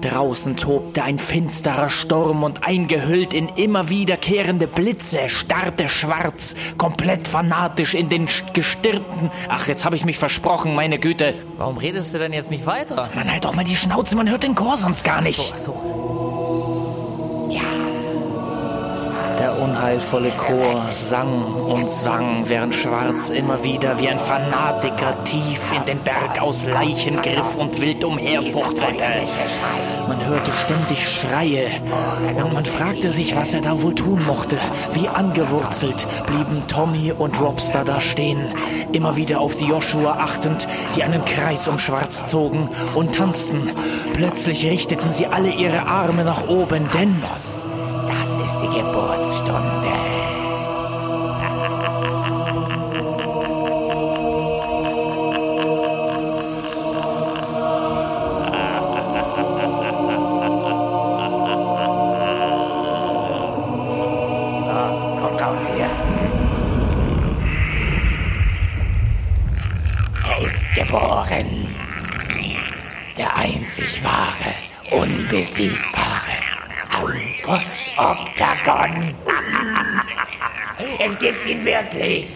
[0.00, 7.94] Draußen tobte ein finsterer Sturm und eingehüllt in immer wiederkehrende Blitze starrte Schwarz, komplett fanatisch
[7.94, 9.30] in den Gestirnten.
[9.48, 11.34] Ach, jetzt habe ich mich versprochen, meine Güte.
[11.56, 13.10] Warum redest du denn jetzt nicht weiter?
[13.14, 15.38] Man halt doch mal die Schnauze, man hört den Chor sonst gar nicht.
[15.38, 16.17] So, ach so.
[19.38, 25.84] Der unheilvolle Chor sang und sang, während Schwarz immer wieder wie ein Fanatiker tief in
[25.84, 28.84] den Berg aus Leichen griff und wild umherfuchtete.
[30.08, 31.68] Man hörte ständig Schreie
[32.36, 34.58] und man fragte sich, was er da wohl tun mochte.
[34.94, 38.40] Wie angewurzelt blieben Tommy und Robster da stehen,
[38.92, 40.66] immer wieder auf die Joshua achtend,
[40.96, 43.70] die einen Kreis um Schwarz zogen und tanzten.
[44.14, 47.22] Plötzlich richteten sie alle ihre Arme nach oben, denn
[48.08, 49.92] Das ist die Geburtsstunde.
[65.20, 65.90] Komm raus hier.
[70.24, 71.68] Er ist geboren.
[73.18, 74.54] Der einzig wahre,
[75.02, 75.97] unbesiegbare
[77.48, 79.14] Ambos Oktagon.
[80.98, 82.26] Es gibt ihn wirklich.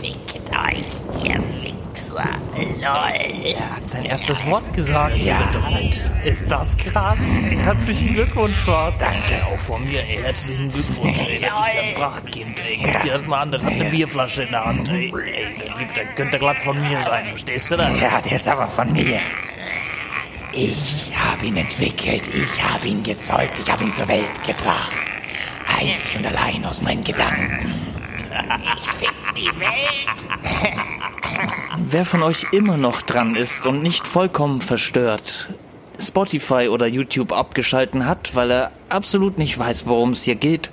[0.00, 2.24] Fickt euch, ihr Wichser.
[2.56, 3.44] Lol.
[3.44, 5.16] Er hat sein erstes Wort gesagt.
[5.18, 5.38] Ja.
[5.52, 6.04] Verdammt.
[6.24, 7.20] Ist das krass?
[7.62, 9.00] Herzlichen Glückwunsch, Schwarz.
[9.00, 9.46] Danke.
[9.46, 10.20] Auch von mir, ey.
[10.22, 11.40] Herzlichen Glückwunsch, ey.
[11.40, 12.80] Das ist ja ein Prachtkind, ey.
[12.82, 15.12] Guck dir das mal an, das hat eine Bierflasche in der Hand, ey.
[15.14, 18.00] ey der, der könnte glatt von mir sein, verstehst du das?
[18.00, 19.20] Ja, der ist aber von mir.
[20.56, 24.92] Ich habe ihn entwickelt, ich habe ihn gezeugt, ich habe ihn zur Welt gebracht.
[25.80, 27.74] Einzig und allein aus meinen Gedanken.
[28.76, 30.72] Ich fick die Welt.
[31.78, 35.50] Wer von euch immer noch dran ist und nicht vollkommen verstört,
[35.98, 40.70] Spotify oder YouTube abgeschalten hat, weil er absolut nicht weiß, worum es hier geht,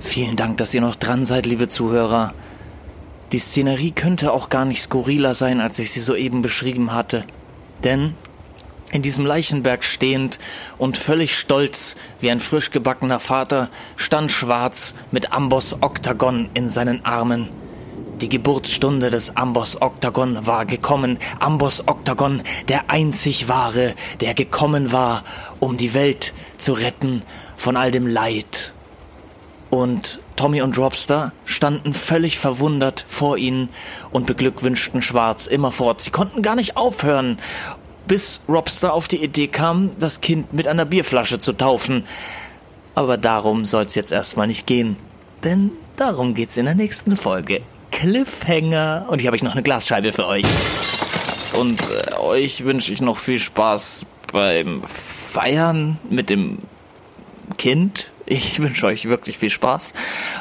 [0.00, 2.34] vielen Dank, dass ihr noch dran seid, liebe Zuhörer.
[3.32, 7.24] Die Szenerie könnte auch gar nicht skurriler sein, als ich sie soeben beschrieben hatte.
[7.82, 8.14] Denn
[8.94, 10.38] in diesem Leichenberg stehend
[10.78, 17.04] und völlig stolz wie ein frisch gebackener Vater stand Schwarz mit Amboss Oktagon in seinen
[17.04, 17.48] Armen.
[18.20, 21.18] Die Geburtsstunde des Amboss Oktagon war gekommen.
[21.40, 25.24] Amboss Oktagon, der einzig wahre, der gekommen war,
[25.58, 27.22] um die Welt zu retten
[27.56, 28.72] von all dem Leid.
[29.70, 33.70] Und Tommy und Robster standen völlig verwundert vor ihnen
[34.12, 36.00] und beglückwünschten Schwarz immerfort.
[36.00, 37.38] Sie konnten gar nicht aufhören,
[38.06, 42.04] bis Robster auf die Idee kam, das Kind mit einer Bierflasche zu taufen.
[42.94, 44.96] Aber darum soll's jetzt erstmal nicht gehen.
[45.42, 47.62] Denn darum geht's in der nächsten Folge.
[47.90, 49.06] Cliffhanger.
[49.08, 50.44] Und hier habe ich noch eine Glasscheibe für euch.
[51.54, 56.58] Und äh, euch wünsche ich noch viel Spaß beim Feiern mit dem
[57.56, 58.10] Kind.
[58.26, 59.92] Ich wünsche euch wirklich viel Spaß.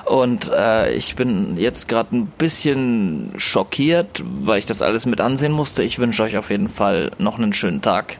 [0.06, 5.52] Und äh, ich bin jetzt gerade ein bisschen schockiert, weil ich das alles mit ansehen
[5.52, 5.84] musste.
[5.84, 8.18] Ich wünsche euch auf jeden Fall noch einen schönen Tag.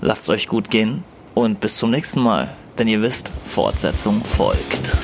[0.00, 2.54] Lasst euch gut gehen und bis zum nächsten Mal.
[2.78, 4.96] Denn ihr wisst, Fortsetzung folgt.